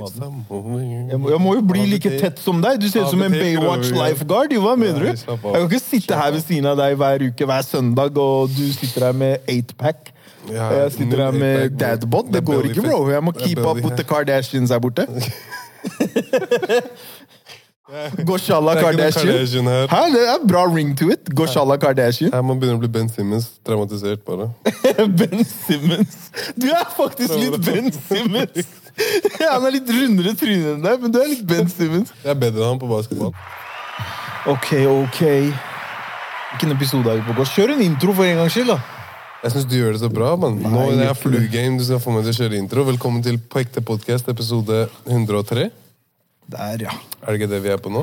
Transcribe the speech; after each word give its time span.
maten. 0.00 0.44
Jeg 0.50 1.10
Jeg 1.10 1.20
må, 1.20 1.30
jeg 1.30 1.40
må 1.40 1.54
jo 1.54 1.64
bli 1.72 1.84
like 1.94 2.12
tett 2.20 2.38
som 2.42 2.62
deg. 2.62 2.80
Du 2.80 2.88
ser 2.88 3.04
ut 3.04 3.12
som 3.14 3.22
en 3.22 3.32
Baywatch 3.32 3.92
lifeguard. 3.96 4.52
Jo, 4.54 4.60
hva 4.64 4.76
mener 4.80 5.00
du? 5.00 5.10
Jeg 5.10 5.40
kan 5.42 5.66
ikke 5.68 5.82
sitte 5.82 6.16
her 6.22 6.30
ved 6.36 6.42
siden 6.46 6.66
av 6.72 6.76
deg 6.80 6.96
hver 7.00 7.26
uke, 7.28 7.46
hver 7.52 7.62
søndag, 7.66 8.18
og 8.18 8.50
du 8.56 8.64
sitter 8.72 9.10
her 9.10 9.12
med 9.24 9.38
eightpack. 9.48 10.12
Jeg 10.50 10.92
sitter 10.96 11.24
her 11.26 11.30
med 11.36 11.76
dadbod. 11.78 12.32
Det 12.32 12.44
går 12.44 12.70
ikke, 12.70 12.82
bro. 12.82 13.02
Jeg 13.10 13.22
må 13.24 13.32
keep 13.36 13.58
up 13.60 13.76
with 13.76 13.96
the. 13.96 14.04
Kardashians 14.04 14.70
her 14.70 14.78
borte. 14.82 15.06
Goshala 18.24 18.74
Kardashian. 18.78 19.26
Kardashian. 19.26 19.66
Hæ, 19.90 20.00
det 20.14 20.22
er 20.28 20.46
bra 20.48 20.64
ring 20.74 20.98
to 20.98 21.08
it. 21.10 21.30
Goshala 21.34 21.76
Kardashian. 21.76 22.30
Her 22.32 22.42
må 22.46 22.54
begynne 22.54 22.78
å 22.78 22.82
bli 22.82 22.90
Ben 22.92 23.08
Simmons. 23.10 23.48
Traumatisert, 23.66 24.22
bare. 24.26 24.50
Ben 25.18 25.42
Simmons. 25.44 26.30
Du 26.54 26.68
er 26.70 26.86
faktisk 26.96 27.34
litt 27.34 27.58
Ben 27.66 27.90
Simmons. 27.92 28.70
Ja, 29.40 29.54
han 29.56 29.64
er 29.68 29.74
litt 29.78 29.88
rundere 29.90 30.34
trynet 30.38 30.74
enn 30.76 30.82
deg, 30.84 31.00
men 31.02 31.12
du 31.14 31.18
er 31.22 31.28
litt 31.30 31.42
Ben 31.48 31.68
Stevens. 31.70 32.10
Jeg 32.24 32.32
er 32.34 32.38
bedre 32.40 32.64
enn 32.64 32.72
han 32.74 32.80
på 32.82 32.88
basketball. 32.90 33.32
Ok, 34.50 34.70
ok. 34.88 35.20
Hvilken 36.50 36.74
episode 36.74 37.12
er 37.12 37.20
vi 37.20 37.26
på? 37.28 37.36
Gå? 37.38 37.46
Kjør 37.54 37.74
en 37.76 37.84
intro 37.84 38.14
for 38.16 38.26
en 38.26 38.40
gangs 38.42 38.56
skyld, 38.56 38.72
da. 38.74 38.78
Jeg 39.40 39.54
syns 39.54 39.68
du 39.70 39.76
gjør 39.78 39.94
det 39.96 40.02
så 40.02 40.10
bra, 40.12 40.34
Man. 40.36 40.58
Nå 40.60 40.68
er 40.82 40.90
det 40.90 41.04
ikke 41.06 41.14
det. 41.14 41.20
fluegame. 41.22 41.78
Du 41.80 41.84
skal 41.86 42.00
få 42.04 42.12
meg 42.12 42.26
til 42.26 42.34
å 42.34 42.38
kjøre 42.42 42.58
intro. 42.60 42.84
Velkommen 42.90 43.22
til 43.24 43.38
På 43.40 43.60
ekte 43.62 43.80
podkast, 43.86 44.28
episode 44.28 44.82
103. 45.08 45.70
Der, 46.50 46.82
ja. 46.88 46.96
Er 47.22 47.30
det 47.30 47.38
ikke 47.40 47.50
det 47.54 47.60
vi 47.64 47.70
er 47.72 47.80
på 47.80 47.92
nå? 47.94 48.02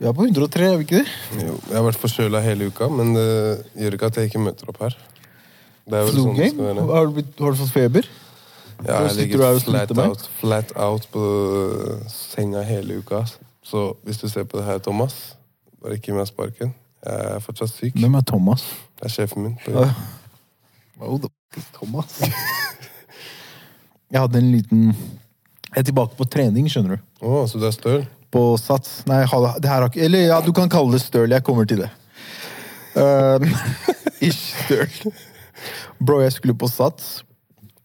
Vi 0.00 0.06
er 0.08 0.14
på 0.16 0.26
103, 0.28 0.68
er 0.70 0.78
vi 0.80 0.86
ikke 0.86 1.00
det? 1.02 1.16
Jo, 1.42 1.56
jeg 1.70 1.76
har 1.80 1.86
vært 1.88 1.98
forkjøla 2.00 2.40
hele 2.44 2.68
uka, 2.70 2.86
men 2.92 3.10
det 3.16 3.26
gjør 3.82 3.96
ikke 3.98 4.10
at 4.12 4.20
jeg 4.20 4.30
ikke 4.30 4.44
møter 4.44 4.70
opp 4.72 4.78
her. 4.84 4.94
Det 5.90 5.98
er 5.98 6.06
vel 6.06 6.14
sånn 6.20 6.36
det 6.38 6.50
skal 6.54 6.68
være. 6.70 6.84
Har, 6.92 7.08
du 7.10 7.16
blitt- 7.18 7.42
har 7.42 7.56
du 7.56 7.58
fått 7.64 7.74
feber? 7.74 8.08
Ja, 8.86 9.02
jeg 9.06 9.16
ligger 9.16 9.58
flat 9.60 9.90
out, 9.98 10.30
flat 10.40 10.72
out 10.76 11.08
på 11.12 11.22
senga 12.08 12.62
hele 12.64 13.00
uka. 13.00 13.24
Så 13.62 13.92
hvis 14.04 14.18
du 14.18 14.28
ser 14.28 14.44
på 14.48 14.58
det 14.58 14.64
her, 14.64 14.78
Thomas, 14.78 15.36
bare 15.82 15.98
ikke 15.98 16.10
gi 16.10 16.16
meg 16.16 16.28
sparken. 16.30 16.72
Jeg 17.04 17.34
er 17.34 17.44
fortsatt 17.44 17.72
syk. 17.72 17.94
Hvem 17.96 18.16
er 18.18 18.24
Thomas? 18.28 18.64
Det 18.98 19.08
er 19.08 19.14
sjefen 19.14 19.42
min. 19.42 19.58
på 19.64 19.72
Ja. 19.72 19.92
Oh, 21.00 21.20
Thomas. 21.72 22.20
Jeg 24.10 24.20
hadde 24.20 24.38
en 24.38 24.52
liten 24.52 24.88
Jeg 24.90 25.80
er 25.80 25.86
tilbake 25.86 26.16
på 26.18 26.26
trening, 26.26 26.66
skjønner 26.70 26.98
du. 26.98 27.02
Å, 27.22 27.44
så 27.48 27.60
du 27.62 27.66
er 27.68 27.74
støl? 27.74 28.04
På 28.30 28.56
sats. 28.58 29.00
Nei, 29.06 29.22
det 29.22 29.70
her 29.70 29.80
har 29.80 29.88
ikke 29.88 30.02
Eller 30.04 30.26
ja, 30.26 30.40
du 30.42 30.52
kan 30.52 30.68
kalle 30.70 30.96
det 30.96 31.02
støl. 31.04 31.30
Jeg 31.30 31.44
kommer 31.46 31.64
til 31.64 31.84
det. 31.84 31.90
Uh, 32.96 33.38
ikke 34.26 34.34
støl. 34.34 35.12
Bro, 36.00 36.20
jeg 36.24 36.34
skulle 36.34 36.56
på 36.58 36.68
sats. 36.68 37.20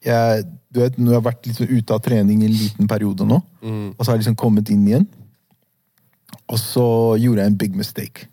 Jeg, 0.06 0.45
du 0.70 0.80
vet, 0.84 0.98
Når 1.00 1.11
jeg 1.11 1.17
har 1.20 1.25
vært 1.25 1.48
sånn 1.58 1.72
ute 1.73 1.95
av 1.95 2.02
trening 2.06 2.44
i 2.44 2.50
en 2.50 2.56
liten 2.56 2.88
periode 2.88 3.25
nå, 3.25 3.42
og 3.98 4.00
så 4.03 4.12
har 4.12 4.17
jeg 4.17 4.25
liksom 4.25 4.38
kommet 4.38 4.70
inn 4.70 4.86
igjen, 4.88 5.08
og 6.45 6.59
så 6.62 6.86
gjorde 7.17 7.42
jeg 7.42 7.52
en 7.52 7.58
big 7.58 7.75
mistake. 7.78 8.28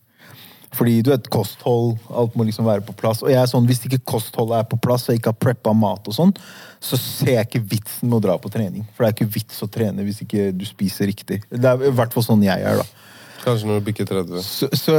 Fordi 0.72 1.02
du 1.04 1.10
vet, 1.12 1.26
kosthold, 1.32 1.98
alt 2.16 2.36
må 2.36 2.46
liksom 2.48 2.64
være 2.64 2.80
på 2.86 2.94
plass. 2.96 3.20
Og 3.22 3.28
jeg 3.28 3.40
er 3.42 3.48
sånn, 3.50 3.66
hvis 3.68 3.82
ikke 3.84 4.00
kostholdet 4.08 4.62
er 4.62 4.68
på 4.70 4.78
plass, 4.80 5.04
og 5.04 5.12
jeg 5.12 5.20
ikke 5.20 5.32
har 5.34 5.40
preppa 5.44 5.74
mat 5.76 6.08
og 6.08 6.16
sånn, 6.16 6.32
så 6.80 6.96
ser 7.00 7.34
jeg 7.34 7.48
ikke 7.48 7.64
vitsen 7.74 8.08
med 8.08 8.18
å 8.18 8.24
dra 8.24 8.36
på 8.40 8.50
trening. 8.52 8.86
For 8.94 9.04
det 9.04 9.10
er 9.10 9.16
ikke 9.18 9.34
vits 9.34 9.60
å 9.64 9.68
trene 9.72 10.06
hvis 10.06 10.22
ikke 10.24 10.48
du 10.56 10.64
spiser 10.68 11.10
riktig. 11.12 11.42
Det 11.52 11.68
er 11.68 11.88
i 11.90 11.92
hvert 11.92 12.16
fall 12.16 12.24
sånn 12.24 12.44
jeg 12.46 12.64
er, 12.64 12.80
da. 12.80 13.08
Kanskje 13.42 13.68
når 13.68 13.82
du 13.82 13.86
bikker 13.90 14.08
30. 14.08 14.46
Så, 14.46 14.70
så 14.78 14.96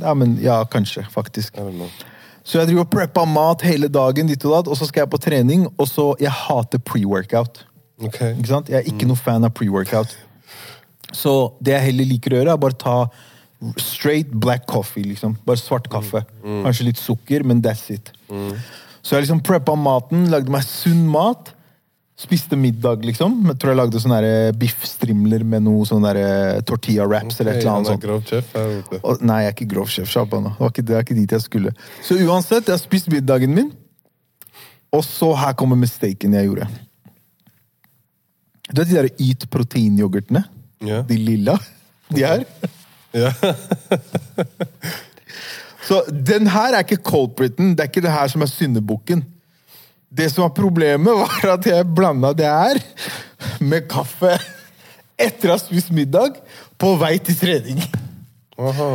Ja, 0.00 0.14
men 0.16 0.38
ja, 0.40 0.62
kanskje, 0.72 1.04
faktisk. 1.12 1.58
Så 2.44 2.58
jeg 2.58 2.70
driver 2.70 2.86
og 2.86 2.92
preppa 2.92 3.24
mat 3.28 3.62
hele 3.66 3.90
dagen, 3.92 4.30
ditt 4.30 4.44
og 4.48 4.54
datt, 4.56 4.70
og 4.72 4.78
så 4.78 4.88
skal 4.88 5.04
jeg 5.04 5.12
på 5.12 5.20
trening, 5.20 5.66
og 5.76 5.88
så 5.88 6.14
Jeg 6.20 6.32
hater 6.32 6.78
pre-workout. 6.78 7.64
Okay. 8.00 8.32
Ikke 8.36 8.48
sant? 8.48 8.70
Jeg 8.72 8.80
er 8.80 8.88
ikke 8.88 9.08
noe 9.08 9.20
fan 9.20 9.44
av 9.44 9.52
pre-workout. 9.56 10.16
Så 11.12 11.52
det 11.60 11.74
jeg 11.74 11.90
heller 11.90 12.08
liker 12.08 12.32
å 12.32 12.40
gjøre, 12.40 12.54
er 12.54 12.62
bare 12.62 12.78
ta 12.80 12.96
straight 13.76 14.30
black 14.32 14.66
coffee, 14.70 15.04
liksom. 15.04 15.36
Bare 15.44 15.60
svart 15.60 15.90
kaffe. 15.92 16.24
Kanskje 16.44 16.86
litt 16.88 17.00
sukker, 17.00 17.44
men 17.44 17.60
that's 17.64 17.90
it. 17.92 18.12
Så 19.02 19.16
jeg 19.16 19.26
liksom 19.26 19.42
preppa 19.44 19.76
maten, 19.76 20.28
lagde 20.32 20.52
meg 20.52 20.64
sunn 20.64 21.06
mat. 21.10 21.52
Spiste 22.20 22.56
middag, 22.60 23.04
liksom. 23.08 23.38
Jeg 23.48 23.56
tror 23.60 23.72
jeg 23.72 23.78
lagde 23.78 24.00
sånne 24.02 24.18
der 24.20 24.56
biffstrimler 24.60 25.44
med 25.48 25.64
noe 25.64 25.86
sånne 25.88 26.10
der 26.12 26.64
tortilla 26.68 27.06
wraps 27.08 27.40
eller 27.40 27.56
et 27.56 27.62
eller 27.62 27.78
annet 27.78 27.92
sånt. 27.94 28.02
grov 28.04 28.20
chef. 28.28 28.50
Og, 29.00 29.22
nei, 29.24 29.38
jeg 29.46 29.52
er 29.52 29.56
ikke 29.56 29.68
grov 29.70 29.88
sjef. 29.88 30.12
Det 30.12 30.42
var 30.58 30.68
ikke, 30.68 30.84
det 30.84 30.98
er 30.98 31.06
ikke 31.06 31.16
dit 31.16 31.32
jeg 31.32 31.46
skulle. 31.46 31.72
Så 32.04 32.18
uansett, 32.20 32.68
jeg 32.68 32.76
har 32.76 32.82
spist 32.82 33.08
middagen 33.12 33.56
min, 33.56 33.72
og 34.92 35.04
så 35.06 35.32
her 35.38 35.56
kommer 35.56 35.80
mistaken 35.80 36.36
jeg 36.36 36.50
gjorde. 36.50 36.68
Du 38.70 38.82
vet 38.82 38.90
de 38.90 38.98
der 39.00 39.10
Yt 39.16 39.48
proteinyoghurtene? 39.50 40.44
Yeah. 40.84 41.06
De 41.08 41.16
lilla? 41.16 41.56
De 42.12 42.20
her? 42.24 42.44
Yeah. 43.16 43.34
Så 45.90 46.04
den 46.12 46.46
her 46.46 46.76
er 46.76 46.84
ikke 46.84 47.00
culpriten. 47.02 47.72
Det 47.74 47.82
er 47.82 47.88
ikke 47.90 48.04
det 48.04 48.12
her 48.14 48.28
som 48.30 48.44
er 48.44 48.50
syndebukken. 48.50 49.24
Det 50.10 50.26
som 50.32 50.42
var 50.42 50.54
problemet, 50.56 51.14
var 51.14 51.52
at 51.54 51.66
jeg 51.70 51.86
blanda 51.94 52.32
det 52.34 52.48
her 52.50 52.80
med 53.62 53.86
kaffe 53.90 54.34
etter 55.20 55.50
å 55.50 55.54
ha 55.54 55.60
spist 55.60 55.92
middag, 55.94 56.38
på 56.80 56.94
vei 56.98 57.14
til 57.22 57.36
trening. 57.38 57.82
Aha. 58.60 58.88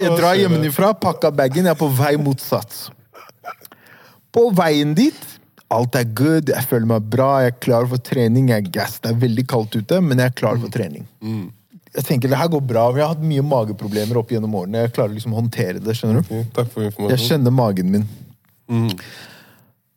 Jeg 0.00 0.16
drar 0.16 0.38
hjemmefra, 0.40 0.90
pakka 0.98 1.30
bagen, 1.30 1.68
jeg 1.68 1.76
er 1.76 1.78
på 1.78 1.88
vei 1.98 2.14
mot 2.20 2.40
Sats. 2.40 2.86
På 4.32 4.48
veien 4.56 4.94
dit, 4.96 5.20
alt 5.72 5.96
er 5.96 6.08
good, 6.16 6.50
jeg 6.52 6.68
føler 6.68 6.88
meg 6.90 7.06
bra, 7.12 7.28
jeg 7.44 7.54
er 7.54 7.60
klar 7.68 7.86
for 7.92 8.02
trening, 8.02 8.50
jeg 8.52 8.64
er 8.64 8.72
gass. 8.74 8.98
Det 9.04 9.12
er 9.12 9.22
veldig 9.22 9.46
kaldt 9.52 9.78
ute, 9.78 10.00
men 10.04 10.20
jeg 10.20 10.32
er 10.32 10.36
klar 10.40 10.58
for 10.60 10.72
trening. 10.72 11.06
Jeg 11.96 12.04
tenker 12.10 12.32
det 12.32 12.40
her 12.40 12.50
går 12.52 12.64
bra, 12.68 12.88
jeg 12.92 13.06
har 13.06 13.14
hatt 13.14 13.24
mye 13.24 13.44
mageproblemer 13.46 14.18
opp 14.20 14.34
gjennom 14.34 14.58
årene. 14.58 14.84
Jeg 14.84 14.96
klarer 14.98 15.14
liksom 15.16 15.32
å 15.32 15.40
håndtere 15.40 15.80
det, 15.80 15.94
skjønner 15.96 16.26
du? 16.26 16.34
Takk 16.56 16.74
for 16.74 17.08
Jeg 17.12 17.22
kjenner 17.24 17.54
magen 17.54 17.94
min. 17.94 18.04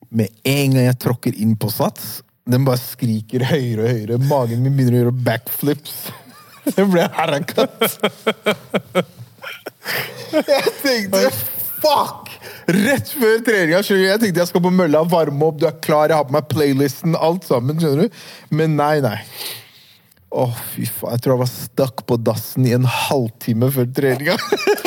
Med 0.10 0.34
en 0.48 0.74
gang 0.74 0.88
jeg 0.88 1.00
tråkker 1.04 1.38
inn 1.38 1.54
på 1.60 1.70
Sats, 1.74 2.20
den 2.50 2.66
bare 2.66 2.82
skriker 2.82 3.46
høyere 3.46 3.84
og 3.84 3.94
høyere. 3.94 4.18
Magen 4.30 4.64
min 4.66 4.74
begynner 4.78 4.98
å 4.98 5.04
gjøre 5.04 5.20
backflips. 5.28 6.00
Det 6.76 6.86
ble 6.90 7.06
harakat. 7.16 8.00
Jeg 10.34 10.74
tenkte 10.84 11.30
fuck! 11.80 12.34
Rett 12.70 13.14
før 13.16 13.40
treninga. 13.46 13.80
Jeg 13.82 14.22
tenkte 14.22 14.44
jeg 14.44 14.50
skal 14.52 14.64
på 14.66 14.74
mølla, 14.74 15.02
varme 15.10 15.48
opp, 15.48 15.58
du 15.62 15.66
er 15.70 15.78
klar, 15.82 16.12
jeg 16.12 16.20
har 16.20 16.28
på 16.28 16.36
meg 16.36 16.50
playlisten, 16.52 17.18
alt 17.18 17.48
sammen. 17.48 17.80
skjønner 17.82 18.06
du? 18.06 18.20
Men 18.54 18.76
nei, 18.78 19.00
nei. 19.06 19.18
Å, 20.30 20.46
fy 20.76 20.86
faen. 20.86 21.16
Jeg 21.16 21.24
tror 21.26 21.36
jeg 21.36 21.42
var 21.42 21.52
stuck 21.54 22.04
på 22.10 22.20
dassen 22.22 22.68
i 22.70 22.76
en 22.78 22.86
halvtime 22.86 23.72
før 23.74 23.90
treninga. 23.98 24.38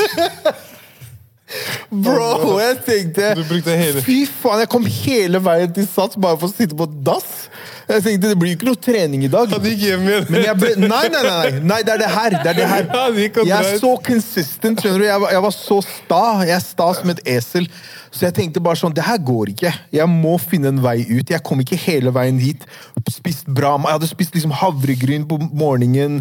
Bro, 1.92 2.58
jeg 2.62 2.78
tenkte 2.86 3.32
Fy 4.04 4.22
faen, 4.26 4.62
jeg 4.62 4.70
kom 4.72 4.86
hele 4.88 5.40
veien 5.44 5.72
til 5.76 5.86
Sats 5.88 6.16
bare 6.20 6.38
for 6.40 6.48
å 6.48 6.54
sitte 6.54 6.76
på 6.78 6.86
dass. 7.04 7.48
Jeg 7.90 8.04
tenkte 8.06 8.30
det 8.32 8.38
blir 8.40 8.54
ikke 8.56 8.68
noe 8.70 8.80
trening 8.80 9.24
i 9.26 9.30
dag. 9.32 9.50
Han 9.52 9.66
gikk 9.66 9.82
hjem 9.84 10.06
igjen. 10.08 10.28
Men 10.32 10.46
jeg 10.46 10.58
ble, 10.60 10.70
nei, 10.80 11.02
nei, 11.12 11.22
nei, 11.26 11.50
nei, 11.72 11.80
det 11.84 11.94
er 11.96 12.02
det 12.04 12.10
her. 12.14 12.36
Det 12.38 12.52
er 12.52 12.60
det 12.60 12.68
her. 12.70 12.86
Jeg 13.42 13.56
er 13.58 13.80
så 13.82 13.92
consistent, 14.06 14.80
skjønner 14.80 15.02
du. 15.02 15.08
Jeg 15.10 15.24
var, 15.24 15.34
jeg 15.36 15.44
var 15.48 15.56
så 15.56 15.80
sta. 15.88 16.22
Jeg 16.46 16.56
er 16.56 16.64
sta 16.64 16.88
som 16.98 17.12
et 17.12 17.20
esel. 17.36 17.68
Så 18.12 18.26
jeg 18.26 18.34
tenkte 18.36 18.60
bare 18.60 18.76
sånn, 18.76 18.92
det 18.92 19.04
her 19.06 19.16
går 19.24 19.54
ikke. 19.54 19.70
Jeg 19.94 20.08
må 20.10 20.34
finne 20.40 20.68
en 20.68 20.80
vei 20.84 20.98
ut. 21.08 21.30
Jeg 21.32 21.40
kom 21.46 21.62
ikke 21.62 21.78
hele 21.80 22.12
veien 22.12 22.36
hit. 22.42 22.66
Spist 23.08 23.48
bra. 23.48 23.70
Jeg 23.80 23.96
hadde 23.96 24.10
spist 24.10 24.36
liksom 24.36 24.52
havregryn 24.60 25.24
på 25.28 25.38
morgenen, 25.48 26.20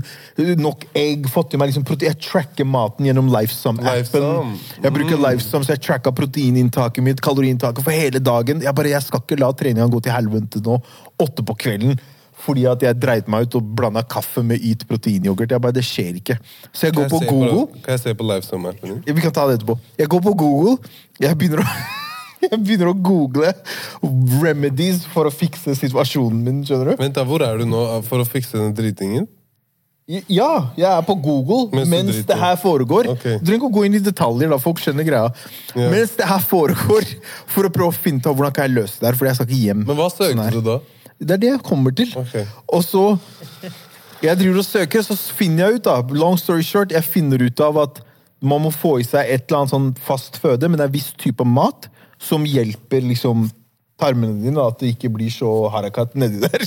nok 0.61 0.85
egg, 0.97 1.27
fått 1.31 1.53
i 1.53 1.59
meg 1.59 1.71
liksom 1.71 1.83
protein. 1.87 2.13
Jeg 2.13 2.23
tracker 2.23 2.67
maten 2.67 3.09
gjennom 3.09 3.27
Lifesum-appen. 3.33 4.55
Jeg 4.81 4.95
bruker 4.95 5.19
Lifesum, 5.19 5.67
så 5.67 5.75
jeg 5.75 5.83
tracka 5.83 6.15
proteininntaket 6.15 7.03
mitt, 7.05 7.21
kaloriinntaket 7.23 7.83
for 7.83 7.95
hele 7.95 8.23
dagen. 8.23 8.63
Jeg 8.63 8.75
bare, 8.77 8.95
jeg 8.95 9.07
skal 9.09 9.23
ikke 9.25 9.41
la 9.43 9.51
treninga 9.51 9.91
gå 9.91 10.01
til 10.07 10.15
helvete 10.15 10.63
nå, 10.63 10.79
åtte 11.21 11.45
på 11.45 11.59
kvelden. 11.65 11.99
Fordi 12.41 12.65
at 12.69 12.83
jeg 12.85 12.97
dreit 12.97 13.29
meg 13.31 13.47
ut 13.47 13.57
og 13.59 13.71
blanda 13.77 14.03
kaffe 14.07 14.43
med 14.45 14.63
Yt 14.65 14.85
proteinyoghurt. 14.89 15.51
Jeg 15.51 15.61
bare, 15.61 15.75
Det 15.77 15.85
skjer 15.85 16.19
ikke. 16.21 16.37
Så 16.73 16.87
jeg 16.87 16.95
går 16.97 17.07
jeg 17.07 17.13
på 17.13 17.19
Google. 17.29 17.65
Kan 17.83 17.97
jeg 17.97 18.03
se 18.03 18.13
på 18.17 18.27
livesum-appen 18.29 18.93
din? 18.95 19.01
Ja, 19.07 19.13
Vi 19.13 19.25
kan 19.25 19.35
ta 19.35 19.47
det 19.49 19.59
etterpå. 19.59 19.77
Jeg 19.97 20.09
går 20.09 20.23
på 20.29 20.33
Google. 20.37 20.77
Jeg 21.21 21.37
begynner 21.37 21.61
å, 21.61 21.67
jeg 22.47 22.63
begynner 22.63 22.89
å 22.91 22.95
google 22.97 23.53
remedies 24.41 25.05
for 25.05 25.29
å 25.29 25.33
fikse 25.33 25.75
situasjonen 25.77 26.41
min. 26.41 26.63
skjønner 26.65 26.93
du? 26.93 27.03
Vent 27.03 27.19
da, 27.19 27.27
Hvor 27.27 27.45
er 27.45 27.61
du 27.61 27.69
nå 27.69 27.85
for 28.07 28.23
å 28.23 28.27
fikse 28.27 28.57
den 28.57 28.73
dritingen? 28.77 29.29
Ja, 30.27 30.73
jeg 30.75 30.89
er 30.89 31.03
på 31.07 31.13
Google 31.23 31.69
Mens 31.71 31.87
mens, 31.87 32.17
det 32.27 32.35
her 32.35 32.57
foregår. 32.59 33.07
Ok. 33.13 33.21
Du 33.39 33.45
trenger 33.45 33.59
ikke 33.61 33.69
å 33.69 33.75
gå 33.77 33.83
inn 33.87 33.95
i 33.95 34.01
detaljer, 34.03 34.49
da 34.51 34.57
folk 34.59 34.81
skjønner 34.81 35.05
greia. 35.07 35.29
Yeah. 35.75 35.91
Mens 35.93 36.17
det 36.17 36.27
her 36.27 36.41
foregår, 36.43 37.05
for 37.47 37.69
å 37.69 37.71
prøve 37.71 37.93
å 37.93 37.95
finne 37.95 38.19
ut 38.19 38.27
hvordan 38.27 38.55
kan 38.55 38.67
jeg 38.67 38.75
løse 38.75 38.99
det 38.99 39.07
her. 39.07 39.19
Fordi 39.19 39.31
jeg 39.31 39.39
skal 39.39 39.47
ikke 39.47 39.61
hjem. 39.61 39.85
Men 39.87 39.99
hva 39.99 40.09
sånn 40.11 40.33
søkte 40.33 40.57
du 40.57 40.65
da? 40.65 40.79
Det 41.21 41.35
er 41.37 41.41
det 41.41 41.51
jeg 41.51 41.63
kommer 41.65 41.93
til. 41.95 42.09
Okay. 42.17 42.47
Og 42.67 42.83
så 42.83 43.05
Jeg 44.21 44.37
driver 44.37 44.61
og 44.61 44.65
søker, 44.65 45.01
så 45.01 45.15
finner 45.17 45.65
jeg 45.65 45.79
ut, 45.79 45.85
da 45.87 46.01
Long 46.13 46.37
story 46.37 46.61
short, 46.65 46.91
jeg 46.93 47.03
finner 47.03 47.41
ut 47.41 47.61
av 47.61 47.79
at 47.81 48.01
man 48.41 48.61
må 48.61 48.71
få 48.73 48.99
i 49.01 49.05
seg 49.05 49.29
et 49.29 49.47
eller 49.47 49.63
annet 49.63 49.73
sånn 49.73 49.87
fast 50.01 50.37
føde, 50.41 50.69
men 50.69 50.77
det 50.77 50.85
er 50.85 50.91
en 50.91 50.93
viss 50.93 51.11
type 51.21 51.45
mat 51.45 51.87
som 52.21 52.45
hjelper 52.45 53.05
liksom 53.05 53.47
tarmene 54.01 54.41
dine, 54.41 54.61
at 54.61 54.81
det 54.81 54.95
ikke 54.95 55.11
blir 55.13 55.29
så 55.33 55.49
harakat 55.73 56.13
nedi 56.17 56.41
der. 56.41 56.65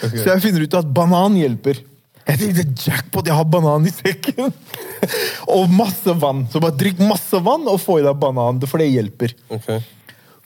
Så 0.00 0.26
jeg 0.26 0.42
finner 0.44 0.64
ut 0.64 0.76
at 0.80 0.92
banan 0.96 1.36
hjelper. 1.36 1.80
Jeg 2.30 2.40
tenkte 2.40 2.64
jackpot, 2.86 3.26
jeg 3.26 3.36
har 3.36 3.48
banan 3.48 3.88
i 3.88 3.92
sekken! 3.92 4.52
og 5.56 5.72
masse 5.72 6.14
vann. 6.20 6.44
Så 6.52 6.60
bare 6.62 6.76
drikk 6.78 7.00
masse 7.02 7.40
vann 7.44 7.64
og 7.68 7.80
få 7.82 7.98
i 8.00 8.04
deg 8.06 8.20
banan, 8.20 8.60
for 8.68 8.80
det 8.80 8.90
hjelper. 8.92 9.34
Okay. 9.56 9.80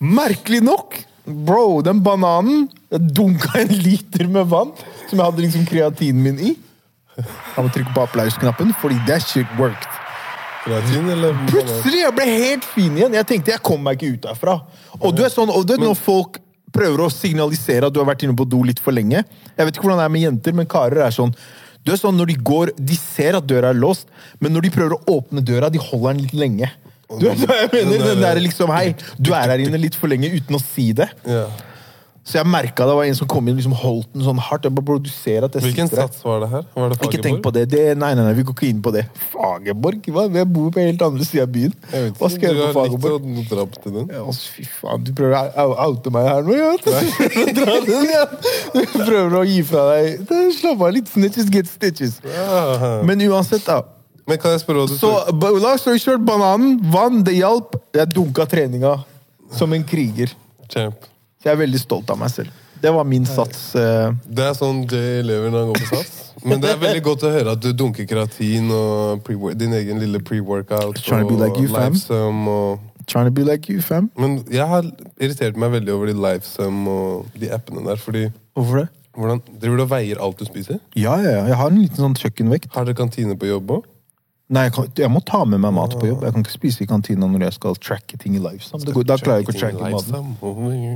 Merkelig 0.03 0.62
nok, 0.65 0.97
bro, 1.25 1.81
den 1.85 2.03
bananen 2.05 2.69
Jeg 2.93 3.11
dunka 3.17 3.59
en 3.62 3.75
liter 3.85 4.29
med 4.31 4.49
vann, 4.50 4.73
som 5.09 5.19
jeg 5.19 5.25
hadde 5.25 5.44
liksom 5.44 5.67
kreatinen 5.67 6.23
min 6.23 6.38
i. 6.38 6.55
Jeg 7.17 7.62
må 7.62 7.71
trykke 7.75 7.93
på 7.94 8.05
applausknappen, 8.06 8.73
fordi 8.81 8.99
that 9.09 9.23
shit 9.23 9.50
worked. 9.59 9.88
Kreatin 10.65 11.11
eller? 11.12 11.37
Plutselig 11.50 12.00
jeg 12.00 12.15
ble 12.17 12.26
helt 12.31 12.65
fin 12.73 12.97
igjen. 12.97 13.17
Jeg 13.19 13.29
tenkte 13.29 13.53
jeg 13.53 13.62
kommer 13.65 13.91
meg 13.91 14.00
ikke 14.00 14.17
ut 14.17 14.25
derfra. 14.31 14.56
Og 15.00 15.12
du 15.15 15.25
er 15.26 15.32
sånn, 15.32 15.53
og 15.53 15.67
du 15.67 15.75
vet 15.75 15.82
når 15.85 15.99
folk 15.99 16.41
prøver 16.75 17.05
å 17.05 17.11
signalisere 17.12 17.88
at 17.88 17.94
du 17.94 18.00
har 18.00 18.09
vært 18.09 18.25
inne 18.26 18.37
på 18.38 18.47
do 18.49 18.62
litt 18.67 18.81
for 18.82 18.97
lenge. 18.97 19.23
Jeg 19.55 19.67
vet 19.67 19.76
ikke 19.76 19.87
hvordan 19.87 20.03
det 20.03 20.09
er 20.09 20.15
med 20.17 20.26
jenter, 20.26 20.56
men 20.56 20.71
karer 20.71 21.05
er 21.06 21.15
sånn. 21.15 21.35
Du 21.85 21.93
er 21.93 22.00
sånn 22.00 22.17
når 22.17 22.32
De 22.32 22.38
går, 22.50 22.73
de 22.79 22.97
ser 22.99 23.37
at 23.38 23.47
døra 23.47 23.75
er 23.75 23.79
låst, 23.79 24.09
men 24.41 24.55
når 24.56 24.67
de 24.67 24.73
prøver 24.75 24.97
å 24.97 25.19
åpne 25.19 25.44
døra, 25.44 25.71
de 25.71 25.82
holder 25.82 26.15
den 26.15 26.25
litt 26.25 26.38
lenge. 26.38 26.71
Du 27.20 27.28
vet 27.31 27.44
hva 27.44 27.61
jeg 27.62 27.70
mener? 27.75 28.08
Den 28.11 28.25
der 28.25 28.43
liksom, 28.43 28.72
hei, 28.75 28.94
Du 29.19 29.32
er 29.37 29.55
her 29.55 29.62
inne 29.66 29.81
litt 29.81 29.99
for 29.99 30.12
lenge 30.12 30.32
uten 30.34 30.58
å 30.58 30.62
si 30.62 30.93
det. 30.96 31.11
Ja. 31.28 31.46
Så 32.25 32.38
jeg 32.38 32.49
merka 32.49 32.87
det 32.88 32.94
var 32.96 33.05
en 33.05 33.16
som 33.19 33.28
kom 33.28 33.49
inn 33.50 33.58
liksom 33.58 33.75
holdt 33.76 34.06
den 34.14 34.25
sånn 34.25 34.38
hardt. 34.40 34.64
Jeg 34.64 34.72
bare 34.72 34.87
at 35.44 35.58
jeg 35.58 35.66
Hvilken 35.66 35.90
sitter 35.90 36.00
her. 36.00 36.08
sats 36.08 36.25
var 36.25 36.38
det 36.40 36.49
her? 36.55 36.62
Var 36.72 36.94
det 36.94 36.96
Ikke 37.05 37.20
tenk 37.26 37.43
på 37.44 37.50
det. 37.52 37.64
det 37.69 37.82
nei, 38.00 38.14
nei, 38.16 38.25
nei, 38.25 38.32
vi 38.38 38.46
går 38.49 38.56
ikke 38.56 38.69
inn 38.70 38.81
på 38.81 38.93
det. 38.94 39.02
Fagerborg? 39.34 40.08
Hva? 40.08 40.25
Jeg 40.32 40.49
bor 40.55 40.70
på 40.72 40.81
helt 40.81 41.05
andre 41.05 41.26
sida 41.28 41.44
av 41.44 41.52
byen. 41.52 41.75
Jeg 41.93 42.06
vet 42.06 42.22
Hva 42.22 42.31
skal 42.32 42.49
jeg 42.49 42.56
gjøre 42.56 42.72
på 42.72 42.81
har 42.81 42.88
likt 42.88 43.05
har 43.05 43.19
å 43.19 43.44
dra 43.50 43.66
opp 43.66 43.76
til 43.76 43.96
den. 43.99 44.08
Ja, 44.16 44.22
altså, 44.25 44.55
fy 44.56 44.64
faen, 44.81 45.05
du 45.05 45.12
prøver 45.20 45.61
å 45.66 45.69
oute 45.84 46.14
meg 46.16 46.31
her 46.31 46.49
nå, 46.49 46.56
ja? 46.56 46.72
Dra 47.61 47.76
den, 47.84 48.08
ja. 48.08 48.25
Du 48.72 48.81
prøver 48.94 49.37
å 49.43 49.44
gi 49.44 49.61
fra 49.69 49.84
deg 49.93 50.32
Slapp 50.56 50.81
av 50.81 50.96
litt. 50.96 51.12
Snitches 51.12 51.52
get 51.52 51.69
stitches. 51.69 52.22
Ja. 52.25 53.02
Men 53.05 53.20
uansett, 53.28 53.69
da. 53.69 53.82
Men 54.26 54.38
kan 54.41 54.55
jeg 54.55 54.62
spørre 54.62 54.85
hva 54.85 54.88
du 54.88 54.97
Så 54.97 55.11
ba- 55.38 55.50
long 55.53 55.79
story 55.79 56.17
bananen, 56.25 56.79
vann, 56.93 57.23
det 57.25 57.35
hjalp. 57.37 57.76
Jeg 57.93 58.09
dunka 58.15 58.47
treninga 58.49 59.05
som 59.53 59.73
en 59.73 59.85
kriger. 59.85 60.32
Champ. 60.69 60.97
Så 61.43 61.50
jeg 61.50 61.53
er 61.59 61.61
veldig 61.67 61.81
stolt 61.81 62.11
av 62.11 62.19
meg 62.19 62.31
selv. 62.31 62.49
Det 62.81 62.93
var 62.93 63.05
min 63.05 63.25
sats. 63.25 63.75
eh. 63.76 64.11
Det 64.29 64.44
er 64.44 64.55
sånn 64.56 64.82
Jay 64.91 65.23
lever 65.23 65.50
når 65.50 65.65
han 65.65 65.73
går 65.73 65.81
på 65.85 65.97
sats. 65.97 66.21
Men 66.44 66.61
det 66.61 66.71
er 66.71 66.76
veldig 66.81 67.03
godt 67.05 67.23
å 67.25 67.31
høre 67.32 67.53
at 67.53 67.61
du 67.61 67.71
dunker 67.73 68.05
kreatin 68.09 68.71
og 68.75 69.25
din 69.56 69.73
egen 69.73 70.00
lille 70.00 70.19
pre-workout 70.21 70.99
Trying 71.05 71.29
to 71.29 71.35
be 71.35 71.38
like 71.41 71.56
you, 71.61 71.69
fam. 71.69 72.49
og 72.49 72.81
Trying 73.06 73.26
to 73.26 73.31
be 73.31 73.44
like 73.44 73.69
you, 73.73 73.81
fam. 73.81 74.11
Men 74.17 74.43
jeg 74.50 74.67
har 74.67 74.82
irritert 75.21 75.56
meg 75.56 75.73
veldig 75.73 75.93
over 75.94 76.06
de 76.06 76.15
Lifesum 76.17 76.87
og 76.88 77.26
de 77.38 77.49
appene 77.53 77.85
der. 77.87 77.97
Fordi 77.97 78.26
Hvorfor 78.56 78.81
det? 78.82 78.88
hvordan, 79.17 79.41
Driver 79.61 79.76
du 79.76 79.82
og 79.82 79.91
veier 79.91 80.21
alt 80.21 80.38
du 80.38 80.44
spiser? 80.44 80.81
Ja, 80.97 81.17
ja, 81.23 81.31
ja. 81.38 81.44
Jeg 81.47 81.56
har 81.56 81.71
en 81.71 81.79
liten 81.81 81.97
sånn 81.97 82.17
kjøkkenvekt. 82.17 82.73
Har 82.75 82.85
dere 82.85 82.94
kantine 82.99 83.37
på 83.37 83.47
jobb 83.49 83.71
òg? 83.79 83.85
Nei, 84.52 84.67
jeg, 84.67 84.73
kan, 84.76 84.88
jeg 85.00 85.08
må 85.08 85.23
ta 85.25 85.38
med 85.49 85.56
meg 85.62 85.73
mat 85.73 85.94
på 85.96 86.05
jobb. 86.05 86.25
Jeg 86.26 86.35
kan 86.35 86.43
ikke 86.44 86.52
spise 86.52 86.82
i 86.85 86.88
kantina 86.88 87.25
når 87.32 87.46
jeg 87.46 87.55
skal 87.56 87.79
tracke 87.81 88.19
ting 88.20 88.35
i 88.37 88.43
livesam. 88.44 88.82
Da 88.85 89.17
klarer 89.17 89.41
jeg 89.41 89.46
ikke 89.46 89.55
å 89.55 89.61
tracke 89.62 89.93
maten. 89.94 90.35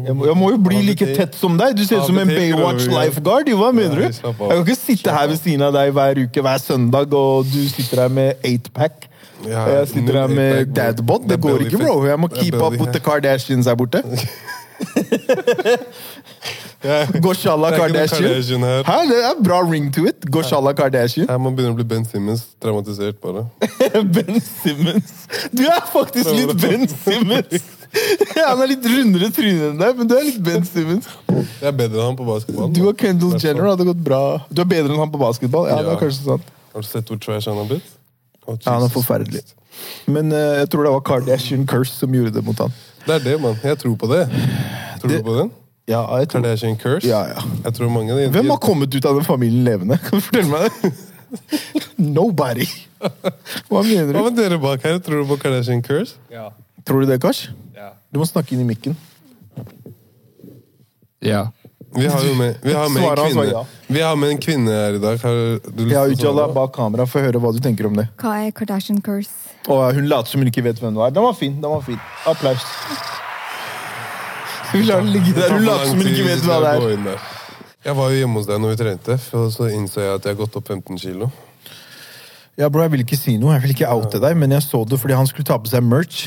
Jeg 0.05 0.17
må, 0.19 0.27
jeg 0.29 0.37
må 0.37 0.51
jo 0.53 0.59
bli 0.67 0.83
like 0.85 1.09
tett 1.17 1.39
som 1.39 1.57
deg. 1.57 1.73
Du 1.79 1.81
ser 1.89 2.03
ut 2.03 2.11
som 2.11 2.21
en 2.21 2.29
Baywatch 2.29 2.91
lifeguard! 2.93 3.49
Hva 3.57 3.71
mener 3.73 4.03
du? 4.03 4.05
Jeg 4.05 4.37
kan 4.37 4.61
ikke 4.67 4.77
sitte 4.77 5.15
her 5.17 5.31
ved 5.33 5.41
siden 5.41 5.65
av 5.65 5.73
deg 5.79 5.95
hver 5.97 6.21
uke, 6.27 6.45
hver 6.45 6.61
søndag, 6.61 7.17
og 7.17 7.49
du 7.49 7.63
sitter 7.73 8.05
her 8.05 8.13
med 8.21 8.45
8-pack. 8.45 9.09
Og 9.47 9.49
jeg 9.49 9.89
sitter 9.95 10.21
her 10.21 10.29
med 10.35 10.53
8-pack, 10.53 10.77
dadbod. 10.77 11.29
Det 11.33 11.41
går 11.41 11.65
ikke, 11.71 11.81
bro. 11.81 11.97
Jeg 12.05 12.21
må 12.21 12.29
keep 12.37 12.61
up 12.61 12.77
with 12.77 12.93
the. 12.93 13.01
Kardashians 13.01 13.71
her 13.71 13.81
borte. 13.81 14.05
Goshala 17.25 17.71
Kardashian. 17.75 18.23
Kardashian 18.23 18.63
her. 18.63 18.83
Hæ, 18.87 18.99
det 19.11 19.19
er 19.25 19.35
bra 19.45 19.59
ring 19.71 19.91
to 19.95 20.05
it. 20.07 20.21
Goshala 20.31 20.73
Kardashian. 20.73 21.27
Her 21.29 21.39
må 21.43 21.51
begynne 21.51 21.75
å 21.75 21.79
bli 21.79 21.85
Ben 21.89 22.05
Simmons 22.07 22.45
traumatisert, 22.63 23.19
bare. 23.23 23.47
Ben 24.15 24.41
Simmons. 24.41 25.13
Du 25.53 25.65
er 25.67 25.83
faktisk 25.93 26.31
litt 26.31 26.55
Ben 26.63 26.87
Simmons! 26.89 27.63
Han 28.37 28.61
er 28.61 28.69
litt 28.75 28.85
rundere 28.85 29.31
tryne 29.33 29.71
enn 29.73 29.79
deg, 29.81 29.95
men 29.99 30.09
du 30.11 30.15
er 30.19 30.25
litt 30.29 30.41
Ben 30.45 30.65
Simmons. 30.69 31.07
Jeg 31.33 31.69
er 31.71 31.75
bedre 31.77 32.03
enn 32.03 32.11
han 32.13 32.19
på 32.19 32.27
basketball. 32.29 32.69
Du 32.77 32.83
og 32.91 32.99
Kendall 33.01 33.39
Jenner 33.41 33.71
hadde 33.73 33.87
gått 33.89 34.03
bra. 34.05 34.21
Du 34.53 34.61
er 34.63 34.69
bedre 34.69 34.93
enn 34.93 35.01
han 35.01 35.13
på 35.15 35.21
basketball. 35.23 35.65
Ja, 35.71 35.79
det 35.83 35.95
er 35.95 36.03
kanskje 36.03 36.25
sant. 36.27 36.51
Har 36.75 36.85
du 36.85 36.89
sett 36.89 37.09
hvor 37.09 37.19
trash 37.23 37.49
han 37.49 37.57
har 37.63 37.69
blitt? 37.71 37.89
Oh, 38.45 38.59
Ja, 38.61 38.75
han 38.77 38.85
er 38.85 38.93
forferdelig. 38.93 39.41
Men 40.11 40.29
uh, 40.35 40.59
jeg 40.61 40.69
tror 40.73 40.85
det 40.85 40.93
var 40.99 41.03
Kardashian 41.09 41.65
Curse 41.69 41.95
som 41.97 42.13
gjorde 42.15 42.35
det 42.37 42.43
mot 42.45 42.59
han. 42.61 42.73
Det 43.09 43.15
er 43.17 43.25
det, 43.25 43.35
mann. 43.41 43.57
Jeg 43.65 43.79
tror 43.81 43.97
på 43.97 44.11
det. 44.13 44.23
Tror 45.01 45.09
Det- 45.11 45.19
du 45.19 45.25
på 45.31 45.37
den? 45.39 45.51
Ja, 45.89 46.03
jeg 46.21 46.29
tror 46.29 46.43
Kardashian 46.43 46.77
Curse? 46.77 47.09
Ja, 47.09 47.23
ja. 47.33 47.41
Jeg 47.65 47.73
tror 47.79 47.89
mange 47.89 48.13
av 48.13 48.19
de 48.21 48.27
Hvem 48.35 48.51
har 48.53 48.59
kommet 48.61 48.93
ut 48.95 49.07
av 49.09 49.15
den 49.17 49.25
familien 49.25 49.65
levende? 49.65 49.97
Kan 50.05 50.19
du 50.21 50.25
fortelle 50.27 50.51
meg 50.53 50.69
det? 50.69 50.93
Nobody. 51.97 52.67
Hva 53.71 53.81
mener 53.87 54.13
du? 54.13 54.19
Hva 54.19 54.25
med 54.29 54.37
dere 54.37 54.59
bak 54.61 54.85
her? 54.85 54.99
Tror 55.01 55.23
du 55.23 55.31
på 55.31 55.39
Kardashian 55.41 55.81
Curse? 55.87 56.19
Ja. 56.33 56.51
Tror 56.85 57.01
du 57.01 57.09
det, 57.09 57.17
Kars? 57.25 57.47
Ja. 57.77 57.95
Du 58.13 58.21
må 58.21 58.27
snakke 58.29 58.53
inn 58.53 58.61
i 58.67 58.69
mikken. 58.69 58.97
ja. 61.25 61.47
Vi 61.97 62.05
har 62.07 62.21
jo 62.25 62.35
med, 62.37 62.59
vi 62.63 62.73
har 62.77 62.89
med 62.93 63.01
en 63.03 63.17
kvinne 63.17 63.45
ja. 63.49 63.63
Vi 63.89 64.01
har 64.05 64.17
med 64.21 64.31
en 64.35 64.39
kvinne 64.45 64.71
her 64.77 64.97
i 64.99 64.99
dag. 65.01 65.17
Har 65.23 65.31
du 65.33 65.85
lyst 65.87 65.93
Ja, 65.95 66.03
til 66.05 66.13
å 66.13 66.19
Ujala 66.19 66.43
svare? 66.45 66.55
bak 66.55 66.73
kamera, 66.77 67.07
få 67.09 67.23
høre 67.25 67.41
hva 67.41 67.53
du 67.57 67.61
tenker 67.65 67.87
om 67.89 67.97
det. 67.97 68.05
Hva 68.21 68.35
er 68.45 68.51
Kardashian 68.53 69.01
curse? 69.01 69.31
Og 69.73 69.95
hun 69.97 70.05
later 70.09 70.29
som 70.29 70.43
hun 70.45 70.51
ikke 70.53 70.63
vet 70.69 70.77
hvem 70.83 70.93
du 70.95 71.01
er. 71.01 71.11
Den 71.17 71.25
var 71.25 71.33
fin. 71.33 71.55
den 71.63 71.71
var 71.71 71.81
fin. 71.81 71.97
Applaus. 72.29 72.61
Vi 74.73 74.83
lar 74.85 75.03
den 75.05 75.13
ligge 75.13 75.35
der. 75.37 75.53
Hun 75.53 75.65
later 75.65 75.91
som 75.91 76.01
hun 76.01 76.09
ikke 76.11 76.25
vet 76.27 76.47
hva 76.47 76.59
det 76.65 76.73
er. 76.79 77.21
Jeg 77.87 77.97
var 77.97 78.11
jo 78.11 78.19
hjemme 78.21 78.41
hos 78.41 78.49
deg 78.49 78.59
når 78.61 78.73
vi 78.75 78.79
trente, 78.81 79.19
og 79.39 79.53
så 79.55 79.69
innså 79.73 80.03
jeg 80.03 80.17
at 80.19 80.27
jeg 80.27 80.35
har 80.35 80.41
gått 80.41 80.57
opp 80.59 80.69
15 80.69 80.99
kilo. 80.99 81.31
Ja, 82.59 82.69
bro, 82.69 82.83
Jeg 82.83 82.91
vil 82.93 83.05
ikke 83.05 83.17
si 83.17 83.37
noe, 83.39 83.55
jeg 83.55 83.63
vil 83.63 83.77
ikke 83.77 83.91
oute 83.95 84.19
deg, 84.21 84.35
men 84.37 84.51
jeg 84.51 84.65
så 84.67 84.83
det 84.85 84.99
fordi 84.99 85.15
han 85.15 85.29
skulle 85.31 85.47
ta 85.47 85.57
på 85.63 85.71
seg 85.71 85.85
merch. 85.87 86.27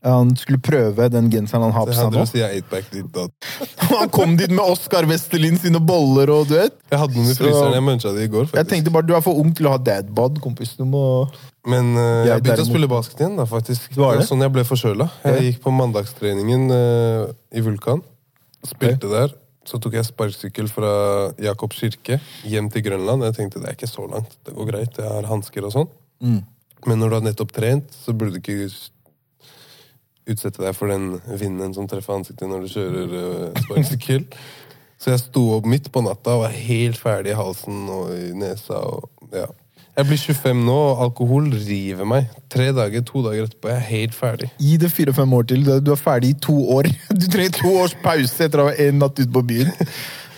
Han 0.00 0.30
skulle 0.40 0.56
prøve 0.64 1.10
den 1.12 1.26
genseren 1.28 1.66
han 1.66 1.74
har 1.76 1.88
på 1.88 1.92
seg 1.92 2.14
nå. 2.14 2.22
si. 2.24 2.40
Han 3.90 4.08
kom 4.14 4.32
dit 4.38 4.48
med 4.48 4.62
Oskar 4.64 5.04
Westerlin 5.10 5.58
sine 5.60 5.80
boller 5.84 6.30
og 6.32 6.46
du 6.48 6.54
vet. 6.56 6.78
Jeg 6.88 7.02
hadde 7.02 7.18
noen 7.18 7.28
i 7.28 7.34
fryseren. 7.36 7.74
Jeg 7.76 7.84
muncha 7.84 8.12
det 8.16 8.24
i 8.24 8.30
går. 8.32 8.46
faktisk. 8.48 8.56
Jeg 8.62 8.70
tenkte 8.70 8.94
bare 8.94 9.08
du 9.10 9.12
er 9.18 9.24
for 9.24 9.36
ung 9.42 9.50
til 9.56 9.68
å 9.68 9.74
ha 9.74 9.80
dadbod, 9.90 10.38
kompis. 10.40 10.72
Du 10.78 10.86
må 10.88 11.02
Men 11.68 11.92
uh, 11.98 12.24
Jeg 12.24 12.30
jeg 12.30 12.44
begynte 12.46 12.64
å 12.64 12.70
spille 12.70 12.88
basket 12.88 13.20
igjen, 13.20 13.36
da, 13.36 13.44
faktisk. 13.50 13.90
Det 13.92 14.00
var 14.00 14.16
Det 14.16 14.24
sånn 14.30 14.46
jeg 14.46 14.54
ble 14.54 14.64
forkjøla. 14.64 15.08
Jeg 15.26 15.44
gikk 15.50 15.60
på 15.66 15.74
mandagstreningen 15.76 16.64
uh, 16.72 17.26
i 17.52 17.64
Vulkan. 17.66 18.00
Spilte 18.64 19.10
der. 19.12 19.36
Så 19.68 19.76
tok 19.82 19.98
jeg 19.98 20.08
sparkesykkel 20.08 20.70
fra 20.72 20.94
Jakob 21.44 21.76
kirke 21.76 22.16
hjem 22.48 22.70
til 22.72 22.86
Grønland. 22.88 23.26
Jeg 23.28 23.36
tenkte 23.36 23.60
det 23.60 23.74
er 23.74 23.76
ikke 23.76 23.90
så 23.90 24.06
langt, 24.08 24.32
det 24.48 24.56
går 24.56 24.70
greit, 24.72 24.96
jeg 24.96 25.12
har 25.12 25.28
hansker 25.28 25.68
og 25.68 25.74
sånn. 25.76 25.92
Mm. 26.24 26.40
Men 26.88 27.02
når 27.02 27.12
du 27.12 27.16
har 27.18 27.26
nettopp 27.28 27.52
trent, 27.52 27.92
så 27.92 28.16
burde 28.16 28.38
du 28.38 28.40
ikke 28.40 28.70
utsette 30.28 30.62
deg 30.62 30.76
for 30.76 30.92
den 30.92 31.14
vinden 31.40 31.72
som 31.76 31.88
treffer 31.90 32.18
ansiktet 32.18 32.50
når 32.50 32.66
du 32.66 32.74
kjører 32.74 33.14
uh, 33.14 33.62
sparkesykkel. 33.64 34.26
Så 35.00 35.14
jeg 35.14 35.22
sto 35.22 35.46
opp 35.56 35.68
midt 35.70 35.88
på 35.92 36.02
natta 36.04 36.36
og 36.36 36.44
var 36.44 36.54
helt 36.54 37.00
ferdig 37.00 37.32
i 37.32 37.38
halsen 37.38 37.86
og 37.88 38.10
i 38.12 38.34
nesa. 38.36 38.82
Og, 38.84 39.08
ja. 39.32 39.46
Jeg 39.96 40.06
blir 40.06 40.20
25 40.20 40.60
nå, 40.66 40.76
og 40.90 41.00
alkohol 41.06 41.48
river 41.54 42.08
meg. 42.08 42.28
Tre 42.52 42.68
dager, 42.76 43.02
to 43.08 43.24
dager 43.24 43.48
etterpå 43.48 43.72
jeg 43.72 43.80
er 43.80 43.88
helt 43.88 44.14
ferdig. 44.16 44.50
Gi 44.60 44.76
det 44.80 44.92
fire-fem 44.92 45.32
år 45.38 45.48
til. 45.50 45.64
Du 45.84 45.90
er 45.92 46.00
ferdig 46.00 46.34
i 46.34 46.38
to 46.48 46.56
år. 46.76 46.88
Du 47.20 47.26
trenger 47.32 47.56
to 47.56 47.72
års 47.80 47.96
pause 48.04 48.44
etter 48.44 48.62
å 48.62 48.68
ha 48.68 48.76
en 48.86 49.00
natt 49.02 49.18
ute 49.18 49.32
på 49.34 49.42
byen. 49.50 49.72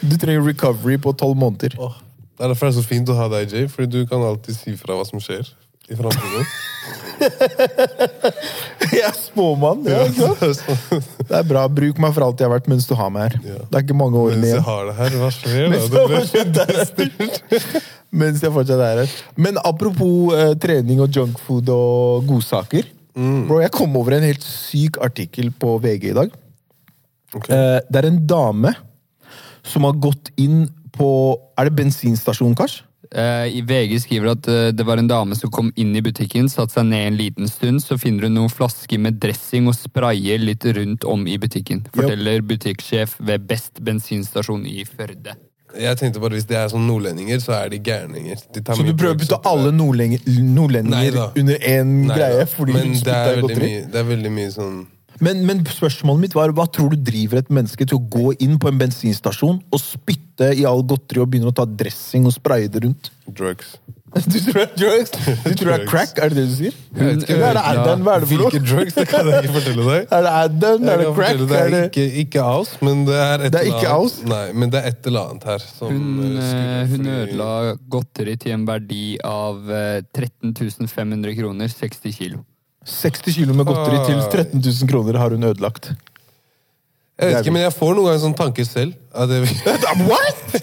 Du 0.03 0.17
trenger 0.19 0.47
recovery 0.47 0.97
på 1.03 1.13
tolv 1.19 1.39
måneder. 1.39 1.77
Det 1.77 2.47
er 2.47 2.51
derfor 2.51 2.67
det 2.67 2.73
er 2.73 2.79
så 2.81 2.87
fint 2.87 3.11
å 3.13 3.19
ha 3.19 3.29
deg, 3.31 3.53
Jay, 3.55 3.69
fordi 3.71 4.01
du 4.01 4.09
kan 4.11 4.23
alltid 4.27 4.57
si 4.57 4.73
fra 4.79 4.97
hva 4.99 5.05
som 5.07 5.23
skjer 5.23 5.47
i 5.91 5.99
framtiden. 5.99 6.49
Jeg 8.93 9.03
er 9.07 9.17
spåmann. 9.17 9.85
Ja? 9.89 10.05
Det 10.09 11.37
er 11.39 11.47
bra. 11.49 11.65
Bruk 11.73 12.01
meg 12.03 12.15
for 12.17 12.27
alt 12.27 12.41
jeg 12.41 12.49
har 12.49 12.55
vært 12.55 12.69
mens 12.71 12.87
du 12.89 12.95
har 12.99 13.13
meg 13.15 13.29
her. 13.29 13.39
Det 13.43 13.79
er 13.79 13.85
ikke 13.85 13.97
mange 13.97 14.21
årene 14.21 14.43
Mens 14.43 14.55
jeg 14.57 14.65
har 14.67 14.89
det 14.89 14.97
her, 14.99 15.19
hva 15.21 15.31
skjer 15.37 15.65
da? 16.53 17.83
Mens 18.23 18.43
jeg 18.45 18.53
fortsatt 18.53 18.77
er 18.79 18.85
her. 18.85 19.03
Er. 19.05 19.17
Men 19.41 19.61
apropos 19.65 20.37
eh, 20.37 20.53
trening 20.61 21.01
og 21.05 21.15
junkfood 21.17 21.71
og 21.73 22.29
godsaker. 22.29 22.89
Mm. 23.17 23.49
Bro, 23.49 23.61
jeg 23.63 23.73
kom 23.75 23.97
over 24.01 24.17
en 24.17 24.27
helt 24.27 24.45
syk 24.45 24.99
artikkel 25.05 25.53
på 25.53 25.77
VG 25.83 26.11
i 26.13 26.17
dag. 26.17 26.33
Okay. 27.33 27.57
Eh, 27.57 27.79
det 27.89 28.03
er 28.03 28.09
en 28.11 28.23
dame 28.29 28.75
som 29.65 29.87
har 29.89 29.99
gått 30.03 30.33
inn 30.41 30.67
på 30.93 31.09
Er 31.57 31.71
det 31.71 31.77
bensinstasjon, 31.79 32.53
Kars? 32.53 32.83
Eh, 33.11 33.57
I 33.59 33.63
VG 33.67 33.99
skriver 34.01 34.33
at 34.33 34.49
eh, 34.49 34.71
det 34.73 34.87
var 34.87 35.01
en 35.01 35.09
dame 35.11 35.37
som 35.37 35.51
kom 35.51 35.73
inn 35.77 35.95
i 35.97 36.03
butikken, 36.05 36.49
satte 36.49 36.79
seg 36.79 36.87
ned 36.89 37.07
en 37.11 37.19
liten 37.19 37.51
stund, 37.51 37.83
så 37.83 37.99
finner 38.01 38.29
hun 38.29 38.39
noen 38.39 38.53
flasker 38.53 39.01
med 39.03 39.19
dressing 39.23 39.67
og 39.69 39.77
sprayer 39.77 40.41
litt 40.41 40.65
rundt 40.79 41.05
om 41.05 41.27
i 41.27 41.39
butikken. 41.43 41.83
Forteller 41.93 42.45
butikksjef 42.47 43.19
ved 43.21 43.49
Best 43.51 43.83
bensinstasjon 43.85 44.65
i 44.71 44.87
Førde. 44.89 45.35
Jeg 45.73 45.97
tenkte 45.97 46.21
bare 46.21 46.37
Hvis 46.37 46.45
de 46.45 46.57
er 46.59 46.67
sånn 46.69 46.85
nordlendinger, 46.85 47.39
så 47.41 47.55
er 47.57 47.71
de 47.73 47.79
gærninger. 47.81 48.41
De 48.55 48.61
tar 48.61 48.77
Så 48.77 48.85
du 48.85 48.93
prøver 48.93 49.17
å 49.17 49.21
putte 49.23 49.39
alle 49.49 49.71
nordlendinger, 49.73 50.27
nordlendinger 50.45 51.39
under 51.41 51.69
én 51.69 51.95
greie? 52.11 52.45
Fordi 52.47 52.77
Men 52.77 52.93
det 52.93 53.15
er, 53.17 53.41
mye, 53.41 53.87
det 53.89 54.03
er 54.03 54.11
veldig 54.11 54.33
mye 54.37 54.51
sånn 54.53 54.83
Men, 55.21 55.45
men 55.47 55.65
spørsmålet 55.69 56.21
mitt 56.27 56.35
var, 56.35 56.53
hva 56.57 56.67
tror 56.73 56.95
du 56.95 57.01
driver 57.05 57.43
et 57.43 57.51
menneske 57.53 57.87
til 57.87 57.99
å 57.99 58.05
gå 58.13 58.33
inn 58.43 58.59
på 58.63 58.71
en 58.71 58.79
bensinstasjon 58.81 59.61
og 59.73 59.81
spytte 59.83 60.53
i 60.57 60.65
all 60.69 60.83
godteri 60.83 61.21
og 61.23 61.29
begynne 61.33 61.53
å 61.53 61.57
ta 61.57 61.67
dressing 61.69 62.25
og 62.27 62.35
spraye 62.35 62.71
det 62.73 62.87
rundt? 62.87 63.13
Drugs. 63.29 63.77
Du 64.13 64.37
tror 64.45 64.59
det 64.59 64.63
er 64.67 64.73
drugs? 64.77 65.13
Du 65.41 65.55
tror 65.57 65.69
det 65.71 65.77
er 65.79 65.87
crack? 65.89 66.19
Er 66.21 66.29
det 66.33 66.37
det 66.37 66.43
du 66.51 66.57
sier? 66.59 66.75
Hun 66.99 67.23
er 67.23 67.57
det 67.57 67.63
Adden? 67.65 68.03
Hva 68.05 68.17
er 68.19 68.25
det 68.25 68.29
for 68.29 68.43
Hvilke 68.43 68.61
drugs, 68.61 68.97
det 68.99 69.07
kan 69.09 69.31
jeg 69.31 69.47
ikke 69.47 69.55
fortelle 69.55 69.87
deg. 69.87 70.03
Er 70.13 70.27
det 70.27 70.33
Adden? 70.43 70.91
Er 70.93 71.01
det 71.01 71.07
crack? 71.17 71.41
Det 71.41 71.61
Er 71.63 71.77
ikke, 71.87 72.05
ikke 72.27 72.45
aus, 72.45 72.75
men 72.85 73.07
det 73.09 73.17
er 73.17 73.47
et 73.47 73.55
Det 73.55 73.63
er 73.63 73.71
eller 73.71 73.79
ikke 73.79 73.95
annet. 73.95 74.05
aus? 74.05 74.19
Nei, 74.29 74.43
men 74.53 74.75
det 74.75 74.83
er 74.83 74.91
et 74.93 75.09
eller 75.09 75.31
annet 75.31 75.49
her. 75.49 75.65
Som 75.79 75.97
Hun, 75.97 76.37
eh, 76.37 76.53
eh, 76.59 76.93
hun 76.93 77.11
ødela 77.15 77.51
godteri 77.97 78.37
til 78.45 78.53
en 78.59 78.67
verdi 78.69 79.05
av 79.25 79.73
eh, 79.81 80.03
13 80.13 80.53
500 80.93 81.39
kroner, 81.41 81.73
60 81.73 82.19
kilo. 82.19 82.45
60 82.89 83.35
kilo 83.37 83.55
med 83.55 83.67
godteri 83.69 84.01
til 84.09 84.19
13 84.27 84.59
000 84.59 84.89
kroner 84.91 85.19
har 85.21 85.31
hun 85.31 85.45
ødelagt. 85.53 85.93
Jeg 87.23 87.29
vet 87.29 87.45
ikke, 87.45 87.53
men 87.55 87.63
jeg 87.63 87.75
får 87.77 87.93
noen 87.95 88.09
ganger 88.09 88.23
sånn 88.25 88.35
tanke 88.35 88.65
selv. 88.67 88.95
What?! 90.09 90.57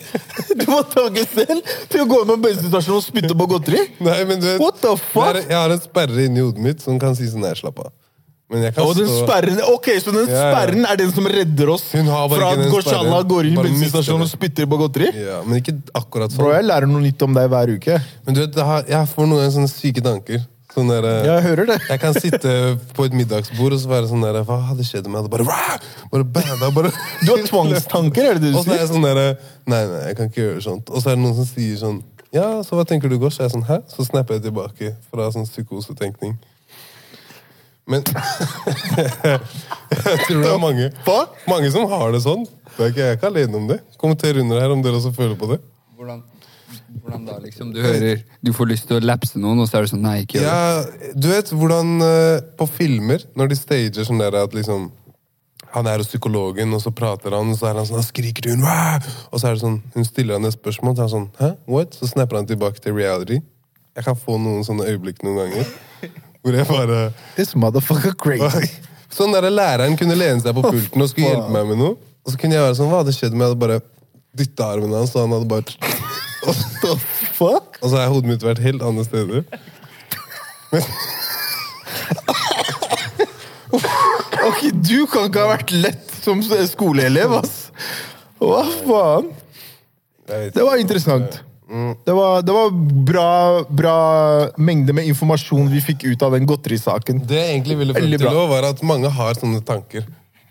Du 0.60 0.66
må 0.68 0.82
tanke 0.92 1.24
selv 1.30 1.62
til 1.94 2.04
å 2.04 2.08
gå 2.10 2.18
inn 2.24 2.32
på 2.34 2.38
bensinstasjonen 2.44 3.00
og 3.00 3.06
spytte 3.06 3.38
på 3.38 3.48
godteri? 3.48 3.86
nei, 4.04 4.18
men 4.28 4.42
du 4.42 4.48
vet, 4.50 4.60
What 4.60 4.82
the 4.82 4.96
fuck? 4.98 5.30
det 5.38 5.46
er- 5.46 5.50
Jeg 5.54 5.60
har 5.62 5.72
en 5.78 5.82
sperre 5.84 6.26
inni 6.26 6.44
hodet 6.44 6.66
mitt 6.66 6.82
som 6.84 7.00
kan 7.00 7.16
si 7.16 7.30
sånn 7.30 7.46
Nei, 7.46 7.54
slapp 7.56 7.80
av. 7.86 7.94
Men 8.50 8.64
jeg 8.66 8.74
kan 8.76 8.84
Og 8.84 8.96
den 8.98 9.06
stå 9.08 9.28
sperren, 9.28 9.60
ok, 9.70 9.88
Så 10.02 10.12
den 10.12 10.26
Ja, 10.28 10.34
ja. 10.34 10.52
sperren 10.52 10.86
er 10.90 10.96
den 10.98 11.12
som 11.14 11.26
redder 11.30 11.70
oss 11.70 11.84
fra 11.94 12.52
at 12.52 12.64
Goshala 12.74 13.22
går 13.30 13.46
inn 13.52 13.60
i 13.60 13.64
bensinstasjonen 13.70 14.26
og 14.26 14.32
spytter 14.34 14.66
på 14.66 14.80
godteri? 14.82 15.12
Ja, 15.16 15.44
men 15.46 15.62
ikke 15.62 15.78
akkurat 15.94 16.34
sånn. 16.34 16.42
Bro, 16.44 16.52
jeg 16.58 16.66
lærer 16.66 16.88
noe 16.90 17.02
nytt 17.06 17.22
om 17.22 17.34
deg 17.38 17.48
hver 17.54 17.76
uke. 17.78 18.02
Men 18.26 18.36
du 18.36 18.42
vet, 18.48 18.56
jeg 18.90 19.08
får 19.14 19.28
noen 19.28 19.38
ganger 19.38 19.54
sånne 19.54 19.70
syke 19.72 20.02
tanker. 20.04 20.42
Sånn 20.70 20.90
der, 20.92 21.06
eh, 21.10 21.26
Jeg 21.26 21.44
hører 21.48 21.66
det. 21.72 21.78
Jeg 21.90 22.00
kan 22.00 22.14
sitte 22.14 22.52
på 22.94 23.06
et 23.08 23.14
middagsbord 23.18 23.74
og 23.74 23.80
så 23.82 23.90
være 23.90 24.10
sånn 24.12 24.22
der 24.22 24.38
Hva 24.46 24.60
hadde 24.68 24.86
skjedd 24.86 25.08
om 25.10 25.16
jeg 25.18 25.24
hadde 25.24 25.32
bare 25.34 25.48
Rah! 25.48 25.80
Bare 26.12 26.28
bada, 26.38 26.70
bare 26.76 26.92
Du 27.26 27.32
har 27.32 27.42
tvangstanker, 27.48 28.24
er 28.30 28.38
det 28.38 28.52
du 28.52 28.52
sier? 28.52 28.60
Og 28.60 28.68
så 28.68 28.76
er 28.76 28.84
jeg 28.84 28.92
sånn 28.92 29.08
der 29.08 29.22
Nei, 29.66 29.82
nei, 29.90 30.04
jeg 30.12 30.20
kan 30.20 30.30
ikke 30.30 30.44
gjøre 30.44 30.62
sånt. 30.68 30.94
Og 30.94 31.02
så 31.02 31.10
er 31.10 31.18
det 31.18 31.24
noen 31.26 31.38
som 31.40 31.50
sier 31.50 31.82
sånn 31.82 32.00
Ja, 32.36 32.48
så 32.66 32.78
hva 32.78 32.86
tenker 32.86 33.10
du, 33.10 33.18
går? 33.22 33.34
Så 33.34 33.42
er 33.42 33.50
jeg 33.50 33.56
sånn 33.58 33.66
Hæ? 33.70 33.80
Så 33.90 34.06
snapper 34.12 34.38
jeg 34.38 34.46
tilbake 34.46 34.94
fra 35.10 35.32
sånn 35.34 35.50
psykosetenkning. 35.50 36.38
Men 37.90 38.06
jeg 40.06 40.18
tror 40.28 40.44
det 40.44 40.50
er 40.54 40.62
mange 40.62 40.92
Hva? 41.08 41.20
Mange 41.50 41.72
som 41.74 41.90
har 41.90 42.14
det 42.14 42.22
sånn. 42.26 42.46
Det 42.76 42.84
er 42.86 42.92
ikke, 42.94 43.02
jeg 43.02 43.10
er 43.10 43.18
ikke 43.18 43.32
alene 43.34 43.58
om 43.58 43.66
det. 43.72 43.80
Kommenter 44.00 44.38
under 44.40 44.62
her 44.62 44.72
om 44.76 44.84
dere 44.86 45.00
også 45.02 45.12
føler 45.16 45.34
på 45.40 45.50
det. 45.50 45.58
Hvordan, 45.98 46.22
hvordan 47.04 47.26
da, 47.28 47.38
liksom? 47.44 47.74
Du 47.74 47.82
hører 47.84 48.24
Du 48.46 48.54
får 48.56 48.70
lyst 48.72 48.88
til 48.90 49.00
å 49.00 49.04
lapse 49.04 49.40
noen, 49.40 49.62
og 49.64 49.70
så 49.70 49.80
er 49.80 49.86
det 49.86 49.92
sånn 49.94 50.06
Nei, 50.06 50.22
ikke 50.24 50.40
gjør 50.40 50.48
det. 50.48 50.54
Ja, 50.54 51.12
du 51.16 51.28
vet 51.32 51.52
hvordan 51.54 51.94
eh, 52.06 52.48
på 52.60 52.68
filmer, 52.72 53.26
når 53.40 53.52
de 53.52 53.60
stager 53.60 54.08
sånn 54.08 54.22
der 54.22 54.38
at 54.42 54.56
liksom 54.58 54.90
han 55.70 55.86
er 55.86 56.02
hos 56.02 56.10
psykologen, 56.10 56.72
og 56.74 56.82
så 56.82 56.92
prater 56.96 57.36
han, 57.38 57.52
og 57.54 57.58
så 57.60 57.70
er 57.70 57.78
han 57.78 57.86
sånn, 57.86 58.00
han 58.00 58.08
skriker 58.08 58.50
hun, 58.50 58.64
«Wah!» 58.66 59.06
og 59.30 59.38
så 59.38 59.50
er 59.50 59.58
det 59.58 59.62
sånn, 59.62 59.78
hun 59.94 60.08
stiller 60.08 60.40
han 60.40 60.50
et 60.50 60.56
spørsmål, 60.56 60.96
så 60.96 61.04
er 61.04 61.06
han 61.06 61.14
sånn, 61.14 61.28
hæ, 61.38 61.50
what? 61.70 61.94
Så 61.94 62.10
snapper 62.10 62.40
han 62.40 62.50
tilbake 62.50 62.82
til 62.82 62.96
reality. 62.98 63.38
Jeg 63.98 64.08
kan 64.08 64.18
få 64.18 64.40
noen 64.42 64.66
sånne 64.66 64.88
øyeblikk 64.90 65.22
noen 65.26 65.44
ganger, 65.44 65.70
hvor 66.42 66.58
jeg 66.58 66.70
bare... 66.72 67.00
This 67.38 67.54
motherfucker 67.54 68.18
crazy. 68.18 68.72
Sånn 69.14 69.34
der 69.34 69.48
læreren 69.50 69.98
kunne 69.98 70.18
lene 70.18 70.42
seg 70.42 70.54
på 70.54 70.62
pulten 70.68 71.02
og 71.02 71.08
skulle 71.10 71.32
hjelpe 71.32 71.54
meg 71.54 71.70
med 71.72 71.80
noe, 71.82 71.96
og 72.22 72.34
så 72.34 72.38
kunne 72.38 72.58
jeg 72.58 72.62
være 72.62 72.76
sånn, 72.78 72.92
hva 72.92 73.00
hadde 73.02 73.16
skjedd 73.18 73.34
om 73.34 73.42
jeg 73.42 73.50
hadde 73.50 73.62
bare 73.64 73.80
dyttet 74.38 74.62
armen 74.62 74.94
hans, 74.94 75.16
og 75.16 75.26
han 75.26 75.34
hadde 75.38 75.50
bare... 75.50 76.09
What 76.46 76.62
the 76.84 76.96
fuck? 77.36 77.80
Og 77.82 77.90
så 77.92 78.00
har 78.00 78.12
hodet 78.12 78.32
mitt 78.32 78.46
vært 78.46 78.62
helt 78.64 78.84
andre 78.86 79.04
steder. 79.08 79.44
Ok, 84.50 84.62
Du 84.86 85.06
kan 85.10 85.28
ikke 85.30 85.44
ha 85.44 85.52
vært 85.54 85.74
lett 85.76 86.16
som 86.24 86.42
skoleelev, 86.44 87.36
ass. 87.42 87.70
Hva 88.40 88.64
faen? 88.86 89.30
Det 90.30 90.64
var 90.64 90.80
interessant. 90.80 91.42
Det 92.06 92.14
var, 92.14 92.42
det 92.42 92.54
var 92.54 92.72
bra, 93.06 93.28
bra 93.70 93.98
mengde 94.58 94.94
med 94.96 95.06
informasjon 95.12 95.68
vi 95.70 95.82
fikk 95.86 96.08
ut 96.08 96.24
av 96.26 96.34
den 96.34 96.48
godterisaken. 96.50 97.22
Det 97.30 97.38
jeg 97.38 97.52
egentlig 97.60 97.78
ville 97.84 97.94
frem 97.94 98.16
til 98.16 98.40
å 98.42 98.48
var 98.50 98.72
at 98.72 98.82
mange 98.86 99.12
har 99.14 99.38
sånne 99.38 99.62
tanker. 99.66 100.08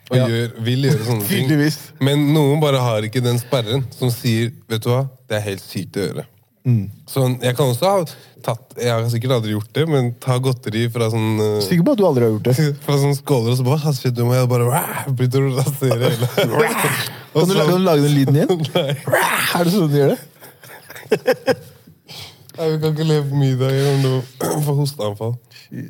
Og 0.08 0.16
Ja. 0.16 0.24
gjør, 0.30 0.52
vil 0.64 0.88
gjøre 0.88 1.04
sånne 1.04 1.28
ting. 1.28 1.52
Men 2.00 2.26
noen 2.32 2.60
bare 2.62 2.80
har 2.80 3.04
ikke 3.04 3.20
den 3.24 3.38
sperren 3.40 3.84
som 3.92 4.10
sier 4.14 4.50
vet 4.70 4.82
du 4.84 4.88
hva, 4.92 5.02
det 5.28 5.36
er 5.36 5.46
helt 5.50 5.64
sykt 5.64 5.98
å 6.00 6.06
gjøre. 6.06 6.24
Mm. 6.68 6.88
Så 7.08 7.22
jeg 7.40 7.56
kan 7.56 7.70
også 7.70 7.86
ha 7.88 8.00
tatt 8.44 8.74
Jeg 8.76 8.90
har 8.92 9.04
sikkert 9.08 9.32
aldri 9.38 9.54
gjort 9.54 9.70
det, 9.72 9.84
men 9.88 10.10
ta 10.20 10.34
godteri 10.42 10.82
fra 10.92 11.06
sånn 11.12 11.38
eh, 11.40 11.62
Sikker 11.64 11.86
på 11.86 11.94
at 11.94 12.00
du 12.00 12.04
aldri 12.08 12.26
har 12.26 12.32
gjort 12.34 12.48
det? 12.50 12.56
fra 12.84 12.96
sånne 13.00 13.16
skåler, 13.16 13.54
og 13.54 13.60
så 13.60 13.64
bare, 13.68 13.92
shit, 13.96 14.12
du 14.16 14.24
må 14.28 14.34
jeg 14.36 14.50
bare 14.50 14.82
begynte 15.08 15.40
å 15.40 15.52
rasere 15.56 16.10
hele 16.10 16.28
Kan 16.36 16.50
du, 16.50 17.54
lage, 17.54 17.70
kan 17.70 17.78
du 17.78 17.86
lage 17.86 18.04
den 18.04 18.14
lyden 18.18 18.40
igjen? 18.40 18.66
Nei. 18.74 18.96
Er 19.54 19.64
det 19.68 19.72
sånn 19.74 19.88
du 19.92 19.96
gjør 20.00 20.14
det? 20.16 21.56
Nei, 22.58 22.72
vi 22.72 22.78
kan 22.82 22.90
ikke 22.90 23.04
leve 23.06 23.28
på 23.30 23.38
middag 23.38 23.76
om 23.86 24.00
du 24.02 24.14
får 24.66 24.74
hosteanfall. 24.80 25.34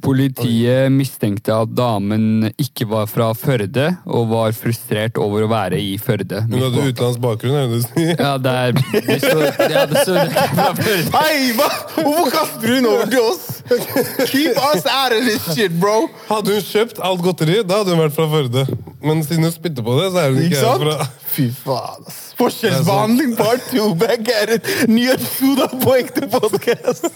Politiet 0.05 0.93
mistenkte 0.93 1.55
at 1.55 1.71
damen 1.73 2.51
ikke 2.61 2.85
var 2.91 3.07
fra 3.09 3.31
Førde, 3.39 3.87
og 4.05 4.27
var 4.35 4.53
frustrert 4.57 5.17
over 5.23 5.47
å 5.47 5.49
være 5.49 5.79
i 5.81 5.95
Førde. 6.03 6.43
Hun 6.45 6.59
hadde 6.61 6.85
utenlandsk 6.91 7.23
bakgrunn, 7.25 7.57
er 7.57 7.71
det 7.71 7.79
du 7.79 7.87
sier? 7.87 8.13
Ja, 8.21 8.35
det 8.43 8.53
er 8.53 8.77
det 8.77 9.19
står, 9.23 9.45
ja, 9.73 9.87
det 9.89 10.05
står. 10.05 10.35
Hei, 11.17 11.33
hva? 11.57 11.71
Hvorfor 11.97 12.31
kaster 12.37 12.75
den 12.75 12.91
over 12.91 13.09
til 13.15 13.25
oss? 13.31 13.58
Keep 13.69 14.57
us 14.57 14.87
out 14.87 15.13
of 15.13 15.25
this 15.25 15.55
shit, 15.55 15.73
bro! 15.81 16.09
Hadde 16.29 16.55
hun 16.57 16.65
kjøpt 16.65 17.01
alt 17.05 17.23
godteri, 17.25 17.59
da 17.67 17.83
hadde 17.83 17.95
hun 17.95 18.03
vært 18.05 18.17
fra 18.17 18.29
Førde. 18.33 18.65
Men 19.05 19.21
siden 19.27 19.49
hun 19.49 19.53
spytter 19.55 19.85
på 19.85 19.99
det, 20.01 20.09
så 20.15 20.23
er 20.23 20.33
hun 20.33 20.41
Ikke 20.43 20.57
ikke 20.57 20.71
herfra. 20.71 21.09
Fy 21.35 21.49
faen, 21.55 22.09
ass. 22.09 22.23
Forskjellsbehandling 22.39 23.35
part 23.37 23.65
two. 23.71 23.91
Back 23.99 24.31
er 24.31 24.55
et 24.59 24.71
ny 24.89 25.09
episode 25.13 25.67
av 25.67 25.77
På 25.83 25.97
ekte 25.99 26.29
podkast. 26.31 27.11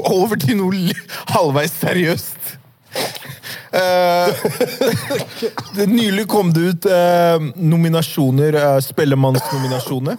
Over 0.00 0.38
til 0.40 0.60
noe 0.60 0.94
halvveis 1.34 1.74
seriøst. 1.82 2.56
Uh, 3.70 4.32
det 5.76 5.86
nylig 5.90 6.24
kom 6.30 6.54
det 6.54 6.64
ut 6.72 6.88
uh, 6.90 7.50
nominasjoner, 7.54 8.56
uh, 8.56 8.80
Spellemannsnominasjoner. 8.82 10.18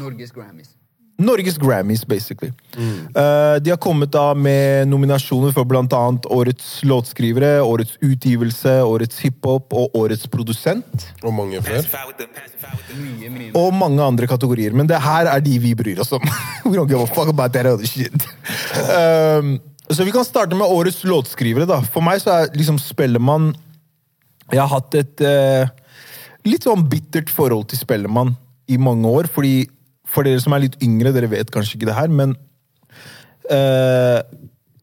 Norges 0.00 0.32
Grammys. 0.34 0.79
Norges 1.20 1.58
Grammys, 1.60 2.04
basically. 2.08 2.50
Eh, 2.76 3.56
de 3.60 3.70
har 3.70 3.78
kommet 3.82 4.12
da 4.12 4.32
med 4.34 4.88
nominasjoner 4.88 5.52
for 5.52 5.76
annet 5.76 6.26
Årets 6.26 6.80
låtskrivere, 6.88 7.60
Årets 7.62 7.98
utgivelse, 8.00 8.80
Årets 8.82 9.20
hiphop 9.20 9.74
og 9.76 9.96
Årets 10.00 10.26
produsent. 10.32 11.08
Og 11.22 11.34
mange 11.34 11.60
flere. 11.62 11.84
Og 13.54 13.74
mange 13.74 14.02
andre 14.02 14.26
kategorier. 14.30 14.72
Men 14.72 14.88
det 14.88 15.00
her 15.00 15.28
er 15.28 15.44
de 15.44 15.58
vi 15.60 15.74
bryr 15.74 16.00
oss 16.00 16.12
om. 16.16 16.24
We 16.64 16.76
don't 16.76 16.88
give 16.88 17.02
a 17.02 17.06
fuck 17.06 17.28
about 17.28 17.52
that 17.52 17.66
other 17.66 17.86
shit. 17.86 18.14
Uh, 18.80 19.58
så 19.90 20.06
vi 20.06 20.14
kan 20.14 20.24
starte 20.24 20.56
med 20.56 20.66
Årets 20.66 21.04
låtskrivere. 21.04 21.66
da. 21.66 21.82
For 21.92 22.04
meg 22.04 22.22
så 22.22 22.36
er 22.36 22.54
liksom 22.56 22.78
Spellemann 22.78 23.52
Jeg 24.50 24.58
har 24.58 24.70
hatt 24.72 24.94
et 24.98 25.20
uh, 25.22 25.68
litt 26.48 26.64
sånn 26.66 26.88
bittert 26.90 27.30
forhold 27.30 27.68
til 27.70 27.78
Spellemann 27.78 28.34
i 28.70 28.78
mange 28.78 29.08
år. 29.08 29.28
fordi 29.30 29.68
For 30.10 30.26
dere 30.26 30.42
som 30.42 30.52
er 30.56 30.64
litt 30.66 30.78
yngre, 30.82 31.12
dere 31.14 31.30
vet 31.30 31.52
kanskje 31.54 31.74
ikke 31.78 31.90
det 31.90 31.98
her, 31.98 32.10
men 32.10 32.30
uh, 33.50 34.20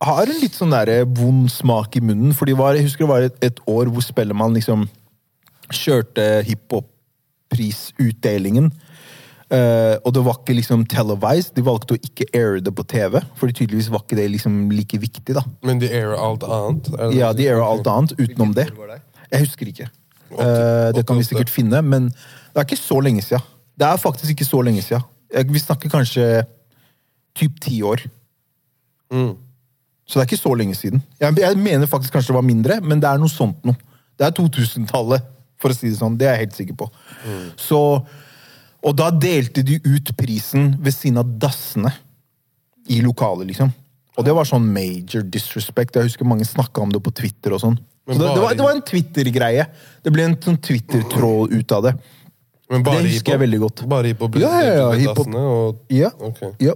har 0.07 0.25
en 0.27 0.41
litt 0.41 0.55
sånn 0.55 0.75
der 0.75 1.05
vond 1.17 1.51
smak 1.51 1.96
i 2.00 2.01
munnen. 2.03 2.34
For 2.38 2.46
Jeg 2.48 2.86
husker 2.86 3.03
det 3.05 3.12
var 3.12 3.22
et, 3.27 3.38
et 3.43 3.60
år 3.67 3.86
hvor 3.91 4.03
Spellemann 4.05 4.55
liksom 4.55 4.79
kjørte 5.74 6.43
hiphop-prisutdelingen. 6.48 8.67
Uh, 9.48 9.96
og 10.03 10.12
det 10.12 10.22
var 10.25 10.41
ikke 10.41 10.57
liksom 10.57 10.81
televised. 10.91 11.53
De 11.55 11.63
valgte 11.63 11.96
å 11.96 12.01
ikke 12.03 12.25
aire 12.36 12.60
det 12.63 12.74
på 12.75 12.84
TV. 12.88 13.22
Fordi 13.39 13.53
tydeligvis 13.62 13.91
var 13.93 14.01
ikke 14.03 14.19
det 14.19 14.27
liksom 14.36 14.53
like 14.75 14.98
viktig. 15.00 15.34
da. 15.36 15.43
Men 15.65 15.79
de 15.81 15.88
airer 15.91 16.17
alt 16.19 16.43
annet? 16.43 16.84
Ja, 17.15 17.27
de 17.36 17.48
airer 17.48 17.63
alt 17.63 17.88
annet 17.88 18.12
utenom 18.19 18.51
det. 18.55 18.67
Jeg 19.31 19.39
husker 19.43 19.65
ikke. 19.72 19.88
Uh, 20.31 20.91
det 20.96 21.05
kan 21.07 21.19
vi 21.19 21.24
sikkert 21.24 21.51
finne, 21.51 21.81
men 21.84 22.10
det 22.12 22.60
er 22.60 22.67
ikke 22.67 22.79
så 22.79 23.00
lenge 23.03 23.24
siden. 23.24 23.43
Det 23.77 23.88
er 23.88 23.98
faktisk 24.01 24.36
ikke 24.36 24.48
så 24.48 24.60
lenge 24.65 24.84
siden. 24.84 25.03
Jeg- 25.34 25.51
Vi 25.51 25.60
snakker 25.60 25.89
kanskje 25.89 26.46
typ 27.36 27.60
ti 27.62 27.81
år. 27.84 28.01
Mm. 29.12 29.36
Så 30.07 30.19
det 30.19 30.22
er 30.24 30.36
ikke 30.36 30.41
så 30.43 30.53
lenge 30.57 30.75
siden. 30.75 31.01
Jeg, 31.19 31.36
jeg 31.38 31.57
mener 31.57 31.86
faktisk 31.88 32.13
kanskje 32.13 32.31
det 32.31 32.36
var 32.39 32.48
mindre, 32.48 32.81
men 32.81 33.00
det 33.00 33.10
er 33.10 33.17
noe 33.19 33.29
sånt 33.31 33.63
noe. 33.67 33.75
Det 34.17 34.25
er 34.25 34.31
2000-tallet, 34.31 35.22
for 35.60 35.69
å 35.69 35.75
si 35.75 35.89
det 35.89 35.98
sånn. 36.00 36.17
Det 36.17 36.27
er 36.27 36.38
jeg 36.38 36.48
helt 36.48 36.55
sikker 36.55 36.77
på. 36.79 36.88
Så, 37.60 38.05
og 38.84 38.96
da 38.98 39.10
delte 39.12 39.63
de 39.65 39.79
ut 39.84 40.12
prisen 40.17 40.72
ved 40.81 40.93
siden 40.96 41.17
av 41.22 41.25
dassene 41.39 41.91
i 42.89 43.01
lokalet, 43.03 43.48
liksom. 43.51 43.74
Og 44.17 44.25
det 44.25 44.34
var 44.34 44.46
sånn 44.50 44.65
major 44.74 45.22
disrespect. 45.22 45.93
Jeg 46.00 46.07
husker 46.10 46.25
mange 46.25 46.48
snakka 46.48 46.81
om 46.81 46.89
det 46.96 47.03
på 47.05 47.13
Twitter 47.13 47.53
og 47.53 47.62
sånn. 47.62 47.77
Så 48.07 48.15
det, 48.15 48.24
det, 48.34 48.41
var, 48.41 48.53
det 48.55 48.63
var 48.63 48.72
en 48.77 48.81
Twitter-greie. 48.88 49.65
Det 50.01 50.13
ble 50.15 50.24
en 50.24 50.38
sånn 50.41 50.57
Twitter-tråd 50.63 51.51
ut 51.53 51.72
av 51.75 51.84
det. 51.84 51.93
Men 52.71 52.83
bare 52.83 53.03
Det 53.03 53.13
husker 53.13 53.36
jeg 53.36 53.43
veldig 53.45 53.59
godt. 53.63 53.83
Bare 53.88 54.12
hiphop 54.12 54.38
Ja, 54.41 54.53
ja, 54.63 54.74
ja, 54.81 54.88
hiphop. 55.00 55.27
og... 55.36 55.83
Ja. 55.93 56.12
Okay. 56.19 56.51
ja. 56.59 56.75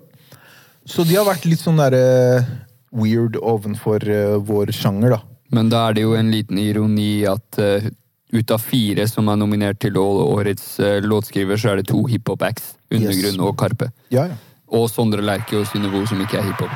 Så 0.88 1.04
de 1.08 1.18
har 1.18 1.28
vært 1.28 1.46
litt 1.46 1.62
sånn 1.62 1.80
derre 1.80 2.46
weird 2.92 3.38
ovenfor 3.38 4.04
uh, 4.08 4.38
vår 4.44 4.74
sjanger, 4.76 5.18
da. 5.18 5.22
Men 5.52 5.70
da 5.72 5.90
er 5.90 5.98
det 5.98 6.06
jo 6.06 6.16
en 6.16 6.32
liten 6.32 6.60
ironi 6.60 7.26
at 7.28 7.60
uh, 7.60 7.90
ut 8.32 8.54
av 8.56 8.64
fire 8.64 9.06
som 9.10 9.28
er 9.32 9.40
nominert 9.40 9.82
til 9.84 9.98
årets 10.00 10.80
eh, 10.80 11.02
låtskriver, 11.04 11.60
så 11.60 11.74
er 11.74 11.82
det 11.82 11.90
to 11.92 12.06
hiphop-acts. 12.08 12.78
Undergrunn 12.92 13.44
og 13.44 13.58
Karpe. 13.60 13.90
Ja, 14.12 14.30
ja. 14.32 14.38
Og 14.72 14.88
Sondre 14.92 15.24
Lerche 15.24 15.60
og 15.60 15.68
Synnøve 15.68 16.06
som 16.08 16.20
ikke 16.24 16.40
er 16.40 16.48
hiphop. 16.48 16.72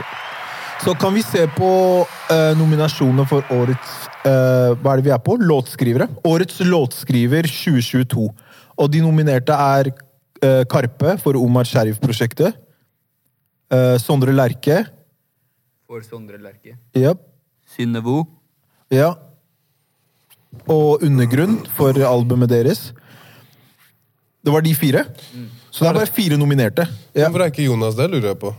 Så 0.84 0.92
kan 1.00 1.16
vi 1.16 1.24
se 1.24 1.46
på 1.56 1.70
uh, 2.04 2.52
nominasjonene 2.60 3.24
for 3.30 3.48
årets 3.56 3.94
uh, 4.28 4.76
Hva 4.76 4.92
er 4.92 5.00
det 5.00 5.06
vi 5.08 5.14
er 5.16 5.22
på? 5.24 5.38
Låtskrivere. 5.40 6.10
Årets 6.28 6.60
låtskriver 6.68 7.48
2022. 7.48 8.28
Og 8.78 8.92
de 8.92 9.02
nominerte 9.04 9.56
er 9.56 9.92
uh, 9.92 10.64
Karpe 10.72 11.16
for 11.24 11.38
Omar 11.40 11.68
Sharif-prosjektet. 11.70 12.58
Uh, 13.72 13.96
Sondre 14.02 14.34
Lerche. 14.36 14.84
For 15.88 16.04
Sondre 16.06 16.38
Lerche. 16.42 16.78
Ja. 16.96 17.16
Synnevo. 17.76 18.26
ja. 18.92 19.14
Og 20.72 21.04
Undergrunn 21.04 21.58
for 21.76 21.98
albumet 22.08 22.50
deres. 22.50 22.94
Det 24.46 24.54
var 24.54 24.64
de 24.64 24.72
fire. 24.78 25.02
Så 25.68 25.84
det 25.84 25.90
er 25.90 25.98
bare 25.98 26.08
fire 26.16 26.38
nominerte. 26.40 26.86
Ja. 27.16 27.26
Hvorfor 27.28 27.44
er 27.44 27.52
ikke 27.52 27.66
Jonas 27.66 27.98
det, 27.98 28.08
lurer 28.14 28.30
jeg 28.32 28.40
på? 28.40 28.54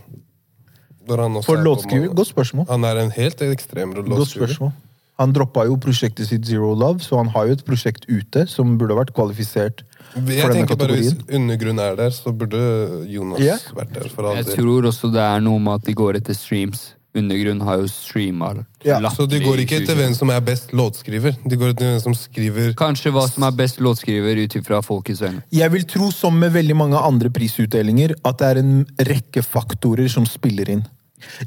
Når 1.07 1.23
han 1.23 1.39
også 1.39 1.49
For 1.49 1.57
er 1.57 1.63
låtskriver. 1.65 2.11
Godt 2.13 2.29
spørsmål. 2.29 2.67
Han 2.69 2.83
er 2.83 2.99
en 3.01 3.11
helt 3.15 3.41
ekstrem 3.41 3.95
låtskriver. 3.97 4.71
Han 5.17 5.33
droppa 5.33 5.65
jo 5.65 5.77
prosjektet 5.81 6.29
sitt 6.29 6.45
Zero 6.45 6.75
Love, 6.77 7.01
så 7.01 7.17
han 7.17 7.31
har 7.33 7.47
jo 7.49 7.57
et 7.57 7.63
prosjekt 7.65 8.05
ute 8.09 8.45
som 8.49 8.75
burde 8.77 8.97
vært 8.97 9.15
kvalifisert 9.17 9.81
for 10.11 10.29
Jeg 10.29 10.43
denne 10.43 10.53
tenker 10.53 10.77
bare 10.77 10.97
Hvis 10.97 11.13
kategorien. 11.13 11.41
undergrunn 11.41 11.79
er 11.81 11.95
der, 11.97 12.13
så 12.13 12.33
burde 12.33 12.61
Jonas 13.09 13.41
yeah. 13.41 13.63
vært 13.75 13.95
der. 13.95 14.09
for 14.13 14.29
all 14.29 14.37
Jeg 14.37 14.45
del. 14.45 14.59
tror 14.61 14.85
også 14.91 15.09
det 15.13 15.23
er 15.23 15.41
noe 15.41 15.59
med 15.59 15.81
at 15.81 15.89
de 15.89 15.95
går 15.97 16.19
etter 16.21 16.37
streams. 16.37 16.93
Undergrunn 17.17 17.61
har 17.65 17.79
jo 17.81 17.87
streama 17.89 18.51
Ja, 18.85 18.99
Så 19.09 19.25
de 19.25 19.39
går 19.41 19.63
ikke 19.63 19.79
etter 19.81 19.95
hvem 19.97 20.13
som 20.13 20.29
er 20.29 20.41
best 20.45 20.73
låtskriver. 20.75 21.33
De 21.49 21.57
går 21.57 21.73
etter 21.73 21.87
hvem 21.89 22.01
som 22.03 22.13
skriver 22.13 22.75
Kanskje 22.77 23.09
hva 23.15 23.23
som 23.29 23.43
er 23.47 23.55
best 23.57 23.79
låtskriver 23.81 24.37
ut 24.43 24.55
ifra 24.59 24.83
folkets 24.85 25.23
øyne. 25.25 25.41
Jeg 25.51 25.71
vil 25.73 25.87
tro, 25.89 26.11
som 26.11 26.37
med 26.37 26.53
veldig 26.53 26.75
mange 26.77 26.99
andre 26.99 27.31
prisutdelinger, 27.33 28.13
at 28.23 28.37
det 28.37 28.51
er 28.51 28.61
en 28.61 28.85
rekke 29.09 29.41
faktorer 29.41 30.07
som 30.13 30.27
spiller 30.29 30.69
inn. 30.69 30.85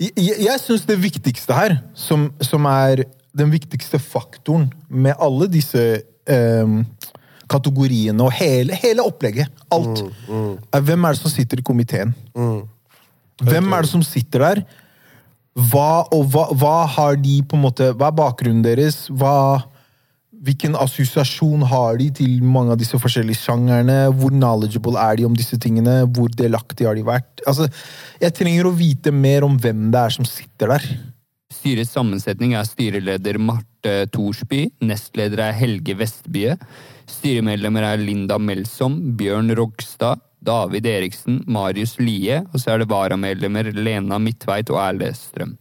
Jeg, 0.00 0.10
jeg, 0.16 0.40
jeg 0.42 0.58
syns 0.64 0.86
det 0.88 0.98
viktigste 0.98 1.54
her, 1.54 1.78
som, 1.94 2.32
som 2.42 2.66
er 2.66 3.04
den 3.36 3.52
viktigste 3.52 4.00
faktoren 4.02 4.68
med 4.88 5.14
alle 5.22 5.48
disse 5.50 5.82
eh, 6.00 6.76
kategoriene 7.50 8.26
og 8.26 8.34
hele, 8.38 8.76
hele 8.78 9.04
opplegget, 9.06 9.50
alt, 9.74 10.04
er 10.74 10.84
hvem 10.86 11.04
er 11.04 11.16
det 11.16 11.22
som 11.22 11.32
sitter 11.32 11.62
i 11.62 11.66
komiteen? 11.66 12.14
Hvem 13.40 13.72
er 13.72 13.86
det 13.86 13.90
som 13.90 14.04
sitter 14.06 14.44
der? 14.44 14.62
Hva, 15.70 16.06
og 16.14 16.28
hva, 16.30 16.46
hva 16.54 16.76
har 16.86 17.18
de 17.18 17.40
på 17.42 17.56
en 17.58 17.64
måte 17.64 17.88
Hva 17.98 18.06
er 18.08 18.14
bakgrunnen 18.16 18.62
deres? 18.62 19.08
Hva, 19.10 19.58
hvilken 20.46 20.76
assosiasjon 20.78 21.64
har 21.68 21.98
de 21.98 22.06
til 22.20 22.38
mange 22.46 22.72
av 22.72 22.78
disse 22.80 22.98
forskjellige 23.00 23.42
sjangerne? 23.42 23.98
Hvor 24.14 24.30
knowledgeable 24.32 25.00
er 25.02 25.18
de 25.18 25.26
om 25.26 25.34
disse 25.36 25.58
tingene? 25.60 26.04
Hvor 26.06 26.30
delaktige 26.32 26.88
har 26.88 26.96
de 26.96 27.04
vært? 27.04 27.42
Altså, 27.50 27.66
jeg 28.22 28.36
trenger 28.36 28.68
å 28.70 28.76
vite 28.76 29.12
mer 29.12 29.44
om 29.48 29.58
hvem 29.60 29.88
det 29.92 30.04
er 30.04 30.14
som 30.14 30.28
sitter 30.28 30.76
der. 30.76 30.86
Styrets 31.50 31.90
sammensetning 31.96 32.54
er 32.54 32.66
styreleder 32.68 33.38
Marte 33.42 34.04
Thorsby, 34.14 34.68
nestleder 34.86 35.48
er 35.48 35.56
Helge 35.58 35.96
Vestbye, 35.98 36.54
styremedlemmer 37.10 37.88
er 37.88 37.98
Linda 37.98 38.38
Melsom, 38.38 39.00
Bjørn 39.18 39.50
Rogstad, 39.58 40.22
David 40.40 40.86
Eriksen, 40.86 41.42
Marius 41.50 41.98
Lie, 41.98 42.40
og 42.52 42.62
så 42.62 42.74
er 42.74 42.82
det 42.82 42.88
varamedlemmer 42.92 43.72
Lena 43.76 44.20
Midtveit 44.22 44.70
og 44.72 44.78
Erle 44.80 45.10
Strøm. 45.16 45.56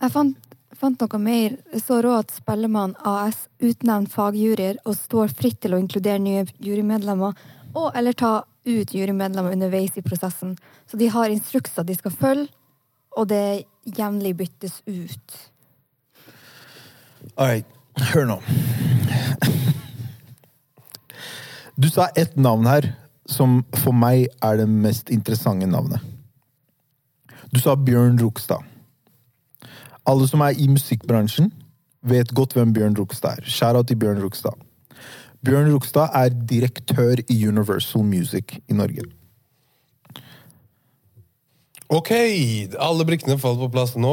Jeg 0.00 0.12
fant, 0.14 0.36
fant 0.76 1.02
noe 1.02 1.20
mer. 1.20 1.56
Står 1.76 2.06
òg 2.08 2.20
at 2.20 2.36
Spellemann 2.36 2.94
AS 3.04 3.48
utnevner 3.58 4.12
fagjuryer 4.12 4.78
og 4.84 4.96
står 4.96 5.34
fritt 5.36 5.58
til 5.64 5.74
å 5.74 5.80
inkludere 5.82 6.22
nye 6.22 6.46
jurymedlemmer 6.62 7.34
og 7.74 7.90
eller 7.96 8.16
ta 8.16 8.36
ut 8.68 8.94
jurymedlemmer 8.94 9.56
underveis 9.56 9.96
i 9.98 10.04
prosessen. 10.04 10.54
Så 10.88 11.00
de 11.00 11.08
har 11.10 11.32
instrukser 11.32 11.86
de 11.86 11.96
skal 11.96 12.14
følge, 12.14 12.48
og 13.18 13.28
det 13.32 13.66
jevnlig 13.84 14.36
byttes 14.36 14.80
ut. 14.86 15.36
Alright, 17.36 17.66
hør 18.12 18.26
nå. 18.28 18.38
Du 21.80 21.88
sa 21.88 22.10
ett 22.16 22.36
navn 22.36 22.66
her 22.68 22.90
som 23.30 23.62
for 23.78 23.96
meg 23.96 24.26
er 24.44 24.58
det 24.60 24.68
mest 24.68 25.10
interessante 25.10 25.68
navnet. 25.70 26.02
Du 27.50 27.60
sa 27.60 27.74
Bjørn 27.74 28.18
Rokstad. 28.20 28.62
Alle 30.06 30.26
som 30.28 30.42
er 30.44 30.58
i 30.58 30.68
musikkbransjen, 30.70 31.50
vet 32.02 32.34
godt 32.34 32.54
hvem 32.56 32.74
Bjørn 32.74 32.96
Rokstad 32.98 33.40
er. 33.40 33.48
Shout-out 33.48 33.88
til 33.88 33.98
Bjørn 34.00 34.20
Rokstad. 34.22 34.56
Bjørn 35.44 35.72
Rokstad 35.72 36.12
er 36.14 36.28
direktør 36.28 37.22
i 37.28 37.38
Universal 37.48 38.04
Music 38.04 38.58
i 38.68 38.76
Norge. 38.76 39.06
Ok, 41.90 42.10
alle 42.78 43.04
brikkene 43.06 43.34
falt 43.42 43.58
på 43.58 43.66
plass 43.74 43.96
nå. 43.98 44.10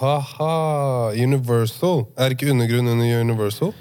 Ha-ha. 0.00 0.52
Universal. 1.12 2.06
Er 2.16 2.32
ikke 2.32 2.48
undergrunn 2.48 2.88
under 2.94 3.20
Universal? 3.20 3.74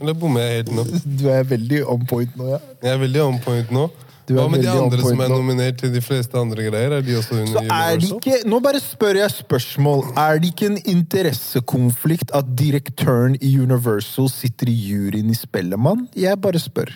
Eller 0.00 0.16
bommer 0.16 0.46
jeg 0.46 0.62
helt 0.62 0.72
nå? 0.78 0.84
Du 1.04 1.26
er 1.28 1.44
veldig 1.46 1.82
on 1.92 2.06
point 2.08 2.32
nå, 2.40 2.48
ja. 2.54 2.60
Jeg 2.80 2.94
er 2.94 3.02
veldig 3.04 3.20
on 3.26 3.36
point 3.44 3.74
nå. 3.74 3.84
Hva 4.26 4.46
med 4.50 4.64
de 4.64 4.70
andre 4.72 5.02
som 5.04 5.20
er 5.22 5.30
nominert 5.30 5.76
til 5.78 5.92
de 5.94 6.00
fleste 6.02 6.40
andre 6.40 6.64
greier? 6.66 6.96
Er 6.96 7.04
de 7.04 7.18
også 7.18 7.36
under 7.36 7.60
er 7.60 8.00
Universal? 8.00 8.16
ikke 8.16 8.48
Nå 8.48 8.62
bare 8.64 8.80
spør 8.82 9.20
jeg 9.20 9.34
spørsmål. 9.36 10.02
Er 10.18 10.40
det 10.40 10.50
ikke 10.54 10.70
en 10.72 10.80
interessekonflikt 10.96 12.32
at 12.34 12.48
direktøren 12.58 13.36
i 13.44 13.52
Universal 13.60 14.32
sitter 14.32 14.72
i 14.72 14.78
juryen 14.88 15.30
i 15.30 15.36
Spellemann? 15.36 16.08
Jeg 16.16 16.40
bare 16.42 16.64
spør. 16.64 16.90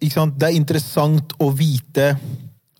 Ikke 0.00 0.14
sant? 0.14 0.38
Det 0.38 0.48
er 0.48 0.56
interessant 0.62 1.34
å 1.42 1.50
vite 1.50 2.14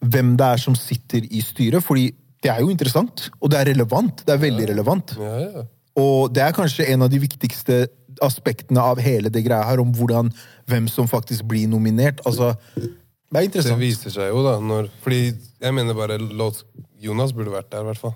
hvem 0.03 0.35
det 0.39 0.49
er 0.55 0.63
som 0.63 0.77
sitter 0.79 1.27
i 1.31 1.43
styret, 1.45 1.85
fordi 1.85 2.11
det 2.43 2.51
er 2.51 2.63
jo 2.65 2.73
interessant, 2.73 3.29
og 3.41 3.53
det 3.53 3.61
er 3.61 3.71
relevant. 3.71 4.25
Det 4.27 4.35
er 4.35 4.43
veldig 4.43 4.69
relevant. 4.73 5.15
Ja, 5.21 5.35
ja. 5.43 5.67
Og 6.03 6.33
det 6.35 6.43
er 6.43 6.55
kanskje 6.57 6.89
en 6.91 7.05
av 7.05 7.13
de 7.13 7.21
viktigste 7.23 7.85
aspektene 8.25 8.83
av 8.83 9.01
hele 9.03 9.31
det 9.33 9.45
greia 9.45 9.65
her, 9.67 9.83
om 9.83 9.93
hvordan, 9.95 10.31
hvem 10.71 10.89
som 10.91 11.09
faktisk 11.11 11.47
blir 11.49 11.69
nominert. 11.71 12.23
Altså, 12.29 12.55
det 12.75 13.39
er 13.39 13.47
interessant. 13.49 13.79
Det 13.79 13.85
viser 13.85 14.15
seg 14.15 14.33
jo, 14.33 14.43
da. 14.47 14.57
Når, 14.63 14.91
fordi 15.05 15.23
jeg 15.33 15.77
mener 15.77 15.97
bare 15.99 16.19
låt... 16.19 16.65
Jonas 17.03 17.33
burde 17.35 17.51
vært 17.51 17.73
der, 17.73 17.83
i 17.83 17.91
hvert 17.91 17.99
fall. 17.99 18.13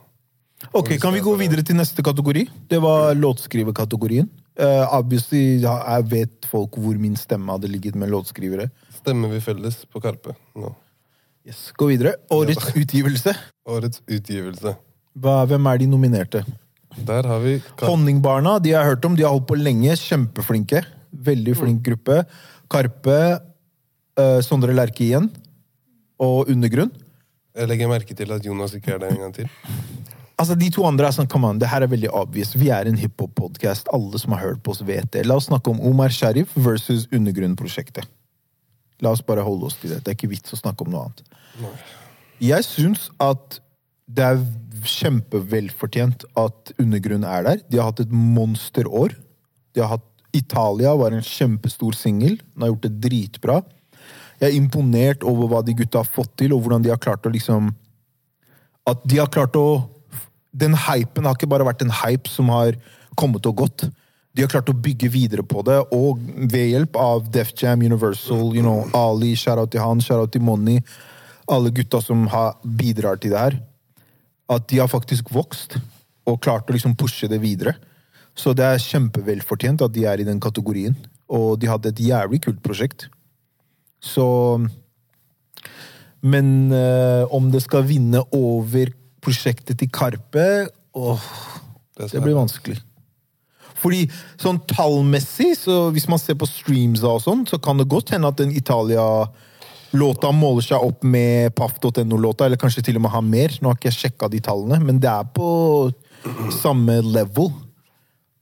Ok, 0.79 0.93
Kan 1.03 1.13
vi 1.13 1.21
gå 1.25 1.33
videre 1.37 1.65
til 1.67 1.77
neste 1.77 2.05
kategori? 2.07 2.45
Det 2.71 2.79
var 2.81 3.17
låtskriverkategorien. 3.19 4.29
Uh, 4.57 4.87
obviously 4.97 5.59
ja, 5.61 5.75
jeg 5.97 6.07
vet 6.13 6.47
folk 6.49 6.79
hvor 6.81 6.97
min 6.97 7.17
stemme 7.19 7.53
hadde 7.53 7.69
ligget 7.69 7.99
med 7.99 8.09
låtskrivere. 8.15 8.71
Stemmer 9.03 9.35
vi 9.35 9.43
felles 9.45 9.83
på 9.91 10.01
Karpe 10.01 10.33
nå? 10.57 10.71
Yes. 11.47 11.71
Gå 11.79 11.87
videre. 11.93 12.17
Årets 12.35 12.73
utgivelse. 12.75 13.33
Årets 13.71 14.03
utgivelse. 14.11 14.73
Hva, 15.15 15.45
hvem 15.47 15.69
er 15.71 15.79
de 15.79 15.87
nominerte? 15.91 16.43
Der 17.07 17.29
har 17.29 17.43
vi. 17.45 17.61
Honningbarna 17.83 18.57
de 18.63 18.73
har 18.75 18.83
jeg 18.83 18.97
hørt 18.97 19.07
om, 19.07 19.15
de 19.17 19.23
har 19.23 19.35
holdt 19.35 19.47
på 19.47 19.59
lenge. 19.61 19.95
Kjempeflinke. 20.01 20.83
Veldig 21.27 21.55
flink 21.57 21.85
gruppe. 21.87 22.25
Karpe, 22.73 23.19
eh, 24.19 24.41
Sondre 24.43 24.75
Lerche 24.75 25.05
igjen. 25.07 25.31
Og 26.19 26.51
Undergrunn. 26.51 26.91
Jeg 27.57 27.71
legger 27.71 27.89
merke 27.89 28.17
til 28.17 28.33
at 28.35 28.45
Jonas 28.45 28.75
ikke 28.75 28.97
er 28.97 29.05
der 29.05 29.15
en 29.15 29.27
gang 29.27 29.35
til. 29.35 29.49
Altså, 30.37 30.53
De 30.53 30.67
to 30.69 30.83
andre 30.85 31.07
er 31.09 31.15
sånn, 31.17 31.29
come 31.33 31.49
on, 31.49 31.57
det 31.57 31.71
her 31.73 31.81
er 31.81 31.89
veldig 31.89 32.11
obvious. 32.13 32.51
Vi 32.61 32.67
er 32.69 32.85
en 32.91 32.99
hiphop-podkast. 33.01 33.89
Alle 33.97 34.19
som 34.21 34.35
har 34.35 34.43
hørt 34.43 34.59
på 34.61 34.75
oss, 34.75 34.83
vet 34.85 35.09
det. 35.15 35.23
La 35.25 35.39
oss 35.41 35.47
snakke 35.49 35.73
om 35.73 35.81
Omar 35.81 36.13
Sharif 36.13 36.53
versus 36.61 37.07
Undergrunn-prosjektet. 37.09 38.05
La 39.05 39.13
oss 39.13 39.25
bare 39.25 39.45
holde 39.45 39.69
oss 39.69 39.77
til 39.81 39.93
det. 39.93 40.03
Det 40.05 40.13
er 40.13 40.19
ikke 40.19 40.33
vits 40.33 40.55
å 40.55 40.61
snakke 40.61 40.85
om 40.87 40.93
noe 40.93 41.07
annet. 41.07 41.23
Jeg 42.43 42.65
syns 42.67 43.09
at 43.23 43.61
det 44.07 44.25
er 44.25 44.43
kjempevelfortjent 44.87 46.27
at 46.39 46.73
undergrunnen 46.79 47.27
er 47.29 47.47
der. 47.47 47.63
De 47.67 47.81
har 47.81 47.91
hatt 47.91 48.05
et 48.05 48.13
monsterår. 48.13 49.17
De 49.75 49.83
har 49.83 49.97
hatt 49.97 50.07
Italia 50.37 50.93
var 50.99 51.15
en 51.17 51.25
kjempestor 51.25 51.97
singel. 51.97 52.37
Den 52.53 52.65
har 52.65 52.73
gjort 52.75 52.87
det 52.87 52.97
dritbra. 53.07 53.61
Jeg 54.41 54.51
er 54.51 54.59
imponert 54.59 55.25
over 55.25 55.49
hva 55.51 55.63
de 55.65 55.75
gutta 55.77 56.03
har 56.03 56.09
fått 56.09 56.35
til, 56.43 56.53
og 56.53 56.65
hvordan 56.65 56.85
de 56.85 56.93
har 56.93 57.01
klart 57.01 57.25
å 57.27 57.33
liksom 57.33 57.73
At 58.87 59.01
de 59.09 59.17
har 59.19 59.31
klart 59.33 59.57
å 59.57 59.89
Den 60.53 60.77
hypen 60.77 61.25
har 61.25 61.35
ikke 61.35 61.49
bare 61.51 61.67
vært 61.67 61.83
en 61.83 61.95
hype 62.05 62.31
som 62.31 62.49
har 62.53 62.77
kommet 63.17 63.45
og 63.49 63.57
gått. 63.65 63.89
De 64.37 64.45
har 64.45 64.53
klart 64.53 64.69
å 64.69 64.77
bygge 64.77 65.09
videre 65.09 65.43
på 65.49 65.63
det, 65.65 65.79
og 65.97 66.21
ved 66.53 66.71
hjelp 66.75 66.99
av 67.01 67.31
Def 67.33 67.55
Jam, 67.57 67.81
Universal, 67.81 68.51
you 68.53 68.61
know, 68.61 68.85
Ali, 68.97 69.33
shout-out 69.39 69.73
til 69.73 69.81
han, 69.81 70.03
shout-out 70.05 70.35
til 70.35 70.45
Money, 70.45 70.83
alle 71.49 71.73
gutta 71.73 72.03
som 72.05 72.27
har, 72.29 72.59
bidrar 72.63 73.17
til 73.23 73.33
det 73.33 73.41
her, 73.41 73.59
at 74.53 74.67
de 74.69 74.83
har 74.83 74.93
faktisk 74.93 75.33
vokst 75.33 75.79
og 76.27 76.41
klart 76.43 76.69
å 76.69 76.75
liksom 76.75 76.97
pushe 76.99 77.31
det 77.31 77.39
videre. 77.43 77.77
Så 78.37 78.53
det 78.57 78.67
er 78.67 78.83
kjempevelfortjent 78.83 79.85
at 79.87 79.95
de 79.95 80.05
er 80.09 80.21
i 80.21 80.27
den 80.29 80.41
kategorien. 80.43 80.97
Og 81.33 81.57
de 81.61 81.71
hadde 81.71 81.91
et 81.91 82.03
jævlig 82.11 82.43
kult 82.45 82.61
prosjekt. 82.63 83.09
Så 84.03 84.27
Men 86.27 86.73
eh, 86.75 87.25
om 87.31 87.51
det 87.53 87.63
skal 87.63 87.87
vinne 87.87 88.21
over 88.35 88.91
prosjektet 89.23 89.79
til 89.79 89.91
Karpe 89.91 90.67
åh, 90.95 91.23
Det 91.97 92.23
blir 92.23 92.35
vanskelig. 92.35 92.79
Fordi 93.81 94.07
sånn 94.41 94.59
tallmessig, 94.71 95.53
så 95.61 95.87
hvis 95.95 96.09
man 96.09 96.19
ser 96.23 96.39
på 96.41 96.49
streams 96.49 97.03
og 97.07 97.21
sånn, 97.25 97.45
så 97.49 97.59
kan 97.63 97.77
det 97.81 97.89
godt 97.93 98.15
hende 98.15 98.31
at 98.33 98.39
den 98.41 98.55
Italia-låta 98.57 100.33
måler 100.35 100.65
seg 100.65 100.83
opp 100.85 101.05
med 101.07 101.53
paff.no-låta, 101.59 102.47
eller 102.49 102.61
kanskje 102.61 102.85
til 102.89 102.99
og 103.01 103.07
med 103.07 103.15
har 103.15 103.25
mer. 103.27 103.57
Nå 103.61 103.71
har 103.73 103.79
ikke 103.79 103.91
jeg 103.93 103.99
sjekka 104.01 104.31
de 104.33 104.41
tallene, 104.45 104.81
men 104.85 105.01
det 105.03 105.11
er 105.13 105.29
på 105.37 105.49
samme 106.63 107.01
level. 107.05 107.53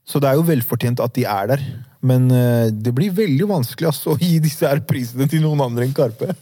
Så 0.05 0.21
det 0.21 0.29
er 0.31 0.37
jo 0.39 0.45
velfortjent 0.49 1.01
at 1.01 1.15
de 1.17 1.25
er 1.29 1.51
der. 1.55 1.63
Men 2.05 2.27
eh, 2.37 2.67
det 2.69 2.93
blir 2.93 3.15
veldig 3.17 3.47
vanskelig 3.49 3.87
altså, 3.89 4.13
å 4.13 4.19
gi 4.21 4.35
disse 4.45 4.69
her 4.69 4.83
prisene 4.85 5.25
til 5.33 5.41
noen 5.41 5.63
andre 5.65 5.87
enn 5.87 5.95
Karpe. 5.97 6.35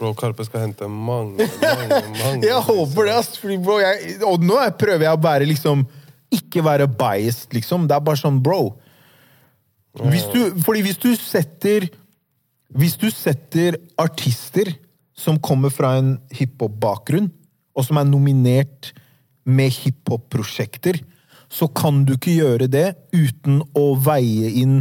Bro, 0.00 0.10
Karpe 0.18 0.42
skal 0.48 0.64
hente 0.64 0.88
mange, 0.90 1.46
mange, 1.62 2.00
mange 2.18 2.48
Jeg 2.48 2.64
håper 2.66 3.06
det, 3.06 3.14
ass. 3.20 3.36
Fordi, 3.38 3.58
bro, 3.62 3.76
jeg, 3.78 4.16
og 4.26 4.42
nå 4.42 4.58
er- 4.58 4.74
prøver 4.74 5.06
jeg 5.06 5.14
å 5.14 5.22
være 5.22 5.46
liksom 5.52 5.84
Ikke 6.34 6.64
være 6.64 6.88
biased, 6.90 7.52
liksom. 7.54 7.88
Det 7.88 7.96
er 7.96 8.04
bare 8.04 8.20
sånn, 8.20 8.42
bro. 8.44 8.74
Hvis 10.02 10.26
du, 10.32 10.40
fordi 10.64 10.82
hvis 10.82 10.98
du 10.98 11.12
setter 11.14 11.86
Hvis 12.74 12.96
du 12.98 13.06
setter 13.14 13.76
artister 14.02 14.72
som 15.14 15.36
kommer 15.38 15.70
fra 15.70 15.92
en 16.00 16.16
hiphop-bakgrunn, 16.34 17.28
og 17.78 17.84
som 17.86 18.00
er 18.00 18.08
nominert 18.08 18.88
med 19.46 19.70
hiphop-prosjekter, 19.70 20.98
så 21.46 21.68
kan 21.70 22.02
du 22.02 22.16
ikke 22.16 22.34
gjøre 22.34 22.66
det 22.66 22.88
uten 23.14 23.60
å 23.78 23.84
veie 24.02 24.50
inn 24.58 24.80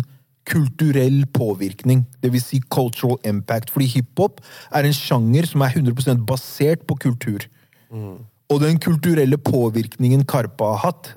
kulturell 0.50 1.24
påvirkning. 1.36 2.04
Det 2.20 2.32
vil 2.34 2.42
si 2.44 2.60
cultural 2.74 3.20
impact. 3.30 3.70
Fordi 3.70 3.92
hiphop 3.94 4.42
er 4.74 4.88
en 4.88 4.96
sjanger 4.96 5.48
som 5.50 5.64
er 5.64 5.78
100% 5.78 6.26
basert 6.28 6.88
på 6.90 6.98
kultur. 7.06 7.46
Og 8.50 8.62
den 8.64 8.80
kulturelle 8.82 9.38
påvirkningen 9.38 10.26
Karpe 10.26 10.66
har 10.74 10.82
hatt, 10.88 11.14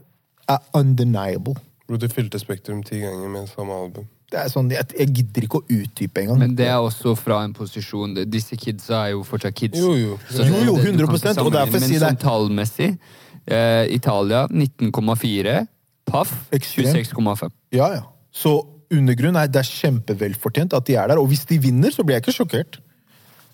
er 0.49 0.59
undeniable. 0.75 1.55
Du 1.89 2.09
fylte 2.11 2.39
Spektrum 2.43 2.83
ti 2.83 2.99
ganger 3.01 3.29
med 3.31 3.49
samme 3.49 3.73
album. 3.73 4.07
Det 4.31 4.41
er 4.41 4.49
sånn, 4.51 4.71
Jeg, 4.75 4.89
jeg 4.99 5.13
gidder 5.15 5.45
ikke 5.47 5.61
å 5.61 5.67
utdype 5.71 6.23
engang. 6.25 6.39
Men 6.41 6.55
det 6.59 6.67
er 6.67 6.81
også 6.83 7.13
fra 7.17 7.45
en 7.47 7.53
posisjon 7.55 8.17
Disse 8.27 8.57
kidsa 8.59 9.05
er 9.07 9.13
jo 9.15 9.21
fortsatt 9.23 9.55
kids. 9.55 9.79
Jo, 9.79 9.93
jo. 9.95 10.17
Så 10.29 10.43
Jo, 10.49 10.65
jo, 10.65 10.75
det- 10.77 10.97
du 10.99 11.07
kan 11.07 11.15
100%, 11.15 11.39
og 11.45 11.53
derfor 11.53 11.79
sier 11.79 12.01
det. 12.01 12.01
Men 12.01 12.17
sånn 12.17 12.23
tallmessig 12.25 12.99
eh, 13.47 13.87
Italia 13.95 14.49
19,4. 14.51 15.69
Paff 16.07 16.33
Ekstremt. 16.51 16.95
26,5. 17.07 17.51
Ja, 17.75 17.93
ja. 17.95 18.03
Så 18.35 18.67
undergrunn 18.91 19.37
er 19.39 19.47
det 19.51 19.63
er 19.63 19.71
kjempevelfortjent 19.71 20.75
at 20.75 20.85
de 20.87 20.97
er 20.97 21.09
der. 21.09 21.19
Og 21.23 21.29
hvis 21.31 21.47
de 21.47 21.59
vinner, 21.63 21.91
så 21.95 22.03
blir 22.07 22.19
jeg 22.19 22.27
ikke 22.27 22.37
sjokkert. 22.41 22.79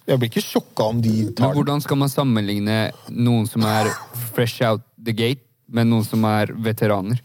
Jeg 0.08 0.18
blir 0.18 0.28
ikke 0.32 0.42
sjokka 0.42 0.88
om 0.88 1.00
de 1.00 1.30
tar 1.32 1.46
Men 1.52 1.56
hvordan 1.56 1.80
skal 1.84 1.96
man 2.00 2.08
sammenligne 2.10 2.90
noen 3.10 3.46
som 3.48 3.62
er 3.62 3.92
fresh 4.34 4.60
out 4.66 4.82
the 4.98 5.12
gate, 5.12 5.40
med 5.72 5.88
noen 5.88 6.04
som 6.06 6.24
er 6.28 6.52
veteraner? 6.52 7.20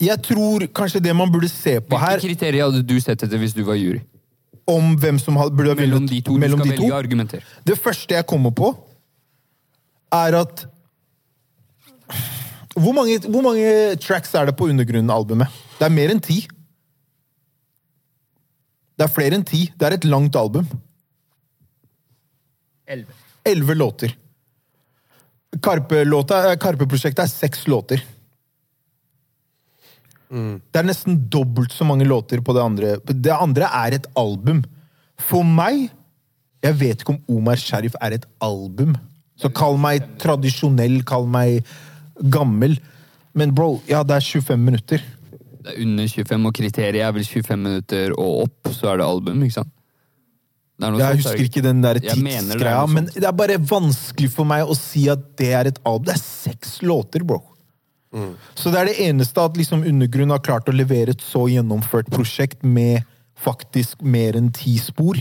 Jeg 0.00 0.16
tror 0.24 0.64
kanskje 0.72 1.02
det 1.04 1.12
man 1.16 1.30
burde 1.32 1.48
se 1.52 1.76
på 1.84 1.98
her 2.00 2.16
Hvilke 2.16 2.32
kriterier 2.32 2.68
hadde 2.68 2.84
du 2.86 2.96
sett 3.02 3.22
etter 3.26 3.40
hvis 3.40 3.54
du 3.56 3.64
var 3.66 3.76
jury? 3.76 4.00
om 4.66 4.96
hvem 4.98 5.18
som 5.22 5.36
burde 5.36 5.70
ha 5.70 5.78
Mellom 5.78 6.06
de 6.10 6.20
to. 6.20 6.34
Du 6.34 6.42
skal 6.42 6.72
velge 6.72 6.94
argumenter. 6.94 7.44
Det 7.66 7.78
første 7.78 8.16
jeg 8.16 8.26
kommer 8.26 8.50
på, 8.50 8.72
er 10.12 10.40
at 10.40 10.66
hvor 12.76 12.92
mange, 12.92 13.18
hvor 13.24 13.44
mange 13.46 13.96
tracks 14.02 14.34
er 14.34 14.50
det 14.50 14.56
på 14.58 14.68
Undergrunnen-albumet? 14.68 15.48
Det 15.78 15.86
er 15.86 15.94
mer 15.94 16.12
enn 16.12 16.20
ti. 16.20 16.42
Det 18.96 19.06
er 19.06 19.12
flere 19.12 19.38
enn 19.38 19.46
ti. 19.46 19.62
Det 19.72 19.86
er 19.86 19.96
et 19.96 20.04
langt 20.04 20.36
album. 20.36 20.66
Elleve 23.46 23.74
låter. 23.78 24.12
Karpe-låta- 25.62 26.52
eh, 26.52 26.56
Karpe-prosjektet 26.60 27.24
er 27.24 27.30
seks 27.32 27.66
låter. 27.66 28.02
Det 30.28 30.80
er 30.80 30.82
nesten 30.88 31.28
dobbelt 31.30 31.70
så 31.70 31.86
mange 31.86 32.04
låter 32.04 32.40
på 32.42 32.52
det 32.56 32.62
andre. 32.62 32.96
Det 33.06 33.30
andre 33.32 33.68
er 33.70 33.94
et 33.94 34.06
album. 34.16 34.64
For 35.18 35.44
meg 35.44 35.90
Jeg 36.64 36.74
vet 36.80 37.02
ikke 37.02 37.12
om 37.14 37.36
Omar 37.36 37.54
Sharif 37.60 37.94
er 38.02 38.14
et 38.16 38.24
album. 38.42 38.96
Så 39.38 39.52
kall 39.54 39.76
meg 39.78 40.02
tradisjonell, 40.18 41.04
kall 41.06 41.26
meg 41.30 41.62
gammel. 42.32 42.78
Men 43.36 43.52
bro, 43.54 43.82
ja, 43.86 44.02
det 44.02 44.16
er 44.16 44.24
25 44.24 44.58
minutter. 44.64 45.04
Det 45.62 45.76
er 45.76 45.82
under 45.84 46.08
25, 46.08 46.46
og 46.48 46.54
kriteriet 46.56 47.04
er 47.06 47.12
vel 47.12 47.22
25 47.28 47.60
minutter 47.60 48.16
og 48.18 48.48
opp, 48.48 48.72
så 48.72 48.88
er 48.90 48.96
det 48.96 49.06
album, 49.06 49.44
ikke 49.44 49.58
sant? 49.60 49.70
Det 50.76 50.84
er 50.84 50.92
noe 50.92 51.00
Jeg 51.00 51.08
sånt, 51.08 51.24
husker 51.24 51.40
er 51.40 51.48
ikke 51.48 51.64
den 51.64 51.82
der 51.84 51.98
er 51.98 52.04
tidsgreia, 52.04 52.86
men 52.92 53.06
det 53.14 53.24
er 53.24 53.36
bare 53.36 53.56
vanskelig 53.56 54.28
for 54.34 54.48
meg 54.48 54.68
å 54.68 54.76
si 54.76 55.06
at 55.08 55.22
det 55.40 55.52
er 55.56 55.70
et 55.70 55.78
album. 55.88 56.04
Det 56.10 56.16
er 56.18 56.22
seks 56.22 56.78
låter, 56.84 57.24
bro. 57.24 57.40
Så 58.56 58.70
det 58.72 58.80
er 58.80 58.88
det 58.88 58.96
eneste 59.08 59.42
at 59.42 59.58
liksom 59.58 59.82
Undergrunn 59.88 60.32
har 60.32 60.40
klart 60.44 60.68
å 60.70 60.74
levere 60.74 61.12
et 61.12 61.24
så 61.24 61.46
gjennomført 61.52 62.08
prosjekt 62.12 62.62
med 62.64 63.04
faktisk 63.36 64.00
mer 64.04 64.38
enn 64.38 64.48
ti 64.56 64.76
spor. 64.80 65.18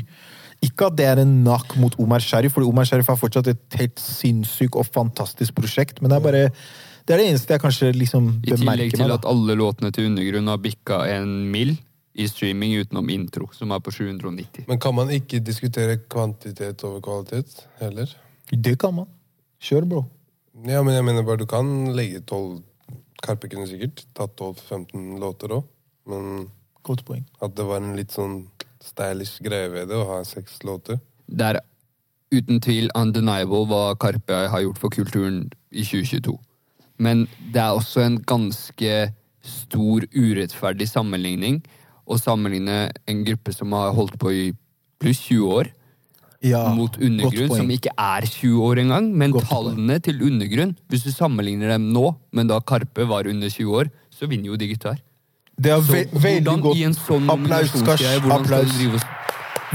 Ikke 0.63 0.87
at 0.87 0.95
det 0.99 1.07
er 1.09 1.21
en 1.25 1.33
nakk 1.43 1.75
mot 1.81 1.95
Omar 1.99 2.23
Sharif, 2.23 2.55
for 2.55 2.63
Omar 2.67 2.87
Sharif 2.87 3.09
er 3.11 3.19
fortsatt 3.19 3.49
et 3.51 3.79
helt 3.79 3.99
sinnssykt 3.99 4.77
og 4.79 4.87
fantastisk 4.95 5.57
prosjekt, 5.57 5.99
men 6.01 6.13
det 6.13 6.19
er 6.19 6.23
bare 6.23 6.43
det 7.05 7.13
er 7.13 7.21
det 7.21 7.25
eneste 7.33 7.53
jeg 7.53 7.61
kanskje 7.61 7.91
liksom 7.93 8.29
I 8.41 8.55
tillegg 8.55 8.95
til 8.95 9.03
meg. 9.03 9.11
at 9.19 9.27
alle 9.29 9.53
låtene 9.59 9.91
til 9.93 10.07
Undergrunn 10.09 10.47
har 10.49 10.61
bikka 10.63 11.03
en 11.13 11.35
mill 11.53 11.75
i 12.15 12.28
streaming 12.32 12.78
utenom 12.80 13.10
intro, 13.12 13.49
som 13.54 13.71
er 13.75 13.82
på 13.84 13.91
790. 13.91 14.65
Men 14.69 14.80
kan 14.80 14.95
man 14.95 15.12
ikke 15.12 15.41
diskutere 15.43 15.97
kvantitet 16.10 16.84
over 16.88 17.01
kvalitet 17.04 17.65
heller? 17.82 18.12
Det 18.51 18.78
kan 18.80 18.93
man. 18.95 19.10
Kjør, 19.60 19.88
bro. 19.89 20.06
Ja, 20.65 20.82
men 20.86 20.95
jeg 20.95 21.04
mener 21.04 21.25
bare 21.28 21.41
du 21.43 21.45
kan 21.49 21.67
legge 21.95 22.21
tolv 22.23 22.62
Karpe 23.25 23.49
kunne 23.49 23.65
sikkert 23.67 24.04
tatt 24.15 24.36
12-15 24.38 25.15
låter 25.19 25.54
òg, 25.56 25.63
men 26.08 26.49
Godt 26.86 27.01
poeng. 27.08 27.23
at 27.41 27.56
det 27.58 27.65
var 27.65 27.82
en 27.82 27.95
litt 27.97 28.12
sånn 28.13 28.43
stylish 28.84 29.39
greie 29.41 29.71
ved 29.73 29.88
det 29.89 29.97
å 29.97 30.06
ha 30.12 30.19
seks 30.28 30.60
låter. 30.67 30.99
Det 31.25 31.47
er 31.56 31.60
uten 32.36 32.60
tvil 32.62 32.91
undeniable 32.93 33.63
hva 33.71 33.95
Karpe 33.97 34.43
har 34.51 34.62
gjort 34.62 34.78
for 34.78 34.93
kulturen 34.93 35.47
i 35.71 35.82
2022. 35.82 36.36
Men 37.01 37.25
det 37.54 37.63
er 37.63 37.73
også 37.73 38.04
en 38.06 38.19
ganske 38.23 38.93
stor 39.45 40.06
urettferdig 40.13 40.88
sammenligning 40.91 41.63
å 42.05 42.17
sammenligne 42.21 42.91
en 43.07 43.23
gruppe 43.25 43.53
som 43.53 43.71
har 43.73 43.93
holdt 43.97 44.17
på 44.21 44.31
i 44.31 44.45
pluss 45.01 45.19
20 45.29 45.49
år, 45.59 45.71
Ja, 46.45 46.67
mot 46.75 46.93
undergrunn, 47.01 47.49
som 47.49 47.69
ikke 47.73 47.89
er 47.97 48.21
20 48.29 48.59
år 48.61 48.81
engang. 48.83 49.07
Men 49.17 49.31
Godt 49.33 49.47
tallene 49.49 49.97
til 50.03 50.19
undergrunn, 50.21 50.75
hvis 50.91 51.03
du 51.07 51.11
sammenligner 51.11 51.73
dem 51.73 51.91
nå, 51.93 52.15
men 52.31 52.47
da 52.51 52.59
Karpe 52.59 53.07
var 53.07 53.25
under 53.27 53.49
20 53.49 53.71
år, 53.73 53.89
så 54.13 54.29
vinner 54.29 54.51
jo 54.51 54.57
de 54.57 54.67
gutta 54.69 54.93
her. 54.93 55.01
Det 55.57 55.71
er 55.71 55.81
Så 55.81 56.05
veldig 56.21 56.61
godt 56.61 56.77
i 56.77 56.83
en 56.83 56.93
sånn 56.93 57.29
Applaus, 57.31 57.71
skal 57.71 58.31
Applaus. 58.31 59.05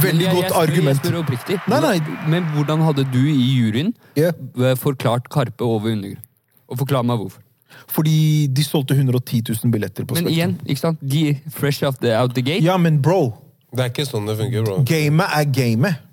Veldig 0.01 0.25
jeg- 0.25 0.35
godt 0.35 0.45
jeg 0.45 0.53
argument. 0.63 1.03
Jeg 1.03 1.13
spør 1.13 1.25
oppriktig. 1.25 1.61
Nei, 1.69 1.81
nei. 1.81 2.29
Men 2.29 2.45
hvordan 2.55 2.81
hadde 2.85 3.11
du 3.11 3.19
i 3.19 3.59
juryen 3.59 3.95
eh, 4.17 4.75
forklart 4.77 5.29
Karpe 5.29 5.63
over 5.63 5.91
undergrunn? 5.91 6.23
Og 6.69 6.79
forklar 6.79 7.05
meg 7.05 7.19
hvorfor. 7.19 7.43
Fordi 7.91 8.47
de 8.53 8.65
solgte 8.65 8.95
110 8.95 9.43
000 9.49 9.73
billetter 9.73 10.07
på 10.09 10.19
Men 10.19 10.29
igjen, 10.31 10.57
ikke 10.67 10.81
sant? 10.81 11.01
De 11.03 11.39
fresh 11.55 11.87
out 11.87 11.99
the, 12.03 12.15
out 12.17 12.35
the 12.35 12.43
gate. 12.43 12.65
Ja, 12.65 12.77
men 12.77 13.01
bro. 13.03 13.33
Det 13.71 13.85
er 13.85 13.93
ikke 13.93 14.07
sånn 14.09 14.27
det 14.27 14.37
funker, 14.39 14.65
bro. 14.67 14.81
Gamet 14.89 15.37
er 15.37 15.51
gamet. 15.55 16.07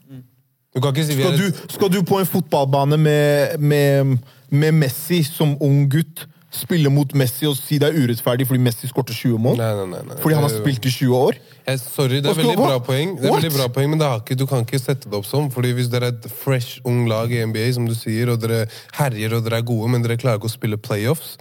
Du 0.75 0.81
kan 0.81 0.93
ikke 0.93 1.07
si 1.07 1.15
vi 1.17 1.25
Skal 1.25 1.33
er 1.33 1.37
du, 1.41 1.61
skal 1.73 1.89
du 1.89 2.01
på 2.05 2.19
en 2.21 2.27
fotballbane 2.29 2.97
med, 3.01 3.57
med, 3.59 4.17
med 4.49 4.75
Messi 4.77 5.23
som 5.25 5.55
ung 5.63 5.87
gutt, 5.89 6.27
spille 6.53 6.89
mot 6.93 7.11
Messi 7.17 7.47
og 7.49 7.57
si 7.59 7.79
det 7.81 7.89
er 7.89 7.97
urettferdig 7.97 8.47
fordi 8.47 8.61
Messi 8.63 8.87
skårte 8.87 9.15
20 9.15 9.41
mål? 9.43 9.57
Nei, 9.59 9.71
nei, 9.81 9.87
nei, 9.91 10.03
nei. 10.11 10.19
Fordi 10.23 10.37
han 10.37 10.45
har 10.47 10.53
spilt 10.53 10.87
i 10.87 10.93
20 10.93 11.17
år? 11.17 11.39
Jeg, 11.67 11.81
sorry, 11.83 12.21
det 12.23 12.31
er 12.31 12.39
veldig 12.39 12.55
bra 12.59 12.79
poeng, 12.79 13.17
Det 13.19 13.27
er 13.27 13.35
veldig 13.35 13.53
bra 13.57 13.67
poeng 13.75 13.91
men 13.91 13.99
det 13.99 14.07
har 14.07 14.23
ikke, 14.23 14.39
du 14.39 14.45
kan 14.47 14.63
ikke 14.63 14.79
sette 14.79 15.11
det 15.11 15.19
opp 15.19 15.27
sånn. 15.27 15.51
Fordi 15.51 15.73
Hvis 15.75 15.91
dere 15.91 16.13
er 16.13 16.15
et 16.15 16.31
fresh, 16.31 16.79
ung 16.87 17.05
lag 17.11 17.33
i 17.35 17.43
NBA, 17.43 17.67
som 17.75 17.89
du 17.89 17.95
sier, 17.97 18.31
og 18.31 18.39
dere 18.43 18.65
herjer 18.95 19.37
og 19.37 19.47
dere 19.47 19.59
er 19.59 19.67
gode, 19.67 19.91
men 19.91 20.05
dere 20.05 20.19
klarer 20.19 20.39
ikke 20.39 20.51
å 20.51 20.55
spille 20.55 20.79
playoffs 20.79 21.35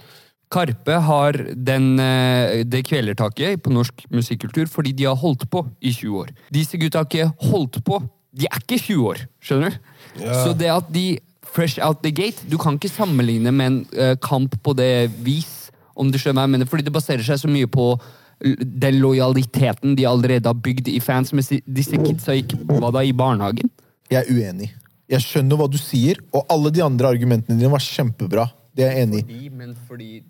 Karpe 0.47 0.99
har 1.03 1.35
den, 1.55 1.99
eh, 1.99 2.63
det 2.63 2.85
kvelertaket 2.87 3.61
på 3.63 3.71
norsk 3.73 4.05
musikkultur 4.09 4.69
fordi 4.71 4.93
de 4.95 5.03
har 5.03 5.15
holdt 5.19 5.49
på 5.51 5.65
i 5.81 5.91
20 5.91 6.21
år. 6.21 6.29
Disse 6.53 6.79
gutta 6.79 7.03
har 7.03 7.09
ikke 7.09 7.33
holdt 7.51 7.83
på. 7.83 7.99
De 8.31 8.47
er 8.47 8.61
ikke 8.61 8.79
20 8.79 9.07
år, 9.09 9.25
skjønner 9.43 9.75
du? 9.75 10.23
Ja. 10.23 10.45
Så 10.45 10.53
det 10.57 10.71
at 10.71 10.87
de 10.93 11.19
fresh 11.53 11.79
out 11.83 12.03
the 12.03 12.11
gate 12.11 12.43
Du 12.49 12.57
kan 12.61 12.77
ikke 12.77 12.91
sammenligne 12.91 13.51
med 13.55 13.71
en 13.71 13.79
uh, 13.97 14.15
kamp 14.21 14.55
på 14.63 14.73
det 14.77 15.09
vis, 15.25 15.69
om 15.97 16.11
du 16.11 16.19
skjønner 16.19 16.41
hva 16.41 16.47
jeg 16.47 16.55
mener, 16.57 16.69
fordi 16.69 16.85
det 16.87 16.93
baserer 16.93 17.25
seg 17.25 17.41
så 17.41 17.49
mye 17.51 17.69
på 17.71 17.91
den 18.37 18.99
lojaliteten 19.01 19.95
de 19.97 20.05
allerede 20.05 20.45
har 20.45 20.57
bygd 20.61 20.91
i 20.91 20.99
fans, 21.01 21.31
mens 21.33 21.49
disse 21.49 21.97
kidsa 21.97 22.35
gikk 22.37 22.53
hva 22.69 22.91
da, 22.93 23.01
i 23.01 23.15
barnehagen. 23.17 23.71
Jeg 24.11 24.21
er 24.21 24.29
uenig. 24.29 24.69
Jeg 25.09 25.23
skjønner 25.23 25.57
hva 25.57 25.65
du 25.71 25.79
sier, 25.81 26.19
og 26.35 26.45
alle 26.51 26.69
de 26.75 26.83
andre 26.85 27.09
argumentene 27.15 27.57
dine 27.57 27.71
var 27.71 27.81
kjempebra. 27.81 28.45
Det 28.77 28.85
er 28.85 28.93
jeg 28.93 29.07
enig 29.07 29.23
i. 29.25 29.49
Men 29.49 29.73
fordi 29.87 30.21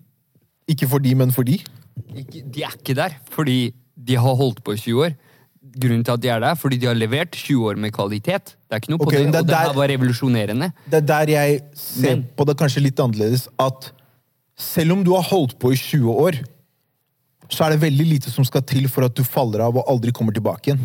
Ikke 0.67 0.87
fordi, 0.87 1.13
men 1.15 1.31
fordi? 1.31 1.57
ikke, 2.15 2.43
De 2.53 2.63
er 2.63 2.75
ikke 2.77 2.95
der 2.95 3.17
fordi 3.31 3.73
de 3.97 4.15
har 4.15 4.35
holdt 4.39 4.63
på 4.63 4.75
i 4.75 4.77
20 4.79 5.03
år. 5.03 5.15
Grunnen 5.75 6.03
til 6.05 6.13
at 6.15 6.21
de 6.23 6.29
er 6.31 6.39
der, 6.39 6.55
fordi 6.55 6.77
de 6.81 6.87
har 6.89 6.95
levert 6.97 7.31
20 7.35 7.65
år 7.69 7.79
med 7.81 7.91
kvalitet. 7.95 8.53
Det 8.67 8.75
er 8.75 8.81
ikke 8.81 8.93
noe 8.93 9.01
på 9.01 9.11
det, 9.11 9.19
det 9.19 9.27
og 9.27 9.33
der, 9.33 9.47
det 9.49 9.57
her 9.65 9.73
var 9.77 9.91
revolusjonerende. 9.91 10.71
Det 10.87 11.01
er 11.01 11.07
der 11.11 11.31
jeg 11.33 11.61
ser 11.75 12.15
Men- 12.15 12.23
på 12.37 12.45
det 12.47 12.57
kanskje 12.57 12.83
litt 12.83 12.99
annerledes. 12.99 13.47
At 13.59 13.91
Selv 14.57 14.91
om 14.93 15.03
du 15.05 15.11
har 15.13 15.21
holdt 15.21 15.59
på 15.59 15.69
i 15.71 15.75
20 15.77 16.09
år, 16.09 16.33
så 17.47 17.65
er 17.65 17.75
det 17.75 17.81
veldig 17.83 18.07
lite 18.09 18.31
som 18.31 18.43
skal 18.43 18.63
til 18.65 18.87
for 18.89 19.05
at 19.05 19.13
du 19.13 19.21
faller 19.23 19.61
av 19.61 19.77
og 19.77 19.85
aldri 19.87 20.11
kommer 20.11 20.33
tilbake 20.33 20.71
igjen. 20.71 20.81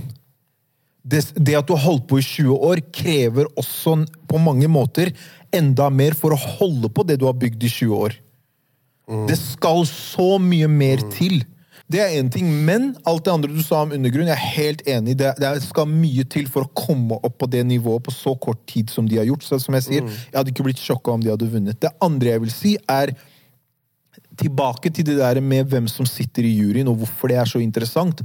Det, 1.02 1.22
det 1.34 1.56
at 1.56 1.66
du 1.66 1.72
har 1.72 1.80
holdt 1.86 2.04
på 2.06 2.18
i 2.20 2.22
20 2.22 2.52
år, 2.52 2.82
krever 2.92 3.48
også 3.56 3.96
på 4.28 4.38
mange 4.38 4.68
måter 4.68 5.10
enda 5.52 5.88
mer 5.90 6.12
for 6.12 6.36
å 6.36 6.38
holde 6.58 6.90
på 6.92 7.06
det 7.08 7.18
du 7.18 7.24
har 7.24 7.32
bygd 7.32 7.64
i 7.64 7.72
20 7.72 7.96
år. 7.96 8.18
Det 9.26 9.38
skal 9.40 9.82
så 9.88 10.36
mye 10.38 10.68
mer 10.70 11.02
til. 11.10 11.42
Det 11.92 12.00
er 12.00 12.14
én 12.16 12.30
ting, 12.32 12.48
men 12.64 12.92
alt 13.08 13.26
det 13.26 13.32
andre 13.32 13.50
du 13.52 13.60
sa 13.64 13.82
om 13.84 13.92
undergrunn, 13.92 14.30
jeg 14.30 14.38
er 14.38 14.52
helt 14.54 14.82
enig. 14.88 15.16
Det, 15.20 15.32
det 15.42 15.50
skal 15.66 15.90
mye 15.90 16.24
til 16.32 16.46
for 16.48 16.64
å 16.64 16.72
komme 16.78 17.18
opp 17.20 17.36
på 17.42 17.48
det 17.52 17.60
nivået 17.68 18.04
på 18.06 18.14
så 18.14 18.32
kort 18.40 18.62
tid 18.70 18.92
som 18.92 19.08
de 19.08 19.18
har 19.20 19.28
gjort. 19.28 19.44
Så 19.44 19.58
som 19.60 19.76
jeg 19.76 19.86
sier, 19.88 20.06
jeg 20.08 20.38
hadde 20.38 20.54
ikke 20.54 20.64
blitt 20.64 20.80
sjokka 20.80 21.12
om 21.12 21.24
de 21.24 21.32
hadde 21.32 21.50
vunnet. 21.52 21.80
Det 21.82 21.92
andre 22.04 22.32
jeg 22.32 22.44
vil 22.46 22.54
si, 22.54 22.72
er 22.88 23.12
tilbake 24.40 24.92
til 24.94 25.06
det 25.10 25.18
der 25.20 25.42
med 25.44 25.68
hvem 25.68 25.90
som 25.90 26.08
sitter 26.08 26.46
i 26.48 26.54
juryen, 26.54 26.88
og 26.88 27.02
hvorfor 27.02 27.32
det 27.32 27.38
er 27.42 27.50
så 27.50 27.60
interessant, 27.60 28.24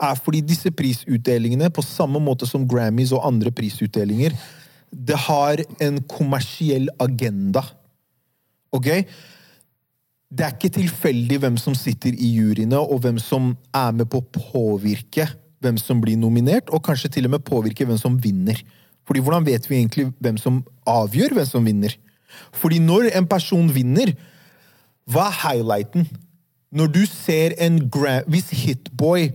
er 0.00 0.18
fordi 0.18 0.40
disse 0.42 0.72
prisutdelingene, 0.74 1.70
på 1.70 1.84
samme 1.84 2.22
måte 2.22 2.48
som 2.48 2.64
Grammys 2.68 3.12
og 3.14 3.26
andre 3.28 3.52
prisutdelinger, 3.54 4.34
det 4.94 5.18
har 5.26 5.60
en 5.82 6.00
kommersiell 6.08 6.88
agenda. 7.02 7.64
Ok? 8.74 8.90
Det 10.30 10.46
er 10.46 10.54
ikke 10.56 10.72
tilfeldig 10.78 11.38
hvem 11.42 11.56
som 11.60 11.76
sitter 11.78 12.14
i 12.16 12.30
juryene, 12.36 12.78
og 12.78 13.04
hvem 13.04 13.18
som 13.22 13.52
er 13.74 13.92
med 13.96 14.08
på 14.10 14.22
å 14.22 14.28
påvirke 14.34 15.28
hvem 15.64 15.78
som 15.80 16.00
blir 16.02 16.18
nominert, 16.20 16.68
og 16.68 16.84
kanskje 16.84 17.12
til 17.16 17.28
og 17.28 17.36
med 17.36 17.44
påvirke 17.46 17.86
hvem 17.88 18.00
som 18.00 18.18
vinner. 18.20 18.58
Fordi 19.06 19.20
hvordan 19.20 19.46
vet 19.46 19.68
vi 19.70 19.78
egentlig 19.78 20.10
hvem 20.22 20.38
som 20.40 20.62
avgjør 20.88 21.36
hvem 21.36 21.48
som 21.48 21.66
vinner? 21.66 21.96
Fordi 22.52 22.80
når 22.82 23.10
en 23.14 23.28
person 23.28 23.68
vinner, 23.74 24.14
hva 25.08 25.28
er 25.28 25.40
highlighten? 25.42 26.08
Når 26.74 26.86
du 26.86 27.04
ser 27.06 27.54
en 27.60 27.90
grand, 27.90 28.24
Hvis 28.26 28.50
Hitboy 28.50 29.30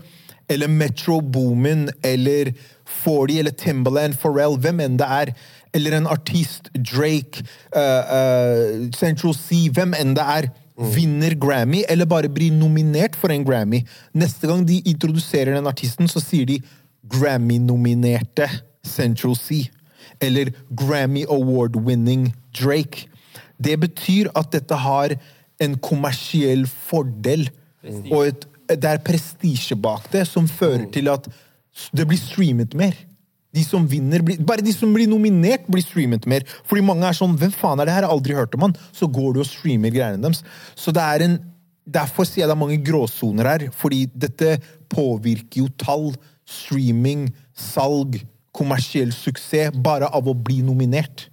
eller 0.49 0.67
Metro 0.67 1.19
Boomin 1.21 1.89
eller 2.03 2.51
40 2.85 3.39
eller 3.39 3.51
Timbaland, 3.51 4.17
Pharrell, 4.17 4.57
hvem 4.57 4.79
enn 4.81 4.97
det 4.97 5.05
er, 5.05 5.31
eller 5.73 5.97
en 5.97 6.07
artist, 6.09 6.71
Drake, 6.73 7.45
uh, 7.75 8.03
uh, 8.09 8.89
Central 8.97 9.35
Sea, 9.37 9.69
hvem 9.71 9.93
enn 9.93 10.15
det 10.17 10.25
er, 10.25 10.49
vinner 10.79 11.35
Grammy, 11.35 11.83
eller 11.89 12.07
bare 12.07 12.29
blir 12.31 12.53
nominert 12.55 13.17
for 13.19 13.33
en 13.33 13.43
Grammy 13.43 13.81
Neste 14.15 14.47
gang 14.47 14.63
de 14.67 14.79
introduserer 14.87 15.57
den 15.57 15.67
artisten, 15.67 16.07
så 16.07 16.21
sier 16.23 16.47
de 16.47 16.59
Grammy-nominerte 17.09 18.47
Central 18.85 19.35
Sea. 19.35 19.67
Eller 20.21 20.53
Grammy 20.71 21.25
Award-winning 21.27 22.29
Drake. 22.55 23.07
Det 23.59 23.75
betyr 23.79 24.29
at 24.35 24.51
dette 24.55 24.75
har 24.75 25.15
en 25.59 25.75
kommersiell 25.83 26.65
fordel. 26.67 27.49
Og 28.11 28.29
et, 28.29 28.47
det 28.69 28.85
er 28.85 29.03
prestisje 29.03 29.75
bak 29.79 30.07
det, 30.13 30.25
som 30.27 30.47
fører 30.47 30.87
til 30.93 31.09
at 31.11 31.27
det 31.95 32.05
blir 32.07 32.19
streamet 32.19 32.75
mer. 32.77 32.95
De 33.55 33.63
som 33.65 33.85
vinner, 33.89 34.21
blir, 34.21 34.37
Bare 34.45 34.61
de 34.61 34.73
som 34.75 34.91
blir 34.93 35.09
nominert, 35.09 35.65
blir 35.67 35.81
streamet 35.81 36.27
mer. 36.29 36.45
Fordi 36.69 36.83
mange 36.85 37.07
er 37.07 37.17
sånn 37.17 37.37
'Hvem 37.37 37.53
faen 37.53 37.79
er 37.79 37.85
det 37.85 37.93
her? 37.93 38.03
Jeg 38.03 38.09
har 38.09 38.17
aldri 38.17 38.35
hørt 38.35 38.55
om 38.55 38.61
han.' 38.61 38.77
Så 38.93 39.07
går 39.11 39.33
du 39.33 39.39
og 39.39 39.49
streamer 39.49 39.89
greiene 39.89 40.21
deres. 40.21 40.43
Så 40.75 40.93
det 40.93 41.01
er 41.01 41.23
en 41.25 41.39
Derfor 41.89 42.21
sier 42.27 42.43
jeg 42.43 42.49
det 42.49 42.53
er 42.53 42.65
mange 42.65 42.83
gråsoner 42.85 43.47
her. 43.49 43.71
Fordi 43.73 44.05
dette 44.13 44.61
påvirker 44.93 45.63
jo 45.63 45.69
tall, 45.81 46.13
streaming, 46.45 47.33
salg, 47.57 48.19
kommersiell 48.53 49.11
suksess, 49.11 49.73
bare 49.73 50.05
av 50.05 50.27
å 50.27 50.35
bli 50.37 50.61
nominert. 50.61 51.29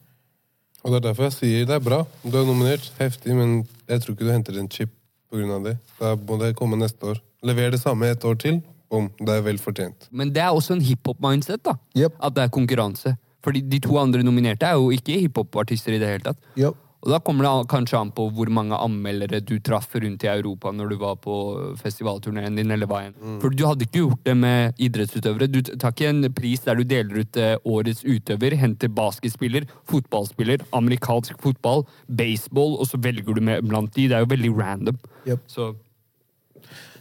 Og 0.84 0.92
det 0.92 1.00
er 1.00 1.08
derfor 1.08 1.26
jeg 1.26 1.36
sier 1.36 1.66
det 1.66 1.76
er 1.76 1.84
bra. 1.84 2.04
Du 2.22 2.36
er 2.38 2.46
nominert, 2.46 2.88
heftig, 3.00 3.34
men 3.34 3.66
jeg 3.88 4.00
tror 4.02 4.14
ikke 4.14 4.28
du 4.28 4.32
henter 4.32 4.58
en 4.60 4.70
chip 4.70 4.92
pga. 5.32 5.58
det. 5.64 5.76
Da 5.98 6.14
må 6.14 6.38
det 6.38 6.54
komme 6.56 6.78
neste 6.78 7.12
år. 7.12 7.20
Lever 7.42 7.74
det 7.74 7.80
samme 7.82 8.06
et 8.06 8.24
år 8.24 8.38
til, 8.38 8.62
bom, 8.92 9.10
det 9.20 9.38
er 9.38 9.44
vel 9.46 9.60
fortjent. 9.62 10.08
Men 10.10 10.32
det 10.34 10.42
er 10.44 10.54
også 10.54 10.76
en 10.76 10.84
hiphop-mindset, 10.84 11.62
da. 11.66 11.76
Yep. 11.98 12.18
At 12.22 12.36
det 12.36 12.46
er 12.46 12.54
konkurranse. 12.54 13.16
Fordi 13.46 13.62
de 13.62 13.78
to 13.82 13.94
andre 14.00 14.24
nominerte 14.26 14.66
er 14.66 14.80
jo 14.80 14.90
ikke 14.94 15.20
hiphop-artister 15.22 15.94
i 15.94 16.02
det 16.02 16.10
hele 16.10 16.26
tatt. 16.26 16.42
Yep. 16.58 16.82
Og 17.06 17.12
da 17.12 17.20
kommer 17.22 17.46
det 17.46 17.68
kanskje 17.70 17.98
an 18.00 18.08
på 18.14 18.24
hvor 18.34 18.48
mange 18.50 18.74
anmeldere 18.82 19.38
du 19.46 19.60
traff 19.62 19.92
rundt 19.94 20.24
i 20.26 20.30
Europa 20.32 20.72
når 20.74 20.90
du 20.90 20.96
var 20.98 21.20
på 21.22 21.36
festivalturneen 21.78 22.58
din, 22.58 22.72
eller 22.74 22.90
hva 22.90 23.04
enn. 23.06 23.14
For 23.42 23.54
du 23.54 23.62
hadde 23.62 23.86
ikke 23.86 24.02
gjort 24.02 24.24
det 24.26 24.34
med 24.40 24.82
idrettsutøvere. 24.82 25.46
Du 25.46 25.60
tar 25.68 25.94
ikke 25.94 26.10
en 26.10 26.26
pris 26.34 26.64
der 26.66 26.80
du 26.80 26.82
deler 26.82 27.22
ut 27.22 27.38
eh, 27.38 27.54
årets 27.62 28.02
utøver, 28.02 28.58
henter 28.58 28.90
basketspiller, 28.90 29.68
fotballspiller, 29.86 30.66
amerikansk 30.74 31.38
fotball, 31.44 31.86
baseball, 32.10 32.74
og 32.80 32.90
så 32.90 32.98
velger 32.98 33.38
du 33.38 33.44
med 33.52 33.62
blant 33.70 33.94
de. 33.94 34.08
Det 34.10 34.18
er 34.18 34.26
jo 34.26 34.32
veldig 34.34 34.54
random. 34.58 34.98
Yep. 35.28 35.46
Så 35.52 35.70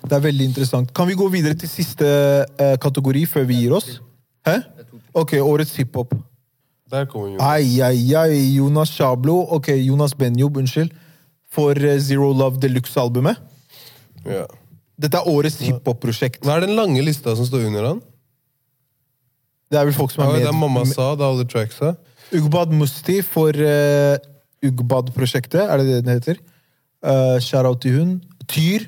Det 0.05 0.13
er 0.13 0.21
veldig 0.27 0.45
interessant. 0.51 0.91
Kan 0.93 1.07
vi 1.09 1.15
gå 1.17 1.27
videre 1.33 1.55
til 1.57 1.69
siste 1.69 2.05
eh, 2.05 2.75
kategori 2.81 3.25
før 3.25 3.47
vi 3.49 3.61
gir 3.63 3.73
oss? 3.73 3.99
Hæ? 4.45 4.59
Ok, 5.17 5.33
årets 5.41 5.75
hiphop. 5.79 6.13
Der 6.91 7.05
kommer 7.09 7.31
jo 7.33 7.37
Ai, 7.41 7.81
ai, 7.81 8.13
ai, 8.13 8.35
Jonas 8.59 8.91
Shablo. 8.93 9.39
Ok, 9.57 9.71
Jonas 9.81 10.13
Benjob, 10.13 10.57
unnskyld. 10.61 10.91
For 11.51 11.71
eh, 11.73 11.97
Zero 11.99 12.31
Love 12.33 12.59
Deluxe-albumet. 12.61 13.37
ja. 14.25 14.45
Dette 14.95 15.19
er 15.19 15.25
årets 15.27 15.57
hiphop-prosjekt. 15.59 16.37
Hva 16.47 16.53
er 16.55 16.63
den 16.63 16.77
lange 16.77 17.01
lista 17.03 17.33
som 17.35 17.43
står 17.43 17.65
under 17.67 17.83
han? 17.83 17.97
Det 19.67 19.75
er 19.79 19.89
vel 19.89 19.95
folk 19.97 20.13
som 20.13 20.21
Ja, 20.23 20.29
er 20.29 20.45
det 20.45 20.47
er 20.47 20.55
Mamma 20.55 20.85
med. 20.85 20.93
sa, 20.95 21.09
det 21.19 21.25
er 21.25 21.33
alle 21.33 21.45
tracksa. 21.51 21.89
Ugbad 22.31 22.71
Musti 22.71 23.17
for 23.27 23.51
uh, 23.59 24.15
Ugbad-prosjektet, 24.63 25.59
er 25.65 25.81
det 25.81 25.85
det 25.89 25.97
den 26.05 26.13
heter? 26.13 26.39
Uh, 27.03 27.35
Shout-out 27.43 27.81
til 27.83 27.97
hun. 27.99 28.13
Tyr. 28.47 28.85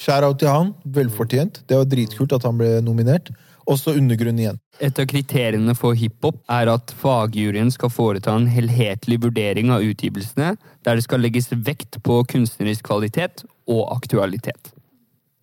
Shout-out 0.00 0.40
til 0.40 0.48
han. 0.48 0.74
Velfortjent. 0.84 1.62
Det 1.68 1.76
var 1.76 1.88
dritkult 1.88 2.32
at 2.36 2.46
han 2.48 2.58
ble 2.60 2.78
nominert. 2.84 3.28
Også 3.70 3.92
Undergrunn 3.94 4.38
igjen. 4.40 4.58
Et 4.80 4.96
av 4.98 5.06
kriteriene 5.06 5.74
for 5.78 5.94
hiphop 5.98 6.40
er 6.50 6.70
at 6.72 6.94
fagjuryen 7.02 7.68
skal 7.74 7.92
foreta 7.92 8.32
en 8.34 8.48
helhetlig 8.50 9.20
vurdering 9.22 9.70
av 9.74 9.84
utgivelsene, 9.84 10.54
der 10.86 10.96
det 10.96 11.04
skal 11.04 11.22
legges 11.22 11.50
vekt 11.52 12.00
på 12.06 12.22
kunstnerisk 12.32 12.88
kvalitet 12.88 13.44
og 13.70 13.84
aktualitet. 13.92 14.72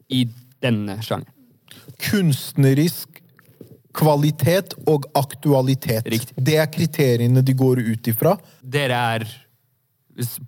I 0.10 0.26
denne 0.64 0.98
sjangeren. 1.06 1.34
Kunstnerisk 2.02 3.22
kvalitet 3.98 4.76
og 4.90 5.06
aktualitet. 5.18 6.10
Riktig. 6.10 6.36
Det 6.38 6.58
er 6.62 6.70
kriteriene 6.74 7.46
de 7.46 7.56
går 7.58 7.82
ut 7.86 8.10
ifra. 8.10 8.36
Dere 8.62 9.00
er 9.16 9.28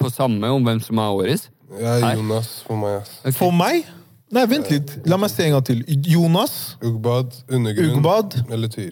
på 0.01 0.09
samme 0.09 0.49
om 0.49 0.65
hvem 0.65 0.81
som 0.81 0.99
er 1.01 1.21
årets? 1.21 1.47
Ja, 1.77 1.99
er 1.99 2.17
Jonas 2.17 2.49
for 2.65 2.81
meg. 2.81 3.05
Okay. 3.05 3.29
Ok. 3.29 3.37
For 3.37 3.53
meg 3.53 3.89
Nei, 4.31 4.45
vent 4.45 4.69
litt. 4.69 4.91
La 5.09 5.17
meg 5.17 5.31
se 5.33 5.43
en 5.47 5.55
gang 5.55 5.65
til. 5.65 5.79
Jonas, 6.05 6.75
Ugbad, 6.85 7.33
Undergrunn 7.49 7.95
Ugbad. 7.97 8.35
eller 8.53 8.67
Tyr. 8.69 8.91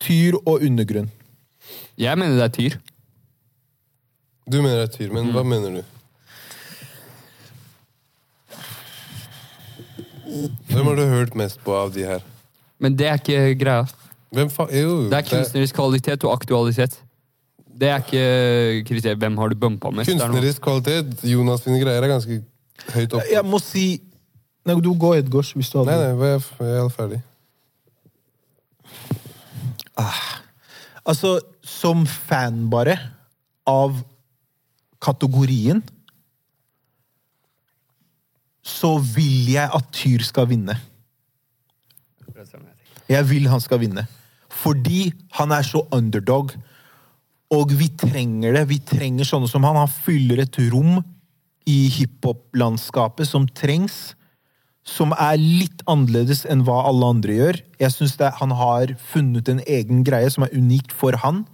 Tyr 0.00 0.36
og 0.46 0.62
Undergrunn. 0.62 1.08
Jeg 1.98 2.18
mener 2.18 2.36
det 2.38 2.44
er 2.46 2.54
Tyr. 2.54 2.76
Du 4.48 4.60
mener 4.62 4.76
det 4.84 4.88
er 4.88 4.96
Tyr, 4.96 5.12
men 5.12 5.32
hva 5.34 5.42
Mm. 5.42 5.48
mener 5.48 5.70
du? 5.70 5.82
Hvem 10.68 10.84
har 10.86 10.94
du 10.98 11.04
hørt 11.08 11.34
mest 11.34 11.60
på 11.64 11.74
av 11.74 11.92
de 11.94 12.04
her? 12.04 12.20
Men 12.78 12.96
det 12.96 13.06
er 13.08 13.18
ikke 13.18 13.54
greia. 13.58 13.84
Hvem 14.34 14.50
fa... 14.52 14.66
Jo, 14.72 15.08
Det 15.08 15.16
er 15.18 15.22
kunstnerisk 15.30 15.74
kvalitet 15.74 16.24
og 16.24 16.34
aktualitet. 16.36 16.98
Det 17.78 17.88
er 17.88 18.02
ikke 18.02 18.84
kriteriet. 18.88 19.18
Hvem 19.18 19.38
har 19.38 19.48
du 19.48 19.56
bumpa 19.56 19.90
mest? 19.90 20.06
Det 20.10 20.14
er 20.16 20.20
noe- 20.20 20.34
kunstnerisk 20.34 20.60
kvalitet. 20.62 21.24
Jonas 21.24 21.60
sine 21.64 21.80
greier 21.80 22.02
er 22.04 22.08
ganske 22.12 22.42
høyt 22.94 23.12
oppe. 23.16 23.24
Jeg 23.32 23.44
må 23.44 23.58
si 23.62 24.00
Nei, 24.68 24.76
du 24.84 24.90
gå, 25.00 25.14
Edgars, 25.16 25.54
hvis 25.56 25.70
du 25.72 25.78
hadde 25.80 25.94
Nei, 25.94 25.98
nei, 25.98 26.08
jeg 26.12 26.34
er- 26.36 26.80
helt 26.82 26.92
ferdig. 26.92 26.92
ferdig. 26.92 27.22
Altså, 31.08 31.38
som 31.64 32.04
fan 32.06 32.66
bare 32.70 32.98
av 33.66 33.96
kategorien 35.00 35.80
så 38.68 38.98
vil 39.00 39.48
jeg 39.54 39.70
at 39.72 39.92
Tyr 39.96 40.24
skal 40.26 40.48
vinne. 40.50 40.76
Jeg 43.08 43.24
vil 43.30 43.48
han 43.48 43.62
skal 43.64 43.80
vinne. 43.80 44.04
Fordi 44.52 45.08
han 45.38 45.52
er 45.56 45.64
så 45.64 45.80
underdog. 45.94 46.52
Og 47.50 47.72
vi 47.72 47.88
trenger 47.96 48.52
det. 48.52 48.66
Vi 48.68 48.78
trenger 48.84 49.24
sånne 49.24 49.48
som 49.48 49.64
han. 49.64 49.78
Han 49.80 49.88
fyller 49.88 50.42
et 50.44 50.58
rom 50.72 51.00
i 51.68 51.78
hiphop-landskapet 51.96 53.26
som 53.28 53.48
trengs. 53.48 54.12
Som 54.88 55.12
er 55.12 55.36
litt 55.36 55.82
annerledes 55.90 56.46
enn 56.48 56.64
hva 56.64 56.80
alle 56.88 57.12
andre 57.12 57.36
gjør. 57.36 57.60
Jeg 57.82 57.94
synes 57.94 58.16
Han 58.40 58.54
har 58.56 58.94
funnet 59.12 59.48
en 59.52 59.60
egen 59.66 60.02
greie 60.04 60.30
som 60.32 60.46
er 60.46 60.54
unikt 60.56 60.94
for 60.96 61.16
han. 61.22 61.44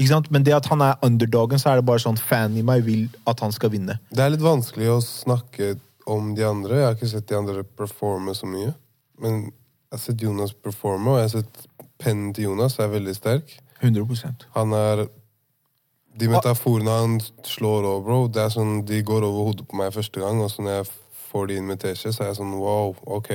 Ikke 0.00 0.10
sant? 0.10 0.30
Men 0.34 0.42
det 0.42 0.54
at 0.56 0.66
han 0.72 0.82
er 0.82 0.98
underdogen, 1.04 1.60
så 1.60 1.70
er 1.72 1.80
det 1.80 1.86
bare 1.86 2.02
sånn 2.02 2.18
fan 2.18 2.56
i 2.56 2.64
meg 2.66 2.84
vil 2.86 3.06
at 3.28 3.40
han 3.44 3.52
skal 3.54 3.70
vinne. 3.74 3.98
Det 4.10 4.24
er 4.24 4.32
litt 4.34 4.44
vanskelig 4.44 4.88
å 4.90 5.00
snakke 5.04 5.76
om 6.10 6.32
de 6.34 6.46
andre. 6.48 6.80
Jeg 6.80 6.86
har 6.88 6.96
ikke 6.96 7.10
sett 7.12 7.28
de 7.28 7.38
andre 7.38 7.64
performe 7.64 8.34
så 8.34 8.48
mye. 8.48 8.72
Men 9.22 9.44
jeg 9.44 9.98
har 9.98 10.02
sett 10.06 10.24
Jonas 10.24 10.54
performe, 10.56 11.12
og 11.12 11.20
jeg 11.20 11.28
har 11.28 11.34
sett 11.36 11.66
pennen 12.02 12.32
til 12.34 12.50
Jonas 12.50 12.78
er 12.80 12.90
veldig 12.92 13.14
sterk. 13.14 13.58
100% 13.82 14.46
Han 14.54 14.72
er 14.78 15.08
De 16.14 16.28
metaforene 16.28 16.92
han 16.92 17.14
slår 17.48 17.86
over, 17.88 18.02
bro, 18.04 18.16
det 18.28 18.42
er 18.42 18.50
sånn, 18.52 18.82
de 18.84 18.98
går 19.00 19.24
over 19.24 19.46
hodet 19.48 19.64
på 19.64 19.78
meg 19.80 19.94
første 19.94 20.20
gang. 20.20 20.42
Og 20.44 20.50
så 20.52 20.60
når 20.60 20.74
jeg 20.74 20.88
får 21.32 21.48
de 21.50 21.60
med 21.64 21.82
så 21.96 22.12
er 22.12 22.30
jeg 22.30 22.38
sånn 22.38 22.52
wow, 22.60 22.94
ok. 23.18 23.30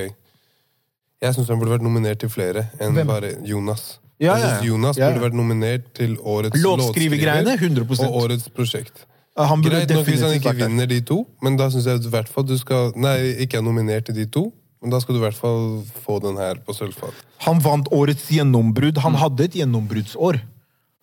Jeg 1.21 1.33
syns 1.33 1.49
han 1.49 1.57
burde 1.59 1.73
vært 1.73 1.85
nominert 1.85 2.19
til 2.21 2.29
flere 2.29 2.67
enn 2.79 2.93
Hvem? 2.93 3.07
bare 3.09 3.31
Jonas. 3.47 3.97
Ja, 4.21 4.35
jeg 4.37 4.41
ja, 4.43 4.49
synes. 4.53 4.65
Jonas 4.67 4.97
Ja, 4.97 5.07
ja. 5.07 5.13
burde 5.13 5.25
vært 5.27 5.37
nominert 5.37 5.87
til 5.97 6.15
årets 6.21 6.57
Låtskrivergreiene, 6.61 7.55
låtskriver 7.57 8.05
og 8.07 8.19
årets 8.23 8.47
prosjekt. 8.53 9.05
Han 9.37 9.61
burde 9.61 9.83
Greit 9.83 9.91
nok 9.93 10.07
hvis 10.07 10.21
han 10.25 10.33
ikke 10.33 10.53
vinner 10.57 10.87
de 10.89 11.01
to, 11.05 11.19
men 11.45 11.57
da 11.59 11.67
syns 11.69 11.85
jeg 11.85 12.01
i 12.01 12.09
hvert 12.13 12.29
fall 12.29 12.45
du 12.49 12.55
skal 12.57 12.93
Nei, 12.97 13.17
ikke 13.45 13.59
er 13.59 13.65
nominert 13.65 14.07
til 14.09 14.15
de 14.17 14.25
to, 14.33 14.47
men 14.81 14.93
da 14.93 14.99
skal 15.01 15.13
du 15.13 15.19
i 15.21 15.25
hvert 15.25 15.37
fall 15.37 15.83
få 16.05 16.17
den 16.23 16.37
her 16.41 16.57
på 16.65 16.73
sølvfat. 16.73 17.13
Han 17.45 17.61
vant 17.61 17.89
årets 17.93 18.25
gjennombrudd. 18.33 18.97
Han 19.05 19.17
hadde 19.17 19.45
et 19.45 19.57
gjennombruddsår. 19.61 20.39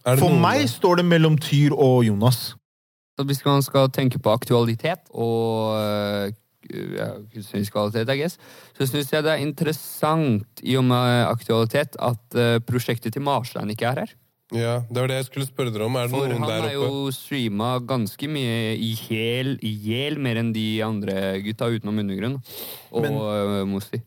For 0.05 0.21
noen- 0.21 0.41
meg 0.43 0.67
står 0.71 0.97
det 1.01 1.05
mellom 1.11 1.39
Tyr 1.39 1.75
og 1.75 2.05
Jonas. 2.07 2.55
Så 3.15 3.25
hvis 3.27 3.45
man 3.47 3.63
skal 3.63 3.89
tenke 3.95 4.19
på 4.19 4.31
aktualitet 4.35 5.07
og 5.15 5.79
øh, 5.79 6.33
ja, 6.71 7.09
kunstnerisk 7.33 7.75
kvalitet, 7.75 8.11
I 8.13 8.21
guess, 8.23 8.39
så 8.77 8.89
syns 8.89 9.13
jeg 9.13 9.25
det 9.27 9.33
er 9.33 9.45
interessant 9.45 10.63
i 10.63 10.77
og 10.81 10.87
med 10.89 11.25
aktualitet 11.29 11.99
at 12.03 12.39
uh, 12.39 12.59
prosjektet 12.65 13.15
til 13.15 13.25
Marstein 13.25 13.73
ikke 13.75 13.91
er 13.91 14.05
her. 14.05 14.15
Ja, 14.55 14.75
det 14.87 15.01
var 15.01 15.09
det 15.09 15.17
jeg 15.17 15.29
skulle 15.31 15.47
spørre 15.49 15.73
dere 15.73 15.87
om. 15.89 15.97
Er 15.97 16.07
det 16.07 16.15
For 16.15 16.29
noen 16.29 16.43
han 16.43 16.47
For 16.47 16.53
han 16.53 16.67
har 16.69 16.75
jo 16.77 17.13
streama 17.17 17.71
ganske 17.89 18.29
mye 18.31 18.75
i 18.77 18.91
hjel, 19.07 19.55
i 19.65 19.73
hjel 19.87 20.19
mer 20.23 20.39
enn 20.43 20.53
de 20.55 20.67
andre 20.85 21.39
gutta 21.43 21.71
utenom 21.73 22.03
Undergrunn. 22.05 22.41
Og 22.93 23.03
Men- 23.03 23.19
uh, 23.19 23.65
Mosti. 23.69 24.03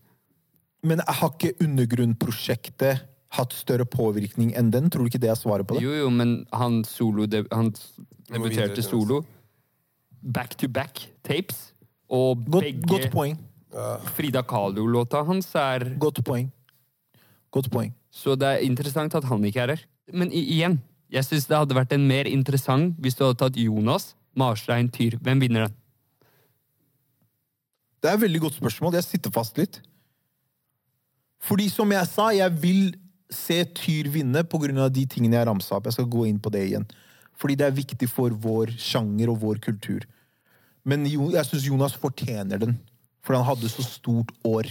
Men 0.87 1.01
har 1.01 1.31
ikke 1.33 1.57
Undergrunn-prosjektet 1.63 3.01
hatt 3.35 3.53
større 3.53 3.85
påvirkning 3.85 4.53
enn 4.55 4.69
den? 4.71 4.89
Tror 4.89 5.03
du 5.03 5.11
ikke 5.11 5.23
det 5.23 5.33
er 5.33 5.39
svaret 5.39 5.67
på 5.67 5.75
det? 5.75 5.83
Jo, 5.83 5.91
jo, 5.91 6.09
men 6.13 6.45
han 6.53 6.83
solo 6.87 7.25
de, 7.25 7.43
Han 7.51 7.73
debuterte 8.29 8.83
solo. 8.85 9.23
Back 10.21 10.55
to 10.55 10.67
back 10.67 11.07
tapes. 11.23 11.73
Og 12.09 12.43
begge 12.47 12.87
godt 12.87 13.09
poeng. 13.11 13.37
Frida 14.15 14.41
Kahlo-låta 14.47 15.23
hans 15.27 15.49
er 15.59 15.89
Godt 15.99 16.23
poeng. 16.25 16.47
Godt 17.51 17.69
poeng. 17.71 17.91
Så 18.11 18.35
det 18.39 18.47
er 18.47 18.65
interessant 18.65 19.15
at 19.15 19.25
han 19.27 19.43
ikke 19.45 19.61
er 19.65 19.75
her. 19.75 19.83
Men 20.13 20.31
igjen, 20.31 20.79
jeg 21.11 21.25
syns 21.27 21.47
det 21.47 21.57
hadde 21.57 21.75
vært 21.75 21.93
en 21.95 22.07
mer 22.07 22.27
interessant 22.27 22.95
hvis 23.03 23.15
du 23.15 23.25
hadde 23.25 23.39
tatt 23.41 23.59
Jonas, 23.59 24.15
Marstein, 24.37 24.89
Tyr. 24.89 25.17
Hvem 25.21 25.43
vinner 25.43 25.67
den? 25.67 25.75
Det 28.01 28.09
er 28.09 28.17
et 28.17 28.23
veldig 28.23 28.41
godt 28.45 28.57
spørsmål. 28.59 28.95
Jeg 28.97 29.07
sitter 29.07 29.33
fast 29.33 29.57
litt. 29.59 29.81
Fordi 31.43 31.67
som 31.69 31.91
jeg 31.91 32.09
sa, 32.09 32.29
jeg 32.35 32.61
vil 32.61 32.95
se 33.33 33.63
Tyr 33.77 34.09
vinne 34.11 34.43
pga. 34.43 34.89
de 34.89 35.05
tingene 35.05 35.35
jeg 35.35 35.47
ramsa 35.47 35.75
opp. 35.75 35.85
Jeg 35.85 35.93
skal 35.93 36.05
gå 36.05 36.25
inn 36.25 36.39
på 36.39 36.49
det 36.49 36.63
igjen. 36.67 36.85
Fordi 37.37 37.55
det 37.55 37.65
er 37.65 37.71
viktig 37.71 38.09
for 38.09 38.29
vår 38.29 38.73
sjanger 38.77 39.29
og 39.29 39.41
vår 39.41 39.59
kultur. 39.59 40.05
Men 40.87 41.03
jeg 41.05 41.45
syns 41.49 41.67
Jonas 41.67 41.95
fortjener 41.99 42.61
den. 42.61 42.77
For 43.25 43.35
han 43.35 43.43
hadde 43.47 43.69
så 43.71 43.83
stort 43.83 44.31
år. 44.47 44.69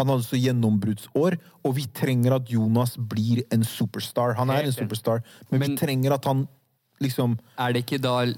Han 0.00 0.08
hadde 0.08 0.24
så 0.24 0.38
gjennombruddsår, 0.40 1.36
og 1.68 1.74
vi 1.76 1.84
trenger 1.92 2.38
at 2.38 2.48
Jonas 2.48 2.94
blir 2.96 3.42
en 3.52 3.64
superstar. 3.66 4.32
Han 4.38 4.50
er 4.50 4.64
en 4.64 4.72
superstar, 4.72 5.20
men, 5.50 5.60
Men- 5.60 5.70
vi 5.70 5.76
trenger 5.76 6.14
at 6.16 6.24
han 6.24 6.46
liksom 7.02 7.38
Er 7.58 7.72
det 7.72 7.84
ikke 7.84 8.00
da 8.00 8.32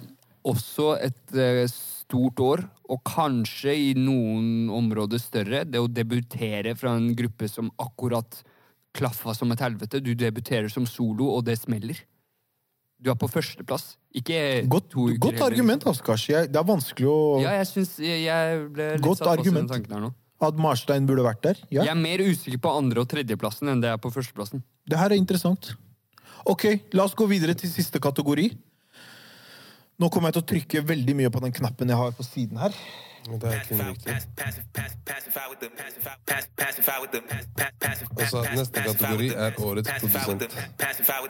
også 0.45 0.99
et 1.01 1.35
eh, 1.35 1.67
stort 1.69 2.41
år, 2.41 2.69
og 2.91 3.05
kanskje 3.05 3.73
i 3.73 3.95
noen 3.95 4.69
områder 4.69 5.21
større, 5.21 5.65
det 5.65 5.79
å 5.81 5.87
debutere 5.89 6.75
fra 6.77 6.97
en 6.97 7.15
gruppe 7.15 7.49
som 7.49 7.71
akkurat 7.79 8.43
klaffa 8.93 9.35
som 9.35 9.53
et 9.53 9.61
helvete? 9.61 10.03
Du 10.03 10.15
debuterer 10.15 10.69
som 10.69 10.87
solo, 10.87 11.31
og 11.37 11.45
det 11.45 11.59
smeller. 11.59 12.03
Du 13.05 13.11
er 13.12 13.17
på 13.21 13.29
førsteplass. 13.29 13.99
Ikke 14.17 14.37
Godt, 14.73 14.87
to 14.95 15.09
uker 15.11 15.19
godt 15.27 15.43
argument, 15.45 15.85
Askars. 15.90 16.25
Det 16.27 16.57
er 16.57 16.64
vanskelig 16.64 17.09
å 17.11 17.17
Ja, 17.43 17.51
jeg 17.61 17.67
syns 17.69 17.97
jeg, 18.01 18.23
jeg 18.25 18.62
ble 18.73 18.87
litt 18.95 19.05
Godt 19.05 19.21
satt 19.21 19.29
fast 19.29 19.40
i 19.40 19.43
den 19.45 19.57
argument. 19.59 19.73
tanken 19.75 19.93
her 19.99 20.05
nå. 20.07 20.12
At 20.45 20.57
Marstein 20.61 21.07
burde 21.09 21.25
vært 21.25 21.43
der. 21.45 21.61
Ja. 21.71 21.85
Jeg 21.85 21.93
er 21.93 22.01
mer 22.01 22.19
usikker 22.25 22.61
på 22.64 22.73
andre- 22.79 23.05
og 23.05 23.09
tredjeplassen 23.12 23.69
enn 23.71 23.81
det 23.85 23.90
jeg 23.93 23.99
er 23.99 24.03
på 24.03 24.12
førsteplassen. 24.12 24.62
Det 24.88 24.99
her 24.99 25.12
er 25.12 25.21
interessant. 25.21 25.75
Ok, 26.47 26.64
la 26.93 27.05
oss 27.05 27.14
gå 27.17 27.29
videre 27.29 27.55
til 27.57 27.71
siste 27.71 28.01
kategori. 28.01 28.51
Nå 30.01 30.09
kommer 30.11 30.33
jeg 30.33 30.35
til 30.40 30.43
å 30.43 30.49
trykke 30.53 30.85
veldig 30.88 31.14
mye 31.17 31.31
på 31.31 31.40
den 31.45 31.53
knappen 31.55 31.88
jeg 31.88 31.97
har 31.97 32.11
på 32.17 32.25
siden 32.27 32.59
her. 32.59 32.73
Det 33.25 33.45
er 33.45 33.61
ikke. 33.61 33.85
Altså, 38.21 38.47
neste 38.57 38.81
kategori 38.81 39.29
er 39.29 39.51
årets 39.59 39.91
produsent. 40.01 40.43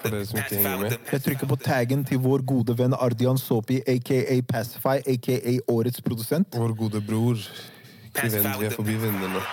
For 0.02 0.08
dere 0.08 0.26
som 0.26 0.38
ikke 0.38 0.56
henger 0.56 0.80
med. 0.80 0.96
Jeg 1.12 1.22
trykker 1.22 1.46
på 1.46 1.56
taggen 1.56 2.04
til 2.04 2.18
vår 2.18 2.42
gode 2.46 2.78
venn 2.78 2.94
Ardian 2.94 3.38
Sopi, 3.38 3.80
aka 3.86 4.40
Pacify, 4.48 4.96
aka 5.06 5.58
årets 5.68 6.02
produsent. 6.02 6.56
Vår 6.56 6.74
gode 6.78 7.00
bror. 7.08 7.38
Ikke 8.04 8.32
venn, 8.32 8.50
vi 8.60 8.66
er 8.66 8.74
forbi 8.74 8.98
vennene. 8.98 9.44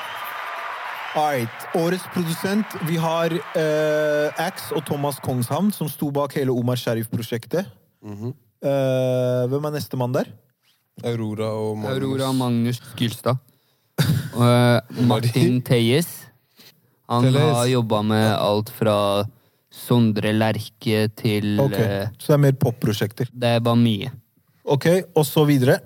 Alright, 1.15 1.65
Årets 1.75 2.03
produsent. 2.13 2.65
Vi 2.87 2.95
har 2.95 3.33
uh, 3.35 4.45
Axe 4.47 4.75
og 4.75 4.85
Thomas 4.85 5.19
Kongshavn, 5.19 5.71
som 5.75 5.89
sto 5.91 6.07
bak 6.11 6.33
hele 6.39 6.51
Omar 6.51 6.79
Sharif-prosjektet. 6.79 7.67
Eh, 8.61 9.43
hvem 9.49 9.63
er 9.65 9.73
nestemann 9.73 10.13
der? 10.13 10.29
Aurora 11.03 11.49
og 11.57 11.77
Magnus. 11.77 11.95
Aurora 12.03 12.31
Magnus 12.33 12.81
Gylstad. 12.99 13.37
Og 14.33 14.43
eh, 14.47 15.05
Martin 15.07 15.61
Teyes. 15.65 16.07
Han 17.11 17.25
Telles. 17.27 17.41
har 17.57 17.65
jobba 17.67 18.01
med 18.07 18.27
alt 18.37 18.69
fra 18.71 18.97
Sondre 19.71 20.31
Lerche 20.35 21.07
til 21.15 21.59
Ok, 21.63 21.73
eh, 21.79 22.07
Så 22.19 22.31
det 22.31 22.37
er 22.37 22.43
mer 22.45 22.57
popprosjekter. 22.59 23.27
Det 23.33 23.57
var 23.65 23.75
mye. 23.79 24.11
Ok, 24.65 24.85
og 25.15 25.25
så 25.25 25.43
videre. 25.47 25.79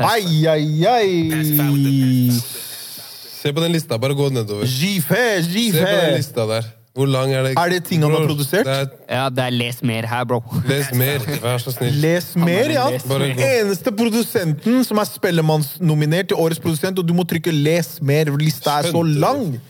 Ai, 0.00 0.46
ai, 0.48 0.84
ai! 0.88 2.30
Se 2.32 3.52
på 3.52 3.60
den 3.60 3.72
lista, 3.74 3.98
bare 4.00 4.14
gå 4.16 4.28
nedover. 4.32 4.64
Jife, 4.64 5.18
Se 5.42 5.50
på 5.50 5.52
den 5.52 5.82
jife! 5.84 6.16
lista 6.16 6.46
der. 6.48 6.68
Hvor 6.92 7.08
lang 7.08 7.30
er 7.32 7.42
det? 7.46 7.52
Er 7.56 7.70
det 7.72 7.84
ting 7.88 8.02
han 8.04 8.12
har 8.12 8.26
produsert? 8.28 8.66
Det 8.68 8.74
er, 8.82 8.88
Ja, 9.08 9.28
det 9.32 9.38
er 9.46 9.50
les 9.50 9.78
mer 9.82 10.04
her, 10.06 10.24
bro. 10.28 10.42
les 10.68 10.90
mer, 10.92 11.18
vær 11.44 11.58
så 11.62 11.72
snill. 11.72 11.94
Les 12.02 12.26
mer, 12.36 12.68
ja! 12.74 12.88
Les 12.92 13.06
mer. 13.08 13.24
Eneste 13.46 13.92
produsenten 13.96 14.84
som 14.84 15.00
er 15.00 15.08
Spellemannsnominert 15.08 16.28
til 16.28 16.36
Årets 16.36 16.60
produsent, 16.60 16.98
og 17.00 17.08
du 17.08 17.14
må 17.16 17.24
trykke 17.24 17.50
'les 17.52 17.94
mer'. 18.02 18.28
Lista 18.36 18.78
er 18.78 18.82
så 18.90 18.92
Skjønte 18.92 19.14
du? 19.14 19.20
lang! 19.20 19.60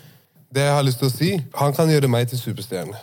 Det 0.53 0.63
jeg 0.67 0.75
har 0.75 0.83
lyst 0.83 0.99
til 0.99 1.09
å 1.09 1.13
si, 1.15 1.31
han 1.55 1.73
kan 1.73 1.89
gjøre 1.89 2.09
meg 2.11 2.29
til 2.29 2.39
superstjerne. 2.39 2.99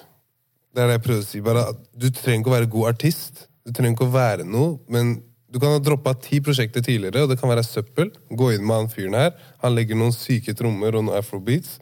Det 0.75 0.83
er 0.83 0.87
det 0.91 0.99
jeg 0.99 1.01
prøver 1.07 1.23
å 1.23 1.25
si. 1.31 1.39
Bare 1.41 1.63
at 1.71 1.75
Du 1.97 2.09
trenger 2.09 2.39
ikke 2.43 2.51
å 2.51 2.57
være 2.59 2.69
god 2.69 2.87
artist. 2.91 3.47
Du 3.65 3.71
trenger 3.73 3.95
ikke 3.97 4.05
å 4.05 4.13
være 4.13 4.43
noe, 4.45 4.77
men 4.89 5.21
du 5.51 5.57
kan 5.59 5.71
ha 5.73 5.79
droppa 5.79 6.13
ti 6.21 6.39
prosjekter 6.45 6.81
tidligere, 6.85 7.23
og 7.23 7.29
det 7.31 7.39
kan 7.39 7.49
være 7.49 7.63
søppel. 7.65 8.11
Gå 8.37 8.51
inn 8.53 8.67
med 8.67 8.75
han 8.75 8.89
fyren 8.91 9.15
her. 9.17 9.31
Han 9.63 9.73
legger 9.75 9.95
noen 9.97 10.13
syke 10.13 10.53
trommer 10.53 10.93
og 10.99 11.05
noen 11.07 11.17
afrobeats. 11.17 11.79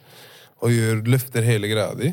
Og 0.58 0.72
gjør, 0.74 1.02
løfter 1.06 1.44
hele 1.46 1.68
greia 1.70 1.92
di. 1.94 2.08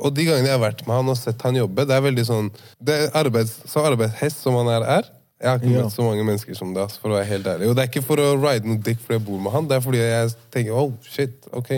Og 0.00 0.14
de 0.16 0.24
gangene 0.24 0.48
jeg 0.48 0.56
har 0.56 0.62
vært 0.62 0.86
med 0.86 0.96
han 0.96 1.10
og 1.12 1.18
sett 1.20 1.42
han 1.44 1.58
jobbe, 1.58 1.84
det 1.84 1.92
er 1.98 2.04
veldig 2.06 2.22
sånn 2.24 2.46
det 2.80 2.94
er 2.96 3.10
arbeids, 3.20 3.58
Så 3.68 3.82
arbeidshest 3.84 4.40
som 4.40 4.56
han 4.56 4.70
er, 4.72 4.86
er 4.98 5.10
Jeg 5.40 5.48
har 5.50 5.58
ikke 5.60 5.70
Ja. 5.72 5.82
møtt 5.84 5.92
så 5.96 6.04
mange 6.04 6.24
mennesker 6.24 6.56
som 6.56 6.72
det, 6.76 6.86
for 7.00 7.10
å 7.12 7.16
være 7.16 7.28
helt 7.28 7.46
ærlig. 7.46 7.68
Og 7.70 7.76
det 7.76 7.82
er 7.84 7.88
ikke 7.88 8.04
for 8.04 8.16
å 8.20 8.34
ride 8.40 8.68
noe 8.68 8.76
dick 8.84 8.98
fordi 9.00 9.18
jeg 9.18 9.24
bor 9.24 9.38
med 9.40 9.52
han, 9.52 9.68
det 9.68 9.76
er 9.76 9.80
fordi 9.84 9.98
jeg 10.00 10.32
tenker 10.52 10.72
oh, 10.76 10.92
shit, 11.02 11.46
ok. 11.52 11.70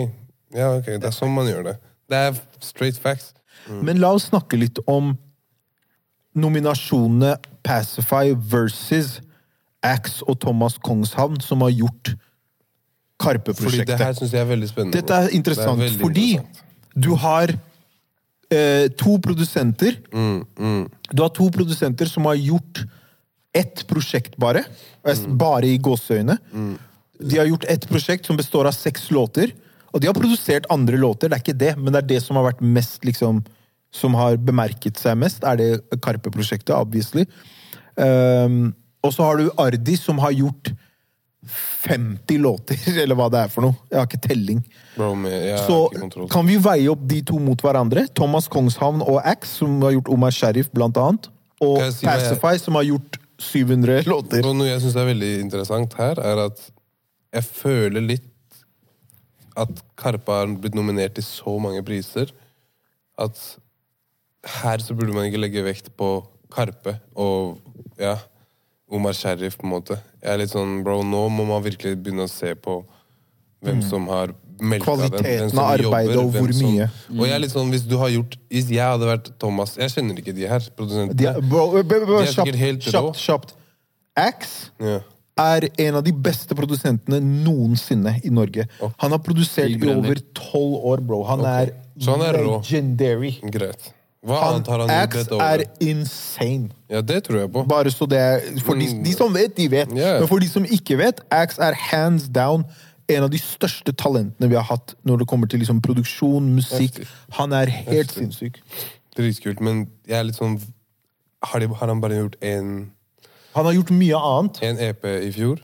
Ja, 0.53 0.73
ok, 0.77 0.85
det 0.99 1.07
er 1.07 1.15
sånn 1.15 1.31
man 1.33 1.47
gjør 1.47 1.63
det. 1.69 1.75
Det 2.11 2.17
er 2.17 2.41
straight 2.59 2.99
facts. 2.99 3.33
Men 3.69 3.99
la 4.03 4.11
oss 4.17 4.27
snakke 4.31 4.59
litt 4.59 4.79
om 4.87 5.13
nominasjonene 6.35 7.37
Pacify 7.63 8.33
versus 8.35 9.21
Axe 9.83 10.23
og 10.27 10.39
Thomas 10.43 10.77
Kongshavn, 10.83 11.39
som 11.43 11.61
har 11.61 11.71
gjort 11.71 12.13
Fordi 13.23 13.77
det 13.83 13.97
her 13.97 13.97
Karpe-prosjektet. 13.97 14.17
syns 14.19 14.31
jeg 14.35 14.41
er 14.41 14.49
veldig 14.55 14.69
spennende. 14.69 14.93
Dette 14.99 15.13
er 15.23 15.29
interessant, 15.37 15.79
Det 15.79 15.91
er 15.93 15.97
fordi 16.03 16.27
interessant. 16.35 16.63
du 16.99 17.15
har 17.15 17.47
eh, 18.51 18.87
to 18.99 19.17
produsenter 19.19 19.95
Mm, 20.13 20.89
Du 21.13 21.21
har 21.23 21.29
to 21.29 21.49
produsenter 21.49 22.05
som 22.09 22.25
har 22.25 22.35
gjort 22.35 22.83
ett 23.55 23.83
prosjekt 23.87 24.37
bare. 24.37 24.65
s- 25.05 25.19
Mm. 25.25 25.37
Bare 25.37 25.63
i 25.65 25.77
gåseøyne. 25.77 26.37
De 27.21 27.37
har 27.37 27.45
gjort 27.45 27.65
ett 27.69 27.87
prosjekt 27.87 28.25
som 28.25 28.35
består 28.37 28.65
av 28.67 28.73
seks 28.73 29.09
låter. 29.11 29.51
Og 29.93 30.01
de 30.01 30.07
har 30.07 30.13
produsert 30.13 30.65
andre 30.71 30.97
låter, 30.97 31.29
det 31.29 31.33
er 31.33 31.43
ikke 31.53 31.57
det, 31.57 31.77
men 31.77 31.93
det 31.93 32.03
er 32.03 32.07
det 32.07 32.23
som 32.23 32.35
har 32.35 32.51
vært 32.51 32.61
mest 32.61 33.01
liksom, 33.05 33.43
Som 33.95 34.15
har 34.15 34.37
bemerket 34.37 34.95
seg 34.97 35.15
mest, 35.15 35.43
er 35.43 35.55
det 35.55 35.81
Karpe-prosjektet, 36.01 36.73
obviously. 36.75 37.27
Um, 37.95 38.73
og 39.03 39.13
så 39.13 39.23
har 39.23 39.37
du 39.37 39.51
Ardi, 39.55 39.95
som 39.95 40.17
har 40.17 40.31
gjort 40.31 40.71
50 41.47 42.37
låter, 42.39 42.79
eller 43.03 43.15
hva 43.19 43.29
det 43.33 43.41
er 43.45 43.51
for 43.53 43.65
noe. 43.67 43.75
Jeg 43.91 43.99
har 43.99 44.07
ikke 44.07 44.21
telling. 44.27 44.61
Bro, 44.95 45.09
Så 45.65 45.77
ikke 45.97 46.27
kan 46.31 46.47
vi 46.47 46.57
veie 46.61 46.91
opp 46.91 47.03
de 47.09 47.21
to 47.27 47.39
mot 47.41 47.59
hverandre. 47.65 48.05
Thomas 48.15 48.47
Kongshavn 48.51 49.01
og 49.03 49.19
Axe, 49.25 49.57
som 49.63 49.81
har 49.83 49.95
gjort 49.97 50.11
Omar 50.13 50.31
Sheriff, 50.35 50.69
blant 50.73 50.97
annet. 51.01 51.29
Og 51.63 51.79
si 51.93 52.05
Pacify, 52.05 52.53
jeg- 52.55 52.61
som 52.65 52.75
har 52.79 52.83
gjort 52.87 53.17
700 53.39 54.03
låter. 54.07 54.45
Og 54.45 54.55
noe 54.55 54.67
jeg 54.69 54.81
syns 54.83 54.95
er 54.95 55.09
veldig 55.09 55.31
interessant 55.41 55.93
her, 55.99 56.19
er 56.19 56.45
at 56.45 56.59
jeg 57.33 57.43
føler 57.43 58.01
litt 58.01 58.29
at 59.57 59.69
Karpe 59.99 60.31
har 60.33 60.47
blitt 60.47 60.75
nominert 60.77 61.13
til 61.17 61.23
så 61.25 61.59
mange 61.61 61.83
priser 61.85 62.31
at 63.21 63.37
her 64.63 64.77
så 64.83 64.95
burde 64.97 65.13
man 65.13 65.27
ikke 65.29 65.41
legge 65.41 65.63
vekt 65.65 65.91
på 65.97 66.07
Karpe 66.53 66.95
og 67.15 67.59
ja, 68.01 68.15
Omar 68.93 69.13
Sharif, 69.17 69.57
på 69.57 69.65
en 69.67 69.73
måte. 69.73 69.97
Jeg 70.21 70.33
er 70.33 70.37
litt 70.43 70.51
sånn, 70.53 70.83
bro, 70.85 70.99
nå 71.03 71.25
må 71.33 71.45
man 71.49 71.63
virkelig 71.65 71.95
begynne 72.03 72.27
å 72.27 72.29
se 72.31 72.53
på 72.55 72.83
hvem 73.63 73.81
som 73.81 74.05
har 74.11 74.33
melka 74.59 74.93
den. 74.99 75.09
Mm. 75.09 75.13
Kvaliteten 75.17 75.59
av 75.59 75.69
arbeidet 75.79 76.17
og 76.19 76.31
hvor 76.35 76.53
som- 76.53 76.67
mye. 76.75 76.89
Og 77.17 77.23
jeg 77.25 77.33
er 77.35 77.39
litt 77.39 77.51
sånn, 77.55 77.71
hvis 77.73 77.87
du 77.87 77.97
har 77.97 78.09
gjort 78.13 78.37
Hvis 78.51 78.67
jeg 78.69 78.83
hadde 78.85 79.07
vært 79.09 79.31
Thomas 79.39 79.75
Jeg 79.77 79.89
kjenner 79.89 80.19
ikke 80.21 80.35
de 80.35 80.45
her 80.47 80.59
produsentene. 80.77 81.15
De 81.17 81.25
er, 81.25 81.41
bro, 81.41 81.71
bro, 81.71 81.83
bro, 81.83 82.05
b- 82.05 82.23
De 82.23 82.27
er 82.27 82.33
kjapt, 82.33 82.55
helt 82.55 82.79
kjapt, 82.81 83.17
kjapt. 83.17 83.53
Axe 84.15 84.69
Ja. 84.79 84.99
er 85.37 85.69
en 85.79 85.95
av 85.95 86.03
de 86.03 86.11
beste 86.13 86.53
produsentene 86.53 87.19
noensinne 87.19 88.19
i 88.23 88.29
Norge. 88.29 88.67
Han 88.99 89.11
har 89.11 89.17
produsert 89.19 89.71
i 89.81 89.89
over 89.89 90.15
tolv 90.35 90.83
år, 90.85 91.01
bro. 91.07 91.23
Han 91.23 91.39
er, 91.41 91.71
han 92.05 92.21
er 92.21 92.33
legendary. 92.43 93.39
Greit. 93.49 93.91
Hva 94.23 94.37
Han, 94.39 94.53
annet 94.55 94.69
har 94.71 94.79
han 94.79 94.91
Axe 95.03 95.25
dette 95.25 95.35
er 95.43 95.63
insane. 95.83 96.69
Ja, 96.89 97.01
det 97.03 97.23
tror 97.25 97.41
jeg 97.41 97.51
på. 97.51 97.65
Bare 97.67 97.91
så 97.91 98.07
det 98.07 98.19
er, 98.19 98.45
For 98.63 98.79
de, 98.79 98.87
de 99.03 99.13
som 99.15 99.33
vet, 99.35 99.57
de 99.57 99.67
vet. 99.71 99.91
Yeah. 99.91 100.21
Men 100.21 100.29
for 100.31 100.39
de 100.39 100.47
som 100.47 100.63
ikke 100.63 100.97
vet, 101.01 101.19
Axe 101.31 101.59
er 101.61 101.75
hands 101.89 102.29
down 102.31 102.63
en 103.11 103.25
av 103.25 103.31
de 103.33 103.39
største 103.41 103.91
talentene 103.99 104.47
vi 104.47 104.55
har 104.55 104.63
hatt 104.69 104.95
når 105.03 105.23
det 105.23 105.27
kommer 105.27 105.51
til 105.51 105.59
liksom 105.59 105.81
produksjon, 105.83 106.53
musikk. 106.55 107.01
Han 107.35 107.51
er 107.51 107.71
helt 107.83 108.15
sinnssyk. 108.15 108.61
Dritkult, 109.17 109.59
men 109.59 109.87
jeg 110.07 110.17
er 110.21 110.25
litt 110.29 110.39
sånn 110.39 110.57
Har, 111.43 111.59
de, 111.59 111.67
har 111.67 111.91
han 111.91 111.99
bare 112.01 112.15
gjort 112.17 112.37
én 112.41 112.69
Han 113.53 113.67
har 113.67 113.75
gjort 113.75 113.91
mye 113.93 114.17
annet. 114.17 114.61
En 114.63 114.79
EP 114.81 115.05
i 115.11 115.31
fjor? 115.35 115.59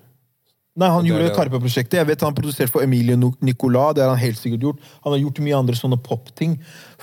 Nei, 0.80 0.90
han 0.96 1.08
gjorde 1.08 1.34
Karpe-prosjektet. 1.36 2.00
Jeg 2.00 2.08
vet 2.08 2.24
Han 2.24 2.32
har 2.32 2.40
produsert 2.40 2.72
for 2.72 2.86
Emilie 2.86 3.18
Nicolas. 3.18 3.96
Det 3.98 4.06
har 4.06 4.14
han 4.14 4.22
helt 4.22 4.40
sikkert 4.40 4.66
gjort. 4.68 4.90
Han 5.04 5.16
har 5.16 5.22
gjort 5.26 5.44
mye 5.44 5.60
andre 5.60 5.76
sånne 5.76 6.00
popting. 6.04 6.58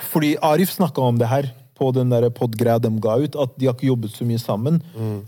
Fordi 0.09 0.35
Arif 0.41 0.73
snakka 0.73 1.03
om 1.03 1.21
det 1.21 1.29
her 1.29 1.51
på 1.77 1.91
den 1.93 2.09
pod-greia 2.33 2.79
de 2.81 2.89
ga 3.01 3.17
ut, 3.21 3.35
at 3.37 3.53
de 3.59 3.67
har 3.67 3.75
ikke 3.75 3.91
jobbet 3.91 4.15
så 4.15 4.25
mye 4.25 4.41
sammen. 4.41 4.79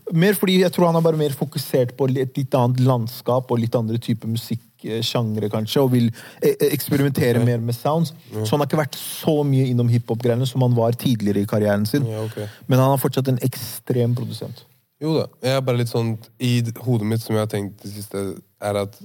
Mer 0.10 0.38
fordi 0.38 0.62
jeg 0.64 0.74
tror 0.74 0.90
han 0.90 0.98
er 0.98 1.06
bare 1.06 1.20
mer 1.20 1.36
fokusert 1.38 1.96
på 1.98 2.10
et 2.10 2.40
litt 2.42 2.58
annet 2.58 2.82
landskap 2.82 3.52
og 3.52 3.62
litt 3.62 3.78
andre 3.78 4.00
typer 4.02 4.32
musikksjangre, 4.32 5.52
kanskje, 5.54 5.84
og 5.84 5.94
vil 5.94 6.10
eksperimentere 6.10 6.74
eksperimentere 6.80 7.44
mer 7.46 7.62
med 7.62 7.78
sounds. 7.78 8.16
Så 8.34 8.56
han 8.56 8.64
har 8.64 8.70
ikke 8.70 8.82
vært 8.82 8.98
så 8.98 9.40
mye 9.46 9.70
innom 9.70 9.92
hiphop-greiene 9.94 10.48
som 10.50 10.66
han 10.66 10.74
var 10.78 10.98
tidligere 10.98 11.46
i 11.46 11.50
karrieren 11.50 11.86
sin. 11.90 12.08
Ja, 12.10 12.26
okay. 12.26 12.50
Men 12.68 12.82
han 12.82 12.96
er 12.96 13.04
fortsatt 13.06 13.30
en 13.30 13.42
ekstrem 13.46 14.18
produsent. 14.18 14.66
Jo 15.00 15.16
da. 15.16 15.28
Jeg 15.44 15.56
er 15.56 15.62
bare 15.64 15.80
litt 15.80 15.92
sånn 15.92 16.16
I 16.44 16.60
hodet 16.84 17.08
mitt, 17.08 17.24
som 17.24 17.38
jeg 17.38 17.46
har 17.46 17.52
tenkt 17.52 17.84
det 17.84 17.94
siste, 17.94 18.24
er 18.60 18.82
at 18.82 18.98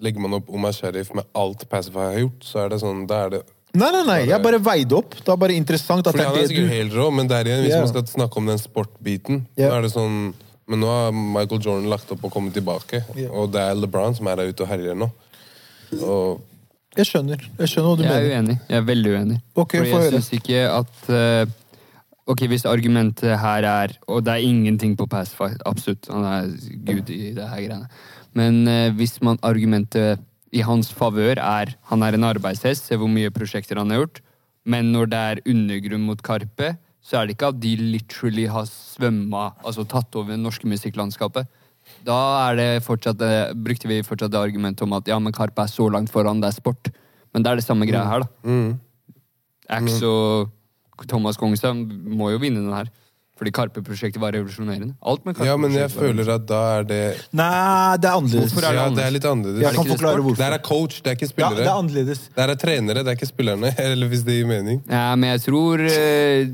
legger 0.00 0.22
man 0.22 0.38
opp 0.38 0.50
Omar 0.52 0.74
Sharif 0.76 1.10
med 1.16 1.26
alt 1.36 1.66
Pacify 1.70 2.06
har 2.12 2.20
gjort, 2.22 2.44
så 2.46 2.62
er 2.64 2.74
det 2.74 2.82
sånn 2.82 3.06
Da 3.10 3.24
er 3.26 3.34
det 3.36 3.40
Nei, 3.70 3.86
nei, 3.94 4.02
nei, 4.02 4.20
jeg 4.26 4.42
bare 4.42 4.58
veide 4.58 4.96
opp. 4.98 5.12
Det 5.14 5.30
er 5.30 5.36
bare 5.38 5.54
interessant 5.54 6.02
at 6.02 6.10
Fordi 6.10 6.24
det 6.24 6.26
han 6.26 6.34
er 6.34 6.40
er 6.40 6.42
det 6.42 6.50
sikkert 6.50 6.64
du 6.66 6.72
helt 6.74 6.94
rå, 6.98 7.04
men 7.14 7.28
der 7.30 7.46
igjen, 7.46 7.60
hvis 7.62 7.70
yeah. 7.70 7.84
man 7.84 7.90
skal 7.92 8.06
snakke 8.10 8.40
om 8.40 8.48
den 8.50 8.58
sportbiten, 8.58 9.44
yeah. 9.54 9.76
er 9.76 9.84
det 9.86 9.92
sånn 9.92 10.16
Men 10.70 10.82
nå 10.82 10.88
har 10.90 11.14
Michael 11.14 11.62
Jordan 11.62 11.86
lagt 11.90 12.10
opp 12.10 12.24
og 12.26 12.32
kommet 12.34 12.56
tilbake, 12.58 13.04
yeah. 13.14 13.30
og 13.30 13.52
det 13.54 13.62
er 13.62 13.78
LeBron 13.78 14.18
som 14.18 14.26
er 14.30 14.40
der 14.40 14.50
ute 14.50 14.66
og 14.66 14.70
herjer 14.72 14.98
nå. 14.98 15.06
Og 16.00 16.98
Jeg 16.98 17.12
skjønner. 17.12 17.46
Jeg 17.60 17.70
skjønner 17.70 17.88
hva 17.92 18.00
du 18.00 18.04
Jeg 18.08 18.18
er 18.18 18.34
uenig. 18.34 18.58
Jeg 18.66 18.78
er 18.80 18.84
veldig 18.90 19.14
uenig. 19.14 19.38
Okay, 19.54 19.84
For 19.86 20.02
jeg 20.02 20.12
syns 20.16 20.32
ikke 20.40 20.64
at 20.66 21.10
eh, 21.14 21.54
Ok, 22.30 22.44
hvis 22.46 22.66
argumentet 22.68 23.38
her 23.42 23.66
er 23.66 23.94
Og 24.06 24.22
det 24.24 24.36
er 24.36 24.46
ingenting 24.46 24.96
på 24.96 25.08
Pacify, 25.10 25.50
absolutt. 25.66 26.06
Han 26.12 26.24
er 26.24 26.50
gud 26.86 27.10
i 27.10 27.32
det 27.34 27.46
her 27.48 27.62
greiene. 27.64 27.88
Men 28.38 28.66
eh, 28.70 28.92
hvis 28.94 29.18
man 29.22 29.40
argumentet 29.42 30.20
i 30.54 30.62
hans 30.66 30.90
favør 30.94 31.38
er 31.38 31.74
han 31.90 32.02
er 32.02 32.14
en 32.14 32.26
arbeidshest, 32.26 32.86
se 32.86 32.98
hvor 32.98 33.10
mye 33.10 33.30
prosjekter 33.34 33.78
han 33.78 33.90
har 33.90 34.02
gjort, 34.02 34.20
men 34.66 34.92
når 34.94 35.10
det 35.10 35.18
er 35.18 35.42
undergrunn 35.50 36.06
mot 36.06 36.22
Karpe, 36.22 36.74
så 37.02 37.18
er 37.18 37.26
det 37.26 37.36
ikke 37.36 37.50
at 37.54 37.60
de 37.62 37.72
literally 37.80 38.46
har 38.50 38.66
svømma, 38.68 39.54
altså 39.64 39.86
tatt 39.88 40.14
over 40.18 40.34
det 40.34 40.42
norske 40.42 40.68
musikklandskapet. 40.68 41.48
Da 42.06 42.18
er 42.50 42.58
det 42.58 42.68
fortsatt, 42.86 43.22
eh, 43.24 43.54
brukte 43.54 43.88
vi 43.90 44.02
fortsatt 44.06 44.30
det 44.34 44.42
argumentet 44.42 44.84
om 44.86 44.94
at 44.98 45.08
ja, 45.08 45.18
men 45.18 45.34
Karpe 45.34 45.64
er 45.64 45.72
så 45.72 45.88
langt 45.90 46.12
foran, 46.12 46.42
det 46.42 46.50
er 46.50 46.58
sport. 46.60 46.92
Men 47.34 47.42
det 47.42 47.50
er 47.50 47.60
det 47.60 47.66
samme 47.66 47.86
greia 47.88 48.06
her, 48.06 48.26
da. 48.26 48.30
mm. 48.44 48.70
Axe 49.70 50.06
og 50.06 50.50
Thomas 51.08 51.36
Kongstad 51.40 51.74
må 51.76 52.30
jo 52.32 52.38
vinne 52.42 52.60
den 52.64 52.72
her. 52.74 52.90
Fordi 53.40 53.54
Karpe-prosjektet 53.56 54.20
var 54.20 54.34
revolusjonerende. 54.36 54.90
Alt 55.00 55.22
med 55.24 55.32
Karpe 55.34 55.46
Ja, 55.48 55.54
men 55.56 55.72
jeg 55.72 55.88
føler 55.88 56.28
at 56.34 56.42
da 56.44 56.58
er 56.76 56.82
det 56.84 56.98
Nei, 57.32 57.96
det 57.96 58.10
er 58.10 58.16
annerledes. 58.18 58.50
Hvorfor 58.52 58.66
er 58.68 58.74
det 58.76 58.80
Ja, 58.82 58.88
det 58.98 59.04
er 59.06 59.14
litt 59.14 59.24
annerledes. 59.30 59.62
Jeg 59.64 59.74
kan 59.78 59.88
forklare 59.88 60.20
hvorfor. 60.26 60.36
Der 60.42 60.56
er 60.58 60.58
coach, 60.66 60.98
det 61.00 61.08
er 61.08 61.16
ikke 61.16 61.24
Ja, 61.24 61.30
spillere. 61.30 61.56
det 61.56 61.64
er 61.70 61.78
annerledes. 61.80 62.20
Der 62.36 62.52
er 62.52 62.58
trenere, 62.60 62.94
det 63.00 63.08
er 63.08 63.16
ikke 63.16 63.30
spillerne. 63.30 63.70
Eller 63.86 64.08
hvis 64.12 64.26
det 64.28 64.36
gir 64.36 64.46
mening. 64.50 64.82
Ja, 64.92 65.06
men 65.16 65.30
jeg 65.30 65.40
tror 65.46 65.80
eh, 65.86 66.44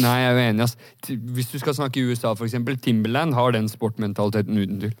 Nei, 0.00 0.16
jeg 0.22 0.32
er 0.32 0.40
uenig, 0.40 0.64
ass. 0.64 0.78
T- 1.04 1.18
Hvis 1.36 1.52
du 1.52 1.58
skal 1.60 1.76
snakke 1.76 2.00
i 2.00 2.08
USA, 2.08 2.32
for 2.32 2.48
eksempel. 2.48 2.80
Timberland 2.80 3.34
har 3.36 3.52
den 3.52 3.68
sportmentaliteten 3.68 4.56
uten 4.64 4.80
tvil. 4.80 4.96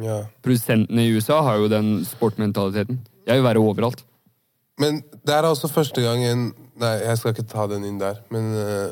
Ja. 0.00 0.22
Produsentene 0.40 1.04
i 1.04 1.12
USA 1.20 1.42
har 1.44 1.60
jo 1.60 1.68
den 1.68 1.98
sportmentaliteten. 2.08 3.02
Jeg 3.28 3.42
vil 3.42 3.44
være 3.44 3.60
overalt. 3.60 4.06
Men 4.78 5.00
det 5.24 5.32
er 5.34 5.46
altså 5.48 5.68
første 5.72 6.02
gang 6.04 6.24
en 6.24 6.46
Nei, 6.76 6.90
jeg 7.06 7.16
skal 7.16 7.32
ikke 7.32 7.46
ta 7.48 7.62
den 7.70 7.84
inn 7.88 7.96
der, 7.98 8.18
men 8.30 8.50
uh, 8.52 8.90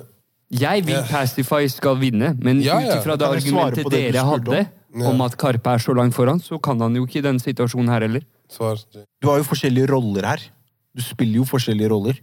Jeg 0.49 0.87
vil 0.87 0.95
Ja. 0.97 1.03
Pacify 1.05 1.67
skal 1.69 1.99
vinne, 2.01 2.31
men 2.41 2.63
Ja, 2.65 2.79
ut 2.81 2.87
ja. 2.89 2.95
ifra 3.03 3.17
det 3.21 3.27
argumentet 3.29 3.91
det 3.93 4.01
dere 4.15 4.25
hadde 4.25 4.63
om? 4.95 5.03
om 5.11 5.21
at 5.27 5.37
Karpe 5.37 5.75
er 5.75 5.83
så 5.83 5.93
langt 5.93 6.15
foran, 6.17 6.41
så 6.41 6.57
kan 6.63 6.81
han 6.81 6.95
jo 6.97 7.05
ikke 7.05 7.19
i 7.19 7.27
den 7.27 7.39
situasjonen 7.43 7.91
her 7.93 8.01
heller. 8.07 8.23
svar 8.49 8.79
Du 9.21 9.29
har 9.29 9.37
jo 9.37 9.45
forskjellige 9.45 9.91
roller 9.93 10.25
her. 10.25 10.41
Du 10.97 11.03
spiller 11.03 11.43
jo 11.43 11.45
forskjellige 11.45 11.91
roller. 11.91 12.15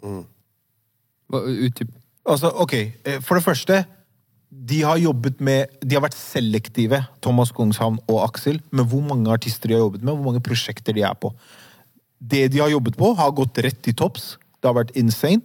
Hva- 0.00 1.42
Utdyp. 1.66 1.90
Altså, 2.26 2.50
ok, 2.54 2.72
eh, 3.04 3.20
For 3.20 3.34
det 3.36 3.44
første 3.44 3.84
De 4.68 4.80
har 4.82 4.96
jobbet 4.96 5.40
med 5.40 5.66
De 5.84 5.94
har 5.96 6.02
vært 6.02 6.14
selektive, 6.16 7.06
Thomas 7.20 7.50
Kongshavn 7.52 7.98
og 8.08 8.22
Aksel, 8.30 8.60
med 8.70 8.86
hvor 8.86 9.02
mange 9.02 9.28
artister 9.28 9.68
de 9.68 9.74
har 9.74 9.80
jobbet 9.84 10.02
med, 10.02 10.14
hvor 10.14 10.24
mange 10.32 10.40
prosjekter 10.40 10.94
de 10.94 11.02
er 11.02 11.14
på. 11.14 11.32
Det 12.18 12.48
de 12.52 12.62
har 12.62 12.72
jobbet 12.72 12.96
på, 12.96 13.12
har 13.18 13.34
gått 13.36 13.58
rett 13.64 13.78
til 13.84 13.96
topps. 13.96 14.36
Det 14.60 14.68
har 14.68 14.76
vært 14.78 14.96
insane. 14.98 15.44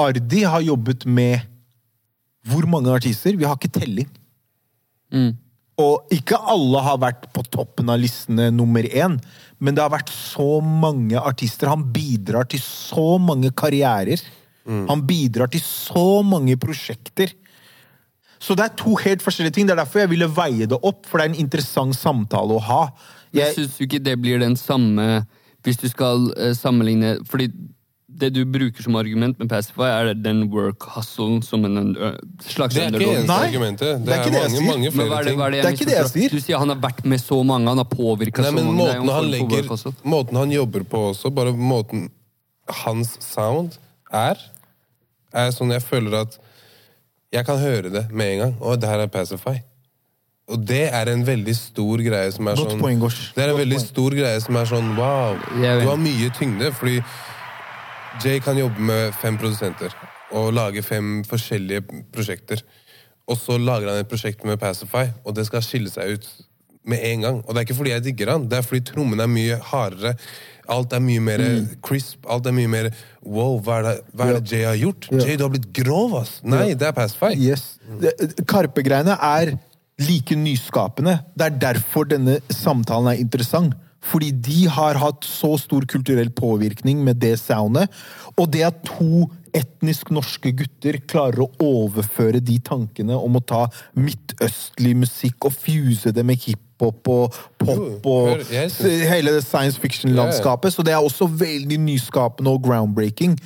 Ardi 0.00 0.42
har 0.42 0.64
jobbet 0.64 1.04
med 1.06 1.44
hvor 2.48 2.66
mange 2.68 2.92
artister? 2.92 3.36
Vi 3.36 3.46
har 3.46 3.56
ikke 3.56 3.72
telling. 3.72 4.08
Mm. 5.14 5.32
Og 5.80 6.14
ikke 6.14 6.38
alle 6.38 6.82
har 6.86 7.00
vært 7.02 7.28
på 7.34 7.42
toppen 7.50 7.90
av 7.90 7.98
listene 8.02 8.50
nummer 8.54 8.86
én, 8.86 9.16
men 9.58 9.74
det 9.74 9.82
har 9.82 9.92
vært 9.94 10.12
så 10.12 10.60
mange 10.62 11.18
artister. 11.18 11.70
Han 11.72 11.86
bidrar 11.94 12.46
til 12.50 12.62
så 12.62 13.16
mange 13.22 13.50
karrierer. 13.56 14.22
Han 14.64 15.02
bidrar 15.04 15.50
til 15.52 15.60
så 15.64 16.22
mange 16.24 16.56
prosjekter. 16.60 17.32
Så 18.44 18.56
det 18.58 18.66
er 18.66 18.74
to 18.76 18.96
helt 19.00 19.22
forskjellige 19.24 19.56
ting. 19.56 19.68
Det 19.68 19.72
er 19.76 19.82
derfor 19.82 20.04
jeg 20.04 20.12
ville 20.12 20.28
veie 20.36 20.68
det 20.68 20.78
opp, 20.82 21.06
for 21.08 21.20
det 21.20 21.28
er 21.28 21.32
en 21.32 21.44
interessant 21.46 21.96
samtale 21.96 22.58
å 22.58 22.64
ha. 22.68 22.82
Jeg 23.34 23.48
Jeg, 23.48 23.54
syns 23.56 23.80
ikke 23.82 24.02
det 24.04 24.18
blir 24.22 24.38
den 24.38 24.54
samme 24.54 25.24
Hvis 25.66 25.80
du 25.80 25.88
skal 25.90 26.28
uh, 26.38 26.52
sammenligne 26.54 27.16
Fordi 27.26 27.48
det 28.14 28.28
du 28.30 28.44
bruker 28.46 28.84
som 28.84 28.94
argument 28.94 29.38
med 29.40 29.48
Pacify, 29.50 29.88
er 29.90 30.12
den 30.14 30.44
work 30.52 30.84
hustlen 30.94 31.40
som 31.42 31.64
en 31.66 31.96
slags 32.46 32.76
Det 32.76 32.84
er 32.84 32.92
ikke 32.92 33.00
underdog. 33.00 33.14
eneste 33.16 33.38
argumentet. 33.48 33.88
Det, 33.88 34.06
det 34.06 34.12
er 34.12 34.14
er, 34.14 34.20
ikke 34.20 34.34
det 34.34 34.42
jeg 34.42 34.52
mange, 34.52 34.68
mange 34.68 34.92
flere 34.94 35.08
hva 35.08 35.18
er 35.18 35.26
det, 35.26 35.34
hva 35.34 35.46
er 35.48 35.50
det, 35.50 35.62
Det 35.64 35.70
er 35.70 35.78
ikke 35.78 35.88
det 35.88 35.96
jeg 35.96 36.10
sier. 36.12 36.36
Du 36.36 36.44
sier 36.44 36.62
han 36.62 36.70
har 36.70 36.78
vært 36.84 37.02
med 37.10 37.22
så 37.24 37.40
mange, 37.42 37.72
han 37.72 37.82
har 37.82 37.88
påvirka 37.90 38.44
så 38.44 38.52
men 38.54 38.68
mange. 38.68 38.78
Måten 38.78 39.10
han, 39.16 39.30
legger, 39.32 39.98
måten 40.14 40.40
han 40.44 40.54
jobber 40.54 40.86
på 40.94 41.02
også, 41.10 41.32
bare 41.34 41.56
måten 41.58 42.06
hans 42.84 43.16
sound 43.24 43.74
er, 44.14 44.38
er 45.34 45.50
sånn 45.56 45.74
jeg 45.74 45.82
føler 45.82 46.20
at 46.22 46.38
jeg 47.34 47.46
kan 47.46 47.58
høre 47.58 47.90
det 47.92 48.04
med 48.14 48.32
en 48.34 48.42
gang. 48.44 48.52
Å, 48.62 48.76
det 48.78 48.90
her 48.90 49.02
er 49.04 49.10
Pacify. 49.12 49.56
Og 50.52 50.60
det 50.68 50.82
er 50.92 51.08
en 51.08 51.22
veldig 51.24 51.54
stor 51.56 52.02
greie 52.04 52.32
som 52.34 52.48
er 52.50 52.58
Godt 52.60 52.74
sånn 52.74 52.82
poeng, 52.82 52.98
Gors. 53.00 53.20
Det 53.34 53.40
er 53.42 53.48
en 53.48 53.54
Godt 53.56 53.62
veldig 53.64 53.78
point. 53.80 53.90
stor 53.94 54.16
greie 54.18 54.40
som 54.44 54.58
er 54.60 54.68
sånn 54.68 54.90
wow, 54.98 55.38
Jeg 55.56 55.78
vet. 55.78 55.84
du 55.86 55.88
har 55.90 56.00
mye 56.02 56.30
tyngde. 56.36 56.72
Fordi 56.76 56.98
Jay 58.22 58.40
kan 58.44 58.58
jobbe 58.60 58.84
med 58.90 59.14
fem 59.18 59.38
produsenter 59.40 59.94
og 60.34 60.52
lage 60.54 60.82
fem 60.84 61.22
forskjellige 61.26 61.84
prosjekter. 62.14 62.60
Og 63.30 63.38
så 63.40 63.56
lager 63.58 63.88
han 63.88 64.02
et 64.02 64.10
prosjekt 64.10 64.44
med 64.44 64.60
Pacify, 64.60 65.06
og 65.24 65.34
det 65.38 65.46
skal 65.48 65.62
skille 65.64 65.88
seg 65.90 66.18
ut 66.18 66.26
med 66.84 67.00
en 67.08 67.24
gang. 67.24 67.38
Og 67.46 67.54
det 67.54 67.62
er 67.62 67.66
ikke 67.68 67.78
fordi 67.78 67.94
jeg 67.94 68.04
digger 68.04 68.34
han, 68.34 68.44
det 68.50 68.58
er 68.58 68.66
fordi 68.66 68.84
trommen 68.90 69.22
er 69.24 69.30
mye 69.30 69.56
hardere. 69.70 70.12
Alt 70.68 70.92
er 70.96 71.00
mye 71.04 71.20
mer 71.20 71.42
crisp. 71.84 72.24
Alt 72.30 72.46
er 72.46 72.52
mye 72.56 72.70
mer 72.70 72.90
Wow, 73.24 73.58
hva 73.64 73.78
er 73.80 73.82
det, 73.86 73.94
hva 74.12 74.26
er 74.28 74.40
det 74.40 74.50
Jay 74.52 74.64
har 74.68 74.76
gjort? 74.76 75.06
Ja. 75.10 75.22
Jay, 75.24 75.36
du 75.40 75.44
har 75.46 75.52
blitt 75.54 75.70
grov, 75.76 76.14
ass! 76.20 76.38
Nei, 76.44 76.74
det 76.76 76.88
er 76.88 76.92
Pacify. 76.92 77.32
Yes. 77.40 77.78
Det- 78.00 78.44
Karpe-greiene 78.46 79.16
er 79.16 79.54
like 79.98 80.36
nyskapende. 80.36 81.20
Det 81.36 81.46
er 81.46 81.58
derfor 81.70 82.04
denne 82.10 82.40
samtalen 82.52 83.12
er 83.14 83.20
interessant. 83.22 83.72
Fordi 84.04 84.30
de 84.36 84.66
har 84.68 84.98
hatt 85.00 85.24
så 85.24 85.54
stor 85.58 85.86
kulturell 85.88 86.28
påvirkning 86.28 86.98
med 87.06 87.16
det 87.22 87.38
soundet. 87.40 87.88
Og 88.36 88.50
det 88.52 88.66
at 88.66 88.82
to 88.84 89.30
etnisk 89.54 90.10
norske 90.12 90.50
gutter 90.52 90.98
klarer 91.08 91.46
å 91.46 91.48
overføre 91.62 92.42
de 92.44 92.58
tankene 92.58 93.16
om 93.16 93.38
å 93.38 93.40
ta 93.46 93.62
midtøstlig 93.96 94.94
musikk 94.98 95.46
og 95.48 95.54
fuse 95.56 96.12
det 96.12 96.24
med 96.26 96.36
hiphop 96.42 96.60
og 96.82 97.34
pop 97.58 98.06
og 98.06 98.42
hele 99.08 99.34
det 99.36 99.44
science 99.44 99.80
fiction-landskapet. 99.80 100.72
Så 100.72 100.82
det 100.82 100.92
er 100.92 101.02
også 101.02 101.26
veldig 101.26 101.78
nyskapende 101.80 102.50
og 102.50 102.62
groundbreaking. 102.62 103.38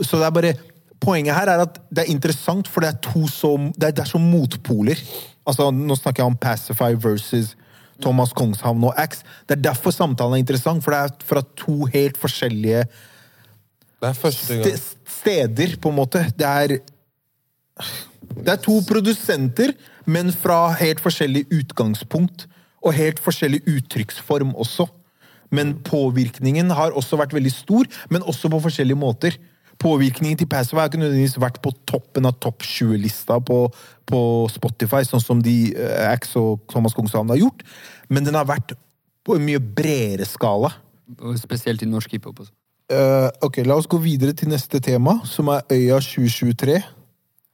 Så 0.00 0.16
det 0.16 0.26
er 0.26 0.30
bare 0.30 0.54
poenget 1.00 1.34
her 1.34 1.50
er 1.52 1.64
at 1.66 1.80
det 1.90 2.04
er 2.04 2.12
interessant, 2.12 2.68
for 2.68 2.80
det 2.80 2.88
er 2.88 3.00
to 3.02 3.26
som 3.28 3.72
Det 3.72 3.84
er, 3.84 3.90
det 3.90 4.04
er 4.04 4.10
så 4.10 4.18
motpoler. 4.18 5.00
Altså, 5.46 5.70
Nå 5.70 5.96
snakker 5.96 6.22
jeg 6.22 6.26
om 6.26 6.36
Pacify 6.36 6.94
versus 6.94 7.56
Thomas 8.02 8.32
Kongshavn 8.32 8.84
og 8.84 8.94
Axe. 9.00 9.24
Det 9.48 9.56
er 9.56 9.62
derfor 9.70 9.90
samtalen 9.90 10.34
er 10.34 10.44
interessant, 10.44 10.84
for 10.84 10.92
det 10.92 11.00
er 11.00 11.08
fra 11.24 11.42
to 11.56 11.84
helt 11.84 12.18
forskjellige 12.18 12.84
gang. 14.02 14.78
steder, 15.06 15.76
på 15.80 15.88
en 15.88 15.96
måte. 15.96 16.26
Det 16.38 16.46
er 16.46 16.78
Det 18.36 18.48
er 18.48 18.56
to 18.56 18.80
produsenter, 18.88 19.72
men 20.06 20.32
fra 20.32 20.72
helt 20.72 21.00
forskjellig 21.00 21.46
utgangspunkt. 21.52 22.46
Og 22.84 22.94
helt 22.96 23.20
forskjellig 23.22 23.62
uttrykksform 23.70 24.54
også. 24.54 24.88
Men 25.54 25.76
påvirkningen 25.86 26.72
har 26.74 26.96
også 26.98 27.18
vært 27.20 27.34
veldig 27.36 27.52
stor, 27.54 27.86
men 28.10 28.26
også 28.26 28.50
på 28.50 28.62
forskjellige 28.66 28.98
måter. 28.98 29.36
Påvirkningen 29.78 30.38
til 30.40 30.48
Passive 30.48 30.80
har 30.80 30.88
ikke 30.90 31.02
nødvendigvis 31.02 31.36
vært 31.40 31.60
på 31.62 31.70
toppen 31.88 32.26
av 32.26 32.38
topp 32.40 32.64
20-lista 32.64 33.38
på, 33.44 33.66
på 34.08 34.20
Spotify, 34.50 35.04
sånn 35.04 35.22
som 35.22 35.42
de 35.44 35.74
uh, 35.76 36.08
Axe 36.08 36.40
og 36.40 36.64
Thomas 36.72 36.96
Kongshavn 36.96 37.30
har 37.34 37.42
gjort, 37.42 37.60
men 38.08 38.24
den 38.24 38.38
har 38.38 38.48
vært 38.48 38.72
på 39.26 39.36
en 39.36 39.44
mye 39.44 39.60
bredere 39.60 40.26
skala. 40.28 40.72
Og 41.20 41.36
spesielt 41.38 41.84
i 41.84 41.90
norsk 41.90 42.16
hiphop. 42.16 42.40
også. 42.46 42.54
Eh, 42.86 43.28
ok, 43.42 43.64
La 43.66 43.74
oss 43.74 43.88
gå 43.90 43.98
videre 43.98 44.34
til 44.36 44.50
neste 44.52 44.78
tema, 44.82 45.18
som 45.26 45.50
er 45.50 45.66
Øya 45.74 45.98
2023. 46.02 46.78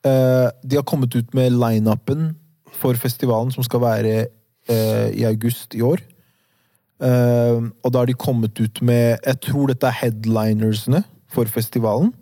Uh, 0.02 0.50
de 0.66 0.76
har 0.76 0.84
kommet 0.84 1.14
ut 1.14 1.34
med 1.34 1.54
lineupen 1.54 2.32
for 2.76 2.98
festivalen, 2.98 3.52
som 3.54 3.64
skal 3.64 3.80
være 3.84 4.14
eh, 4.24 4.30
i 4.70 5.24
august 5.26 5.74
i 5.74 5.82
år. 5.82 6.02
Eh, 7.02 7.58
og 7.82 7.90
da 7.90 8.02
har 8.02 8.06
de 8.06 8.14
kommet 8.14 8.60
ut 8.60 8.82
med 8.82 9.18
Jeg 9.26 9.40
tror 9.48 9.72
dette 9.72 9.88
er 9.88 9.98
headlinersene 10.04 11.02
for 11.32 11.50
festivalen. 11.50 12.12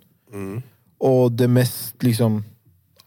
Og 1.01 1.33
det 1.37 1.51
mest 1.51 2.01
liksom 2.05 2.43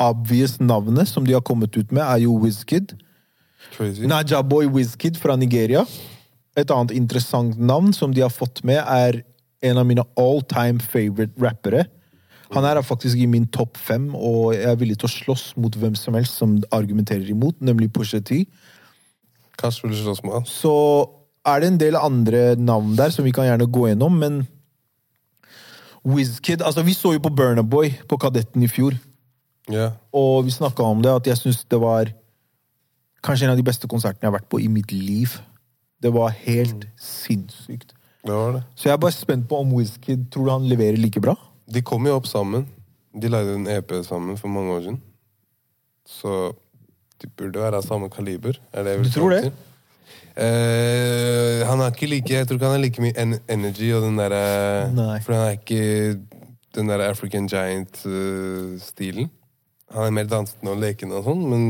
obvious 0.02 0.60
navnet 0.60 1.08
som 1.08 1.26
de 1.26 1.34
har 1.34 1.42
kommet 1.46 1.78
ut 1.78 1.92
med, 1.92 2.04
er 2.04 2.26
jo 2.26 2.38
Wizkid. 2.42 2.96
Najaboy 3.80 4.08
Naja 4.10 4.42
Boy 4.42 4.68
Wizkid 4.68 5.18
fra 5.18 5.36
Nigeria. 5.36 5.86
Et 6.58 6.70
annet 6.70 6.92
interessant 6.92 7.58
navn 7.58 7.94
som 7.94 8.14
de 8.14 8.22
har 8.22 8.34
fått 8.34 8.64
med, 8.64 8.78
er 8.78 9.24
en 9.64 9.80
av 9.80 9.88
mine 9.88 10.04
all 10.20 10.42
time 10.42 10.80
favorite 10.80 11.34
rappere. 11.42 11.86
Han 12.54 12.66
er 12.66 12.82
faktisk 12.86 13.18
i 13.18 13.26
min 13.26 13.48
topp 13.48 13.78
fem, 13.78 14.12
og 14.14 14.54
jeg 14.54 14.68
er 14.70 14.78
villig 14.78 15.00
til 15.02 15.10
å 15.10 15.14
slåss 15.14 15.46
mot 15.58 15.74
hvem 15.74 15.96
som 15.98 16.14
helst 16.14 16.38
som 16.38 16.60
argumenterer 16.76 17.30
imot, 17.34 17.56
nemlig 17.62 17.90
Pusha 17.94 18.20
T. 18.22 18.44
Kanskje 19.60 19.88
vil 19.88 19.96
du 19.96 20.02
slåss 20.02 20.24
med? 20.26 20.48
Så 20.50 20.74
er 21.46 21.62
det 21.62 21.70
en 21.72 21.80
del 21.82 21.98
andre 22.00 22.56
navn 22.56 22.96
der 22.98 23.14
som 23.14 23.26
vi 23.26 23.34
kan 23.36 23.48
gjerne 23.48 23.70
gå 23.70 23.88
gjennom, 23.92 24.20
men 24.20 24.44
Wizkid 26.04 26.62
Altså, 26.62 26.84
vi 26.84 26.94
så 26.94 27.14
jo 27.16 27.22
på 27.24 27.32
Burnaboy 27.32 27.94
på 28.10 28.18
Kadetten 28.20 28.64
i 28.64 28.68
fjor. 28.68 28.98
yeah. 29.72 29.92
Og 30.12 30.46
vi 30.46 30.52
snakka 30.52 30.84
om 30.84 31.02
det, 31.02 31.12
at 31.12 31.28
jeg 31.28 31.38
syns 31.38 31.64
det 31.66 31.80
var 31.80 32.12
kanskje 33.24 33.48
en 33.48 33.54
av 33.54 33.58
de 33.58 33.64
beste 33.64 33.88
konsertene 33.88 34.28
jeg 34.28 34.32
har 34.32 34.40
vært 34.40 34.50
på 34.52 34.60
i 34.60 34.68
mitt 34.68 34.92
liv. 34.92 35.32
Det 36.04 36.12
var 36.12 36.36
helt 36.44 36.88
sinnssykt. 37.00 37.94
Det 38.24 38.34
var 38.34 38.58
det. 38.58 38.64
Så 38.76 38.90
jeg 38.90 38.94
er 38.94 39.00
bare 39.00 39.16
spent 39.16 39.48
på 39.48 39.60
om 39.64 39.72
Wizkid 39.78 40.28
tror 40.32 40.46
du 40.46 40.52
han 40.52 40.68
leverer 40.68 41.00
like 41.00 41.22
bra. 41.24 41.38
De 41.72 41.82
kom 41.82 42.06
jo 42.08 42.16
opp 42.16 42.28
sammen. 42.28 42.68
De 43.16 43.30
lagde 43.32 43.56
en 43.56 43.68
EP 43.68 43.92
sammen 44.04 44.38
for 44.38 44.52
mange 44.52 44.76
år 44.76 44.82
siden. 44.82 45.02
Så 46.04 46.52
de 47.24 47.30
burde 47.40 47.62
være 47.64 47.80
av 47.80 47.86
samme 47.88 48.10
kaliber. 48.12 48.58
Er 48.74 48.84
det 48.86 48.98
Du 49.06 49.10
tror 49.16 49.32
det? 49.38 49.52
Eh, 50.34 51.62
han 51.70 51.78
har 51.80 51.92
ikke 51.94 52.08
like 52.10 52.34
Jeg 52.34 52.48
tror 52.50 52.58
ikke 52.58 52.66
han 52.66 52.74
har 52.80 52.82
like 52.82 53.02
mye 53.04 53.14
en 53.22 53.36
energy 53.54 53.92
og 53.94 54.02
den 54.08 54.16
derre 54.18 55.20
For 55.22 55.36
han 55.38 55.44
er 55.52 55.58
ikke 55.60 56.20
den 56.74 56.90
der 56.90 57.04
African 57.06 57.46
Giant-stilen. 57.46 59.28
han 59.94 60.08
er 60.08 60.16
mer 60.16 60.26
dansende 60.26 60.72
og 60.74 60.80
lekende 60.82 61.20
og 61.20 61.28
sånn, 61.28 61.44
men 61.52 61.66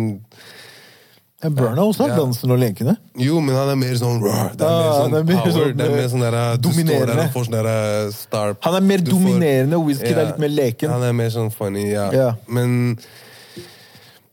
Ja, 1.43 1.49
Burna 1.51 1.83
også 1.83 2.05
har 2.05 2.13
Ja. 2.13 2.21
dansen 2.23 2.51
og 2.55 2.59
lekene. 2.61 2.93
Jo, 3.19 3.41
men 3.43 3.53
han 3.53 3.67
er 3.73 3.75
mer 3.75 3.97
sånn. 3.99 4.21
Det 4.23 4.63
er 4.63 4.77
mer 4.79 4.93
sånn 4.95 5.13
er 5.19 5.23
mer 5.25 5.35
power. 5.41 5.51
sånn, 5.51 5.75
det 5.75 5.85
er 5.85 5.95
mer 5.97 6.07
sånn 6.07 6.23
der, 6.23 6.57
Du 6.57 6.69
står 6.71 7.05
der 7.09 7.19
og 7.25 7.33
får 7.33 7.43
sånn 7.49 7.57
der 7.63 8.11
star 8.15 8.55
Han 8.61 8.75
er 8.75 8.79
mer 8.87 8.97
dominerende, 8.99 9.75
og 9.75 9.87
Wizkid 9.89 10.17
er 10.17 10.25
litt 10.31 10.39
mer 10.39 10.47
leken. 10.55 10.89
Han 10.89 11.03
er 11.03 11.11
mer 11.11 11.29
sånn 11.35 11.51
funny, 11.51 11.89
ja. 11.91 12.09
Ja. 12.13 12.29
Men 12.47 12.97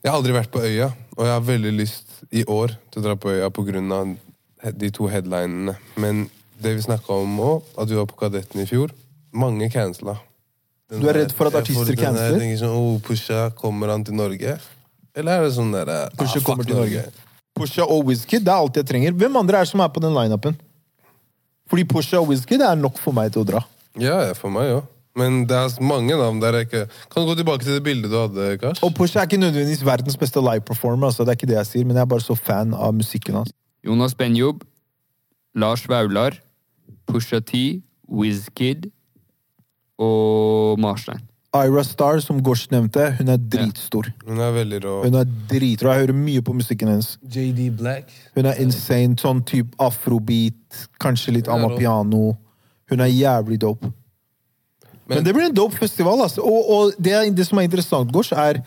jeg 0.04 0.12
har 0.12 0.20
aldri 0.22 0.32
vært 0.38 0.52
på 0.52 0.62
øya, 0.62 0.92
og 1.20 1.26
jeg 1.28 1.36
har 1.36 1.42
veldig 1.44 1.70
lyst 1.76 2.14
i 2.32 2.46
år 2.48 2.72
til 2.88 3.02
å 3.02 3.04
dra 3.04 3.14
på 3.20 3.28
øya 3.34 3.50
av 3.50 4.72
de 4.80 4.88
to 4.90 5.08
headlinene. 5.08 5.74
Men 6.00 6.30
det 6.60 6.72
vi 6.78 6.84
snakka 6.84 7.12
om 7.12 7.38
òg, 7.44 7.66
at 7.76 7.88
vi 7.90 7.98
var 7.98 8.06
på 8.08 8.16
Kadetten 8.22 8.62
i 8.62 8.66
fjor, 8.68 8.94
mange 9.32 9.68
cancela. 9.70 10.16
Den 10.88 11.02
Du 11.04 11.08
er 11.08 11.20
redd 11.20 11.34
for 11.36 11.46
at 11.46 11.58
artister 11.60 11.92
canceler? 11.94 12.38
Jeg 12.38 12.40
tenker 12.40 12.60
sånn, 12.62 12.72
oh, 12.72 12.96
Pusha, 13.04 13.50
kommer 13.56 13.92
han 13.92 14.04
til 14.04 14.16
Norge? 14.16 14.56
Eller 15.14 15.36
er 15.36 15.44
det 15.44 15.52
sånn 15.58 15.74
derre 15.74 16.08
Pusha 16.16 16.40
ah, 16.40 16.46
kommer 16.46 16.64
til 16.64 16.80
Norge. 16.80 17.04
Pusha 17.56 17.84
og 17.84 18.08
Wizkid, 18.08 18.46
det 18.46 18.54
er 18.54 18.64
alt 18.64 18.80
jeg 18.80 18.88
trenger. 18.88 19.12
Hvem 19.20 19.36
andre 19.42 19.60
er 19.60 19.68
det 19.68 19.72
som 19.74 19.84
er 19.84 19.92
på 19.92 20.00
den 20.00 20.16
lineupen? 20.16 20.56
Fordi 21.68 21.84
Pusha 21.84 22.22
og 22.22 22.32
Wizkid 22.32 22.64
er 22.64 22.80
nok 22.80 22.96
for 22.98 23.16
meg 23.16 23.34
til 23.34 23.44
å 23.44 23.48
dra. 23.52 23.62
Ja, 24.00 24.22
ja, 24.30 24.32
for 24.38 24.52
meg 24.54 24.72
òg. 24.78 24.88
Men 25.18 25.40
det 25.50 25.56
er 25.58 25.82
mange 25.82 26.14
navn 26.14 26.38
der 26.42 26.54
jeg 26.60 26.68
ikke 26.68 26.84
Kan 27.10 27.22
du 27.22 27.28
gå 27.32 27.34
tilbake 27.34 27.64
til 27.66 27.74
det 27.74 27.82
bildet 27.82 28.12
du 28.12 28.16
hadde, 28.20 28.58
Kars? 28.62 28.82
Og 28.86 28.94
Pusha 28.94 29.20
er 29.20 29.26
ikke 29.26 29.40
nødvendigvis 29.42 29.82
verdens 29.86 30.16
beste 30.16 30.40
live 30.40 30.60
performer, 30.60 31.06
altså. 31.10 31.24
det 31.24 31.34
er 31.34 31.38
ikke 31.40 31.50
det 31.50 31.56
jeg 31.58 31.66
sier, 31.66 31.84
men 31.88 31.96
jeg 31.98 32.04
er 32.06 32.12
bare 32.12 32.24
så 32.24 32.36
fan 32.38 32.74
av 32.74 32.94
musikken 32.94 33.34
hans. 33.40 33.52
Jonas 33.86 34.14
Benjob, 34.14 34.62
Lars 35.54 35.88
Vaular, 35.88 36.38
Pusha 37.10 37.40
T, 37.40 37.82
Wizkid 38.10 38.90
og 39.98 40.78
Marstein. 40.80 41.26
Ira 41.50 41.82
Star, 41.82 42.20
som 42.22 42.38
Gosh 42.42 42.68
nevnte, 42.70 43.08
hun 43.18 43.28
er 43.28 43.36
dritstor. 43.36 44.12
Hun 44.26 44.38
er 44.38 44.52
veldig 44.54 44.78
rå. 44.84 44.92
Hun 45.02 45.14
er 45.18 45.24
dritrå. 45.50 45.90
Jeg 45.90 46.04
hører 46.04 46.14
mye 46.14 46.42
på 46.46 46.52
musikken 46.54 46.88
hennes. 46.88 47.16
JD 47.26 47.72
Black. 47.78 48.12
Hun 48.36 48.46
er 48.46 48.60
insane. 48.62 49.18
Sånn 49.18 49.42
type 49.42 49.74
afrobeat, 49.82 50.84
kanskje 51.02 51.34
litt 51.34 51.50
amapiano. 51.50 52.36
Hun 52.90 53.02
er 53.02 53.10
jævlig 53.10 53.58
dope. 53.66 53.90
Men, 55.10 55.24
det 55.26 55.34
blir 55.34 55.48
en 55.48 55.56
dope 55.56 55.76
festival, 55.78 56.22
altså. 56.22 56.44
Og, 56.46 56.70
og 56.70 56.94
det, 56.98 57.16
det 57.36 57.46
som 57.48 57.58
er 57.58 57.66
interessant, 57.66 58.12
Gors, 58.14 58.30
er 58.32 58.62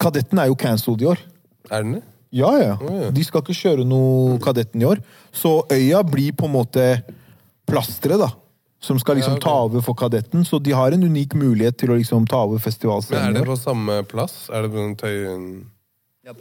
Kadetten 0.00 0.40
er 0.42 0.50
jo 0.50 0.58
cancelled 0.58 1.04
i 1.04 1.08
år. 1.12 1.20
Er 1.70 1.84
den 1.84 1.98
det? 1.98 2.04
Ja, 2.34 2.50
ja. 2.58 2.72
Oh, 2.82 2.94
ja. 2.98 3.10
De 3.14 3.24
skal 3.24 3.44
ikke 3.44 3.54
kjøre 3.54 3.84
noe 3.86 4.38
Kadetten 4.42 4.82
i 4.82 4.88
år. 4.88 5.02
Så 5.30 5.60
øya 5.70 6.00
blir 6.06 6.34
på 6.34 6.48
en 6.48 6.56
måte 6.56 6.88
plasteret, 7.68 8.18
da. 8.18 8.32
Som 8.82 8.98
skal 9.00 9.16
liksom 9.16 9.36
Ja, 9.36 9.38
okay. 9.38 9.46
ta 9.46 9.60
over 9.68 9.84
for 9.86 9.96
Kadetten. 9.96 10.42
Så 10.44 10.58
de 10.58 10.74
har 10.74 10.92
en 10.92 11.06
unik 11.06 11.36
mulighet 11.38 11.78
til 11.78 11.94
å 11.94 11.96
liksom 11.96 12.26
ta 12.28 12.42
over 12.44 12.58
Men 12.58 13.20
er 13.22 13.38
det 13.38 13.46
på 13.46 13.56
samme 13.56 14.02
plass? 14.04 14.50
Er 14.50 14.66
det 14.66 14.72
på 14.74 14.88
Tøyen 14.98 15.70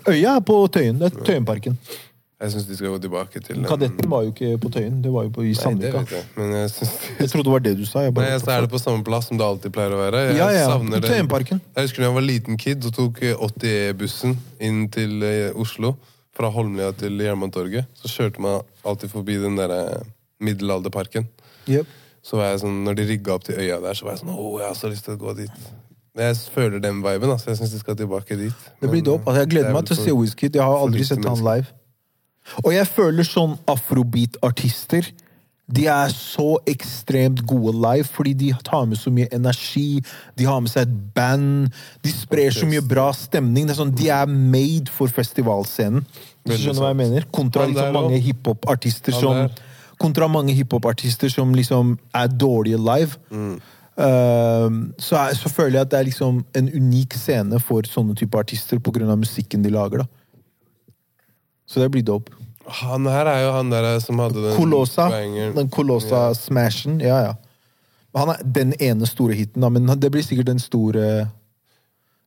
Øya 0.08 0.36
er 0.36 0.40
på 0.40 0.68
Tøyen. 0.68 1.00
Det 1.00 1.12
er 1.12 1.24
Tøyenparken. 1.24 1.78
Jeg 2.42 2.52
syns 2.52 2.66
de 2.68 2.76
skal 2.76 2.92
gå 2.92 3.00
tilbake 3.00 3.40
til 3.40 3.56
den. 3.56 3.66
Kadetten 3.70 4.10
var 4.12 4.24
jo 4.26 4.32
ikke 4.34 4.58
på 4.60 4.70
Tøyen, 4.74 5.02
det 5.04 5.12
var 5.14 5.24
jo 5.28 5.30
på, 5.32 5.44
i 5.46 5.52
Nei, 5.52 5.54
det 5.54 5.62
Sandvika. 5.62 6.00
vet 6.04 6.12
jeg. 6.12 6.24
Men 6.36 6.52
jeg 6.58 6.72
syns 6.74 6.96
Jeg 7.20 7.30
trodde 7.32 7.44
det 7.48 7.54
var 7.54 7.60
det 7.64 7.74
du 7.78 7.86
sa. 7.86 8.02
Jeg 8.04 8.14
Nei, 8.18 8.26
jeg- 8.26 8.48
er 8.56 8.62
det 8.66 8.70
på 8.74 8.82
samme 8.82 9.04
plass 9.04 9.28
som 9.28 9.38
det 9.38 9.46
alltid 9.46 9.72
pleier 9.72 9.94
å 9.96 10.00
være. 10.02 10.24
Jeg 10.28 10.38
ja, 10.38 10.50
ja. 10.52 10.66
savner 10.68 11.00
På 11.00 11.08
det. 11.08 11.12
Tøyenparken. 11.14 11.62
Jeg 11.76 11.88
husker 11.88 12.04
da 12.04 12.10
jeg 12.10 12.16
var 12.18 12.26
liten 12.28 12.58
kid 12.58 12.86
og 12.90 12.94
tok 12.98 13.22
eh, 13.24 13.36
80E-bussen 13.48 14.36
inn 14.60 14.90
til 14.90 15.24
eh, 15.24 15.52
Oslo. 15.56 15.96
Fra 16.34 16.50
Holmlia 16.50 16.92
til 16.98 17.20
Jernbanetorget. 17.22 17.86
Så 17.94 18.10
kjørte 18.10 18.42
man 18.42 18.62
alltid 18.84 19.12
forbi 19.12 19.38
den 19.38 19.56
der 19.56 19.70
eh, 19.70 20.02
middelalderparken. 20.42 21.28
Yep. 21.70 21.86
Så 22.24 22.40
var 22.40 22.50
jeg 22.52 22.64
sånn, 22.64 22.84
når 22.84 22.96
de 22.98 23.06
rigga 23.08 23.36
opp 23.36 23.44
til 23.46 23.56
øya 23.62 23.80
der, 23.84 23.94
så 23.94 24.08
var 24.08 24.16
jeg 24.16 24.24
sånn 24.24 24.34
Å, 24.34 24.48
jeg 24.60 24.68
har 24.68 24.76
så 24.80 24.90
lyst 24.90 25.06
til 25.06 25.14
å 25.14 25.22
gå 25.22 25.36
dit. 25.38 25.52
Jeg 26.18 26.36
føler 26.54 26.80
den 26.82 27.00
viben, 27.04 27.30
altså. 27.34 27.50
Jeg 27.52 27.58
syns 27.62 27.72
de 27.74 27.80
skal 27.82 27.96
tilbake 28.00 28.36
dit. 28.38 28.66
Det 28.82 28.90
blir 28.90 29.02
dope. 29.06 29.26
Altså, 29.30 29.44
jeg 29.44 29.50
gleder 29.54 29.70
er 29.72 29.78
meg 29.78 29.88
til 29.90 29.96
å 29.98 30.04
se 30.04 30.14
Wizkid. 30.14 30.58
Jeg 30.60 30.64
har 30.64 30.84
aldri 30.86 31.06
sett 31.08 31.26
han 31.26 31.42
live. 31.42 31.66
Og 32.64 32.74
jeg 32.76 32.88
føler 32.92 33.28
sånn 33.28 33.56
afrobeat-artister 33.72 35.08
De 35.74 35.86
er 35.88 36.12
så 36.12 36.58
ekstremt 36.70 37.44
gode 37.48 37.72
live, 37.80 38.08
fordi 38.12 38.34
de 38.38 38.52
tar 38.68 38.84
med 38.90 39.00
så 39.00 39.14
mye 39.16 39.30
energi. 39.34 40.02
De 40.38 40.46
har 40.46 40.60
med 40.62 40.70
seg 40.74 40.90
et 40.90 40.96
band. 41.16 41.70
De 42.04 42.12
sprer 42.12 42.52
så 42.54 42.68
mye 42.68 42.84
bra 42.84 43.08
stemning. 43.16 43.70
Det 43.70 43.78
er 43.78 43.80
sånn, 43.80 43.94
De 43.96 44.10
er 44.12 44.28
made 44.28 44.92
for 44.92 45.08
festivalscenen. 45.08 46.04
Hvis 46.44 46.60
du 46.60 46.66
skjønner 46.66 46.84
hva 46.84 46.92
jeg 46.92 47.00
mener? 47.00 47.30
Kontra 47.32 47.68
liksom 47.70 47.96
mange 47.96 48.20
hiphop-artister 48.26 49.16
som. 49.16 49.46
Kontra 50.04 50.28
mange 50.28 50.52
hiphopartister 50.58 51.32
som 51.32 51.54
liksom 51.56 51.96
er 52.18 52.28
dårlige 52.28 52.82
live. 52.82 53.16
Mm. 53.32 53.56
Uh, 53.94 54.90
så, 54.98 55.16
er, 55.22 55.38
så 55.38 55.52
føler 55.54 55.78
jeg 55.78 55.86
at 55.86 55.92
det 55.94 56.00
er 56.00 56.08
liksom 56.10 56.42
en 56.58 56.70
unik 56.74 57.16
scene 57.16 57.60
for 57.62 57.86
sånne 57.88 58.18
type 58.20 58.36
artister 58.36 58.82
pga. 58.84 59.16
musikken 59.16 59.64
de 59.64 59.72
lager. 59.72 60.04
da 60.04 60.23
Så 61.66 61.80
det 61.84 61.92
blir 61.94 62.04
dope. 62.06 62.32
Han 62.84 63.08
her 63.12 63.28
er 63.28 63.42
jo 63.44 63.52
han 63.58 63.72
der 63.72 63.88
som 64.00 64.20
hadde 64.24 64.40
den 64.40 64.56
Kolosa. 64.56 65.10
Den 65.12 65.70
Kolosa-smashen. 65.72 67.02
Ja, 67.04 67.20
ja. 67.28 67.34
Han 68.16 68.30
er 68.30 68.44
den 68.46 68.76
ene 68.80 69.08
store 69.10 69.34
hiten, 69.34 69.64
da, 69.64 69.70
men 69.74 69.88
det 70.00 70.12
blir 70.14 70.24
sikkert 70.24 70.52
den 70.52 70.62
store 70.62 71.08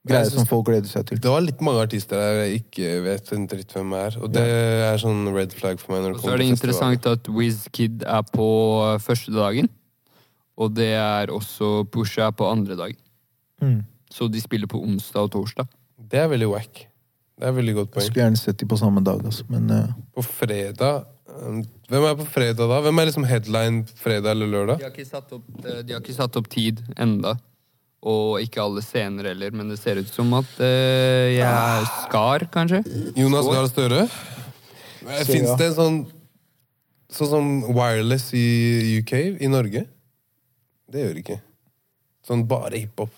greia 0.07 0.27
som 0.31 0.47
folk 0.47 0.67
gleder 0.69 0.89
seg 0.91 1.07
til. 1.09 1.21
Det 1.23 1.31
var 1.31 1.45
litt 1.45 1.63
mange 1.65 1.83
artister 1.87 2.19
der 2.21 2.41
jeg 2.45 2.61
ikke 2.63 2.91
vet 3.07 3.33
en 3.35 3.47
dritt 3.51 3.73
hvem 3.75 3.95
er. 3.99 4.19
Og 4.23 4.33
det 4.35 4.45
er 4.47 5.01
sånn 5.03 5.25
red 5.35 5.55
flag 5.57 5.81
for 5.83 5.95
meg. 5.95 6.05
når 6.05 6.15
det 6.15 6.19
Og 6.19 6.27
så 6.27 6.35
er 6.35 6.43
det 6.43 6.51
interessant 6.53 7.09
at 7.11 7.31
Wizkid 7.33 8.05
er 8.07 8.27
på 8.31 8.49
første 9.03 9.35
dagen. 9.35 9.71
Og 10.57 10.73
det 10.75 10.93
er 10.97 11.33
også 11.35 11.85
Pusha 11.93 12.31
på 12.33 12.49
andre 12.49 12.79
dag. 12.79 12.95
Så 14.13 14.31
de 14.33 14.41
spiller 14.41 14.71
på 14.71 14.81
onsdag 14.83 15.27
og 15.27 15.33
torsdag. 15.35 15.71
Det 15.99 16.23
er 16.23 16.31
veldig 16.31 16.49
wack. 16.55 16.87
Det 17.37 17.49
er 17.51 17.53
veldig 17.53 17.75
godt 17.77 17.99
Jeg 17.99 18.09
skulle 18.09 18.23
gjerne 18.25 18.41
sett 18.41 18.59
de 18.63 18.69
på 18.69 18.79
samme 18.81 19.03
dag, 19.05 19.21
altså. 19.25 19.45
Men 19.53 19.69
uh... 19.69 19.91
På 20.17 20.25
fredag 20.25 21.05
um, 21.29 21.61
Hvem 21.91 22.07
er 22.09 22.15
på 22.17 22.29
fredag 22.33 22.71
da? 22.71 22.79
Hvem 22.87 23.03
er 23.03 23.11
liksom 23.11 23.27
headline 23.29 23.85
fredag 24.01 24.33
eller 24.33 24.49
lørdag? 24.55 24.81
De 24.81 24.89
har 24.89 24.95
ikke 24.95 25.09
satt 25.09 25.35
opp, 25.37 25.45
eh, 25.61 25.83
de 25.85 25.95
har 25.95 26.01
ikke 26.01 26.17
satt 26.17 26.39
opp 26.41 26.49
tid 26.51 26.81
enda. 26.97 27.37
Og 28.07 28.41
ikke 28.41 28.63
alle 28.63 28.83
scener 28.85 29.29
heller, 29.33 29.53
men 29.57 29.69
det 29.73 29.79
ser 29.81 30.01
ut 30.01 30.11
som 30.13 30.33
at 30.39 30.49
uh, 30.63 31.27
jeg 31.33 31.45
er 31.45 31.87
Skar, 32.07 32.47
kanskje? 32.55 32.83
Jonas. 33.19 33.51
Gahr 33.53 33.69
Støre? 33.71 34.07
Fins 35.27 35.53
det 35.59 35.73
en 35.73 35.81
sånn 35.81 36.05
Sånn 37.17 37.29
som 37.31 37.51
wireless 37.71 38.33
i 38.35 38.99
UK, 38.99 39.13
i 39.39 39.47
Norge? 39.47 39.85
Det 40.91 41.05
gjør 41.05 41.13
det 41.15 41.23
ikke. 41.23 41.37
Sånn 42.27 42.43
bare 42.51 42.81
hiphop. 42.81 43.13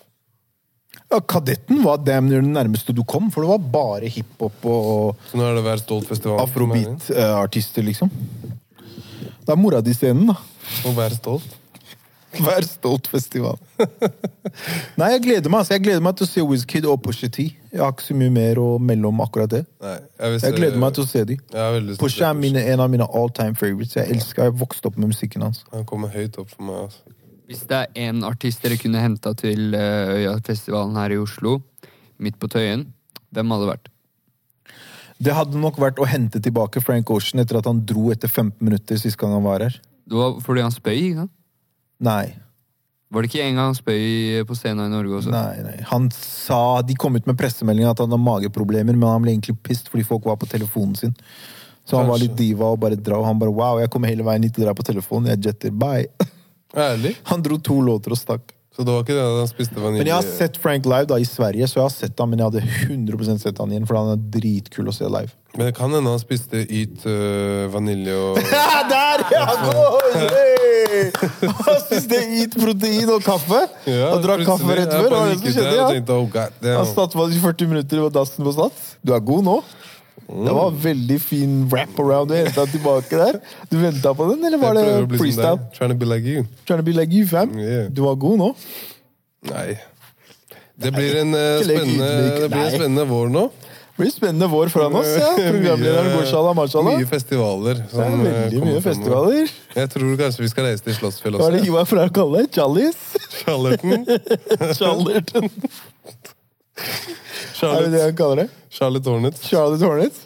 Ja, 1.11 1.19
Kadetten 1.21 1.83
var 1.83 1.97
damn 2.05 2.29
near 2.29 2.41
det 2.45 2.51
nærmeste 2.53 2.93
du 2.95 3.03
kom, 3.03 3.31
for 3.33 3.41
det 3.45 3.49
var 3.49 3.63
bare 3.73 4.09
hiphop 4.13 4.65
og 4.69 5.15
Så 5.31 5.39
nå 5.39 5.47
er 5.47 5.55
det 5.57 5.63
hver 5.65 5.81
stolt-festival. 5.81 6.39
afrobeat-artister, 6.43 7.85
liksom. 7.85 8.11
Det 9.39 9.55
er 9.55 9.57
mora 9.57 9.81
di 9.81 9.93
scenen, 9.97 10.27
da. 10.29 10.35
Og 10.85 10.93
Vær 10.97 11.15
stolt. 11.15 11.55
Vær 12.37 12.61
stolt-festival. 12.61 13.57
Nei, 14.99 15.07
jeg 15.15 15.21
gleder 15.23 15.49
meg 15.49 15.63
altså. 15.63 15.73
Jeg 15.73 15.83
gleder 15.87 16.03
meg 16.05 16.17
til 16.19 16.27
å 16.27 16.29
se 16.29 16.43
Wizkid 16.45 16.85
og 16.85 16.99
Pusha 17.01 17.29
T. 17.33 17.47
Jeg 17.73 17.81
har 17.81 17.89
ikke 17.95 18.05
så 18.05 18.17
mye 18.17 18.33
mer 18.33 18.59
å 18.61 18.67
melde 18.77 19.09
om 19.09 19.23
akkurat 19.25 19.49
det. 19.49 19.63
Nei, 19.81 19.95
jeg, 20.19 20.41
Jeg 20.45 20.57
gleder 20.59 20.77
meg 20.83 20.93
til 20.93 21.07
å 21.07 21.09
se 21.09 21.23
dem. 21.31 21.41
Har 21.55 21.79
Pusha 21.97 22.29
er 22.29 22.37
mine, 22.37 22.61
en 22.69 22.83
av 22.85 22.91
mine 22.93 23.07
all 23.09 23.33
time 23.33 23.57
favorites. 23.57 23.97
Jeg 23.97 24.13
elsker, 24.13 24.45
jeg 24.45 24.57
vokste 24.61 24.91
opp 24.91 24.99
med 25.01 25.09
musikken 25.15 25.47
hans. 25.47 25.63
Han 25.73 25.87
kommer 25.89 26.13
høyt 26.13 26.37
opp 26.37 26.53
for 26.53 26.67
meg. 26.69 26.85
Altså. 26.85 27.17
Hvis 27.49 27.63
det 27.65 27.77
er 27.79 28.09
én 28.09 28.21
artist 28.27 28.61
dere 28.61 28.77
kunne 28.77 29.01
henta 29.01 29.31
til 29.33 29.73
eh, 29.73 30.19
Øyafestivalen 30.21 30.97
her 30.99 31.15
i 31.15 31.17
Oslo, 31.17 31.55
midt 32.21 32.37
på 32.37 32.45
Tøyen, 32.51 32.83
hvem 33.33 33.53
hadde 33.55 33.65
det 33.65 33.71
vært? 33.71 33.89
Det 35.19 35.33
hadde 35.35 35.59
nok 35.59 35.79
vært 35.81 35.97
å 35.99 36.07
hente 36.07 36.39
tilbake 36.45 36.83
Frank 36.85 37.09
Ocean 37.11 37.41
etter 37.41 37.57
at 37.59 37.67
han 37.67 37.81
dro 37.89 38.11
etter 38.13 38.29
15 38.29 38.61
minutter 38.61 39.01
sist 39.01 39.17
gang 39.19 39.33
han 39.33 39.43
var 39.47 39.65
her. 39.65 39.79
Det 40.05 40.15
var 40.15 40.37
fordi 40.45 40.63
han 40.63 40.75
spøy, 40.75 40.93
ikke 40.99 41.25
sant? 41.25 41.33
Nei. 42.05 42.37
Var 43.09 43.25
det 43.25 43.31
ikke 43.31 43.43
en 43.47 43.57
gang 43.57 43.71
han 43.71 43.77
spøy 43.79 44.45
på 44.45 44.55
scenen 44.55 44.85
i 44.85 44.93
Norge 44.93 45.17
også? 45.17 45.33
Nei, 45.33 45.59
nei. 45.65 45.75
Han 45.89 46.07
sa, 46.13 46.79
De 46.85 46.95
kom 47.01 47.17
ut 47.17 47.27
med 47.27 47.37
pressemelding 47.41 47.89
at 47.89 47.99
han 48.05 48.13
har 48.13 48.21
mageproblemer, 48.29 48.93
men 48.93 49.09
han 49.09 49.25
ble 49.25 49.33
egentlig 49.33 49.57
pissed 49.65 49.89
fordi 49.89 50.05
folk 50.05 50.29
var 50.29 50.37
på 50.37 50.47
telefonen 50.53 50.93
sin. 51.01 51.17
Så 51.89 51.97
han 51.97 52.05
var 52.13 52.21
litt 52.21 52.37
diva 52.37 52.69
og 52.69 52.83
bare 52.83 52.99
dra, 53.01 53.17
og 53.17 53.25
han 53.25 53.41
bare 53.41 53.57
wow, 53.57 53.81
jeg 53.81 53.89
kommer 53.89 54.13
hele 54.13 54.21
veien 54.27 54.45
hit 54.45 54.61
og 54.61 54.67
drar 54.67 54.77
på 54.77 54.85
telefonen. 54.85 55.33
Jeg 55.33 55.49
jetter, 55.49 55.73
bye. 55.73 56.05
Ærlig? 56.77 57.15
Han 57.31 57.43
dro 57.45 57.59
to 57.63 57.79
låter 57.81 58.15
og 58.15 58.19
stakk. 58.19 58.55
Så 58.79 58.85
det 58.87 58.93
var 58.93 59.01
ikke 59.03 59.15
det 59.17 59.23
at 59.25 59.39
han 59.41 59.49
spiste 59.49 59.75
vanilje? 59.75 59.99
Men 59.99 60.07
jeg 60.07 60.15
har 60.15 60.27
sett 60.37 60.55
Frank 60.63 60.85
live 60.87 61.07
da 61.09 61.17
i 61.19 61.25
Sverige, 61.27 61.67
så 61.67 61.81
jeg 61.81 61.83
har 61.83 61.91
sett 61.91 62.21
han, 62.21 62.29
men 62.31 62.39
jeg 62.39 62.47
hadde 62.47 62.61
100% 62.87 63.41
sett 63.43 63.57
han 63.59 63.73
igjen, 63.73 63.87
for 63.89 63.99
han 63.99 64.13
er 64.13 64.21
dritkul 64.37 64.87
å 64.87 64.93
se 64.95 65.09
live. 65.09 65.33
Men 65.57 65.67
det 65.67 65.73
kan 65.75 65.91
hende 65.91 66.13
han 66.13 66.21
spiste 66.21 66.61
Eat 66.63 67.03
uh, 67.09 67.65
vanilje 67.73 68.15
og 68.15 68.39
der! 68.93 69.25
Ja! 69.33 69.47
Han 70.89 71.77
spiste 71.83 72.17
eat 72.39 72.55
protein 72.57 73.09
og 73.13 73.21
kaffe. 73.25 73.59
Ja, 73.89 74.13
og 74.13 74.23
drakk 74.23 74.45
kaffe 74.47 74.77
rett 74.77 74.93
før. 74.93 75.15
Han. 75.17 75.33
Han 75.35 75.43
i 77.35 77.41
40 77.43 77.69
minutter 77.69 78.01
i 78.01 78.07
dassen 78.13 78.47
på 78.47 78.53
Sats. 78.55 78.93
Du 79.05 79.13
er 79.15 79.21
god 79.25 79.45
nå. 79.45 79.57
Det 80.27 80.53
var 80.53 80.71
veldig 80.71 81.21
fin 81.21 81.53
wrap-around. 81.71 82.29
Du 82.29 82.35
henta 82.35 82.65
tilbake 82.69 83.17
der. 83.17 83.39
Du 83.69 83.77
venta 83.81 84.13
på 84.13 84.27
den, 84.31 84.43
eller 84.45 84.57
var 84.61 84.75
det 84.77 84.85
som 84.85 85.07
freestyle? 85.17 85.59
Trying 85.77 85.93
to 85.93 85.99
be 85.99 86.05
like 86.05 86.27
you. 86.27 86.45
Trying 86.65 86.83
to 86.83 86.85
be 86.85 86.93
like 86.93 87.13
you, 87.15 87.27
fam. 87.27 87.57
Yeah. 87.59 87.89
Du 87.89 88.01
var 88.05 88.15
god 88.15 88.37
nå. 88.37 88.51
Nei. 89.49 89.79
Det 90.79 90.91
blir 90.95 91.17
en, 91.21 91.33
uh, 91.35 91.63
spennende, 91.63 92.11
det 92.41 92.49
blir 92.49 92.63
en 92.63 92.71
spennende 92.75 93.05
vår 93.09 93.33
nå. 93.33 93.49
Det 93.49 94.03
blir 94.05 94.11
spennende 94.15 94.47
vår 94.47 94.69
foran 94.71 94.95
oss. 94.95 95.09
ja. 95.19 95.33
Programlederen 95.53 96.11
går 96.17 96.27
shallah, 96.31 96.55
mashallah. 96.55 96.99
Mye 97.01 97.07
festivaler. 97.09 97.81
Det 97.91 98.03
er 98.05 98.13
øh, 98.13 98.23
veldig 98.23 98.61
mye 98.63 98.83
festivaler. 98.85 99.55
Jeg 99.75 99.91
tror 99.95 100.13
kanskje 100.21 100.45
vi 100.45 100.51
skal 100.53 100.69
reise 100.69 100.85
til 100.85 100.95
Slottsfjell 100.95 101.35
også. 101.35 101.43
Hva 101.43 101.51
er 101.51 101.57
det. 101.57 101.67
Ivar 101.67 101.89
pleier 101.89 102.13
å 102.13 102.15
kalle 102.21 102.43
det? 102.43 102.53
Challis? 102.55 103.01
Charlotten. 103.41 104.07
Charlerton. 104.79 105.51
Er 107.67 107.85
det 107.85 107.91
det 107.93 107.99
Charlotte, 107.99 108.03
han 108.05 108.19
kaller 108.19 108.43
det? 108.43 108.49
Charlotte 108.69 109.09
Hornet. 109.09 109.41
Charlotte 109.43 109.85
Hornet? 109.85 110.21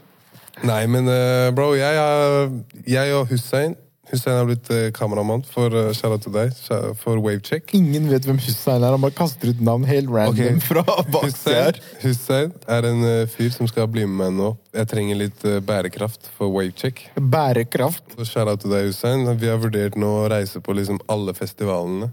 Nei, 0.64 0.84
men 0.88 1.10
øh, 1.10 1.50
bro, 1.56 1.72
jeg, 1.74 1.96
er, 1.98 2.52
jeg 2.88 3.16
og 3.18 3.28
Hussein 3.32 3.74
Hussein 4.14 4.36
har 4.38 4.46
blitt 4.46 4.70
øh, 4.70 4.92
kameramann 4.94 5.42
for 5.48 5.74
uh, 5.74 5.90
shout 5.96 6.12
out 6.12 6.22
til 6.22 6.34
deg, 6.36 6.52
for 7.00 7.18
Wavecheck. 7.24 7.72
Ingen 7.74 8.10
vet 8.12 8.28
hvem 8.28 8.38
Hussein 8.38 8.84
er. 8.84 8.94
Han 8.94 9.02
bare 9.02 9.16
kaster 9.18 9.50
ut 9.50 9.62
navn 9.64 9.88
helt 9.90 10.12
random 10.12 10.36
okay. 10.36 10.60
fra 10.70 10.84
bak 10.86 11.26
Hussein. 11.32 11.80
Hussein 12.04 12.54
er 12.70 12.90
en 12.92 13.02
uh, 13.02 13.24
fyr 13.32 13.50
som 13.56 13.70
skal 13.70 13.88
bli 13.90 14.06
med 14.06 14.20
meg 14.20 14.36
nå. 14.38 14.52
Jeg 14.76 14.92
trenger 14.92 15.22
litt 15.24 15.46
uh, 15.50 15.58
bærekraft 15.66 16.30
for 16.38 16.54
Wavecheck. 16.54 17.08
Bærekraft. 17.18 18.06
Så 18.14 18.28
shout 18.30 18.52
out 18.52 18.62
til 18.62 18.76
deg, 18.76 18.92
Hussein. 18.92 19.26
Vi 19.40 19.50
har 19.50 19.58
vurdert 19.64 19.98
nå 19.98 20.12
å 20.20 20.28
reise 20.36 20.62
på 20.62 20.78
liksom 20.78 21.02
alle 21.10 21.34
festivalene 21.38 22.12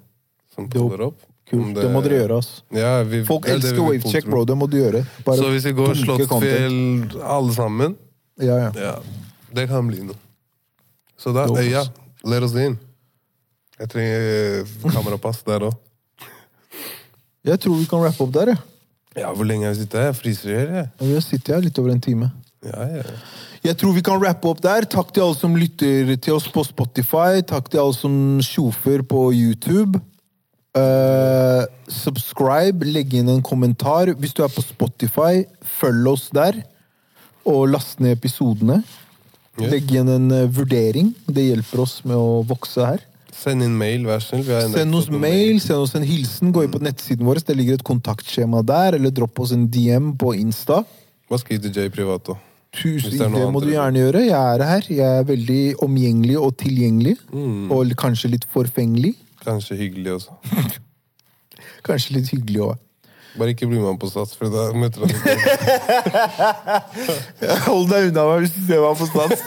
som 0.54 0.70
puller 0.72 1.10
opp. 1.10 1.20
Kult. 1.50 1.74
Det, 1.74 1.82
Det 1.82 1.90
må 1.90 2.00
dere 2.04 2.20
gjøre. 2.22 2.38
ass. 2.38 2.50
Ja, 2.70 3.02
vi, 3.02 3.24
Folk 3.26 3.44
det 3.46 3.50
er 3.52 3.58
elsker 3.58 3.82
wavecheck, 3.82 4.28
bro. 4.30 4.44
Det 4.46 4.56
må 4.56 4.68
du 4.70 4.76
gjøre. 4.78 5.02
Bare 5.26 5.36
Så 5.40 5.50
hvis 5.50 5.64
vi 5.66 5.72
går 5.74 5.96
Slottsfjell 5.98 6.76
alle 7.26 7.54
sammen 7.56 7.96
Ja, 8.40 8.56
ja. 8.68 8.70
Ja, 8.78 8.94
det 9.52 9.66
kan 9.68 9.88
bli 9.90 10.04
noe. 10.06 10.16
Så 11.18 11.34
da, 11.36 11.48
øya, 11.50 11.82
ass. 11.82 11.90
let 12.24 12.42
oss 12.46 12.54
in. 12.54 12.78
Jeg 13.80 13.88
trenger 13.92 14.28
eh, 14.62 14.92
kamerapass 14.94 15.42
der 15.44 15.66
òg. 15.68 15.76
Jeg 17.44 17.60
tror 17.60 17.76
vi 17.80 17.86
kan 17.88 18.02
rappe 18.04 18.22
opp 18.24 18.32
der. 18.36 18.54
Ja. 18.54 18.56
Ja, 19.18 19.30
hvor 19.34 19.44
lenge 19.48 19.66
har 19.66 19.74
vi 19.74 19.80
sittet 19.82 19.98
her? 19.98 20.10
Jeg 20.12 20.18
fryser 20.20 20.50
i 20.50 20.54
hjel, 20.54 20.74
jeg. 20.78 20.88
Og 21.00 21.08
Vi 21.08 21.20
sitter 21.26 21.56
her 21.56 21.64
litt 21.66 21.78
over 21.82 21.90
en 21.90 22.00
time. 22.04 22.28
Ja, 22.64 22.84
ja. 23.00 23.02
Jeg 23.64 23.76
tror 23.80 23.92
vi 23.92 24.02
kan 24.06 24.20
rappe 24.22 24.48
opp 24.48 24.60
der. 24.64 24.86
Takk 24.88 25.10
til 25.12 25.24
alle 25.24 25.36
som 25.36 25.56
lytter 25.58 26.14
til 26.22 26.36
oss 26.36 26.46
på 26.52 26.62
Spotify. 26.64 27.40
Takk 27.44 27.68
til 27.72 27.80
alle 27.82 27.96
som 27.96 28.14
tjofer 28.44 29.02
på 29.04 29.26
YouTube. 29.34 30.00
Eh, 30.70 31.62
subscribe, 31.90 32.86
legg 32.86 33.14
inn 33.18 33.30
en 33.32 33.42
kommentar. 33.42 34.12
Hvis 34.20 34.34
du 34.36 34.44
er 34.44 34.52
på 34.52 34.62
Spotify, 34.62 35.44
følg 35.80 36.10
oss 36.12 36.28
der. 36.34 36.60
Og 37.48 37.66
last 37.72 38.00
ned 38.02 38.18
episodene. 38.18 38.80
Yeah. 39.58 39.72
Legg 39.72 39.90
igjen 39.90 40.10
en 40.12 40.28
uh, 40.30 40.46
vurdering. 40.46 41.10
Det 41.26 41.48
hjelper 41.48 41.82
oss 41.82 42.00
med 42.06 42.16
å 42.16 42.42
vokse 42.46 42.84
her. 42.86 43.02
Send 43.34 43.64
inn 43.64 43.74
mail, 43.78 44.04
vær 44.06 44.22
snill. 44.22 44.44
Send 44.70 44.94
oss 44.94 45.08
mail, 45.10 45.22
mail, 45.24 45.58
send 45.64 45.82
oss 45.82 45.96
en 45.98 46.06
hilsen. 46.06 46.52
Gå 46.54 46.64
inn 46.66 46.74
på 46.74 46.82
nettsiden 46.82 47.26
vår. 47.26 47.42
Det 47.46 47.56
ligger 47.58 47.80
et 47.80 47.86
kontaktskjema 47.86 48.62
der. 48.66 48.98
Eller 49.00 49.14
dropp 49.14 49.42
oss 49.42 49.54
en 49.56 49.66
DM 49.72 50.12
på 50.20 50.34
Insta. 50.38 50.84
Hva 51.30 51.40
skriver 51.40 51.70
DJ 51.70 51.90
privat 51.94 52.30
da? 52.30 52.36
Tusen, 52.70 53.10
det 53.10 53.18
det, 53.18 53.30
må 53.34 53.48
må 53.56 53.62
du 53.64 53.72
gjerne 53.72 53.98
gjøre. 54.04 54.22
Jeg 54.28 54.38
er 54.38 54.64
her. 54.68 54.86
Jeg 54.92 55.18
er 55.22 55.26
veldig 55.26 55.62
omgjengelig 55.82 56.38
og 56.38 56.54
tilgjengelig. 56.60 57.16
Mm. 57.32 57.72
Og 57.74 57.96
kanskje 57.98 58.30
litt 58.36 58.46
forfengelig. 58.54 59.16
Kanskje 59.44 59.76
hyggelig 59.76 60.12
også. 60.18 60.30
Kanskje 61.86 62.18
litt 62.18 62.30
hyggelig 62.32 62.60
òg. 62.68 62.86
Bare 63.38 63.52
ikke 63.54 63.68
bli 63.70 63.78
med 63.78 63.86
han 63.86 63.98
på 64.00 64.08
Sats, 64.10 64.34
for 64.34 64.50
da 64.50 64.72
møter 64.74 65.04
han 65.04 65.10
ikke 65.14 65.34
Hold 67.68 67.86
deg 67.92 68.08
unna 68.08 68.24
meg 68.26 68.40
hvis 68.42 68.56
du 68.56 68.62
ser 68.66 68.80
meg 68.82 68.98
på 68.98 69.06
stats. 69.06 69.40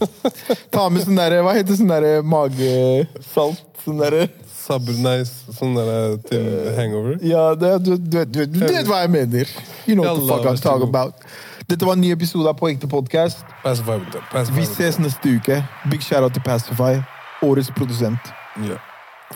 Ta 0.74 0.86
med 0.88 1.04
sånn 1.04 1.20
derre 1.20 1.42
Hva 1.44 1.52
heter 1.58 1.76
sånn 1.76 1.92
derre 1.92 2.22
magesalt? 2.24 3.66
Sånn 3.84 4.00
derre 4.00 4.24
Sabr, 4.60 4.96
nei, 5.02 5.22
sånn 5.56 5.72
der 5.74 6.18
til 6.28 6.44
hangover. 6.76 7.16
Ja, 7.26 7.54
det, 7.58 7.70
du, 7.82 7.94
du, 7.96 8.18
du, 8.28 8.42
du, 8.44 8.58
vet 8.60 8.86
hva 8.86 9.00
jeg 9.02 9.10
mener. 9.14 9.48
You 9.88 9.96
know 9.96 10.04
what 10.04 10.20
the 10.20 10.28
fuck 10.28 10.46
I'm 10.46 10.60
talking 10.60 10.86
about. 10.86 11.24
Dette 11.66 11.88
var 11.88 11.96
en 11.96 12.04
ny 12.04 12.12
episode 12.14 12.46
av 12.46 12.60
podcast. 12.60 13.42
Pacify. 13.64 13.98
Pacify. 14.30 14.60
Vi 14.60 14.68
ses 14.68 15.00
neste 15.00 15.32
uke. 15.40 15.58
Big 15.90 16.04
shout-out 16.06 16.36
til 16.36 16.44
Pacify. 16.46 17.00
Årets 17.42 17.72
produsent. 17.74 18.30
Ja. 18.68 18.78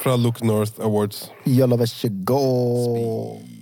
Fra 0.02 0.16
Look 0.16 0.42
North 0.42 0.80
Awards. 0.80 1.30
Jalla, 1.46 1.76
vær 1.76 1.86
så 1.86 2.10
god. 2.26 3.53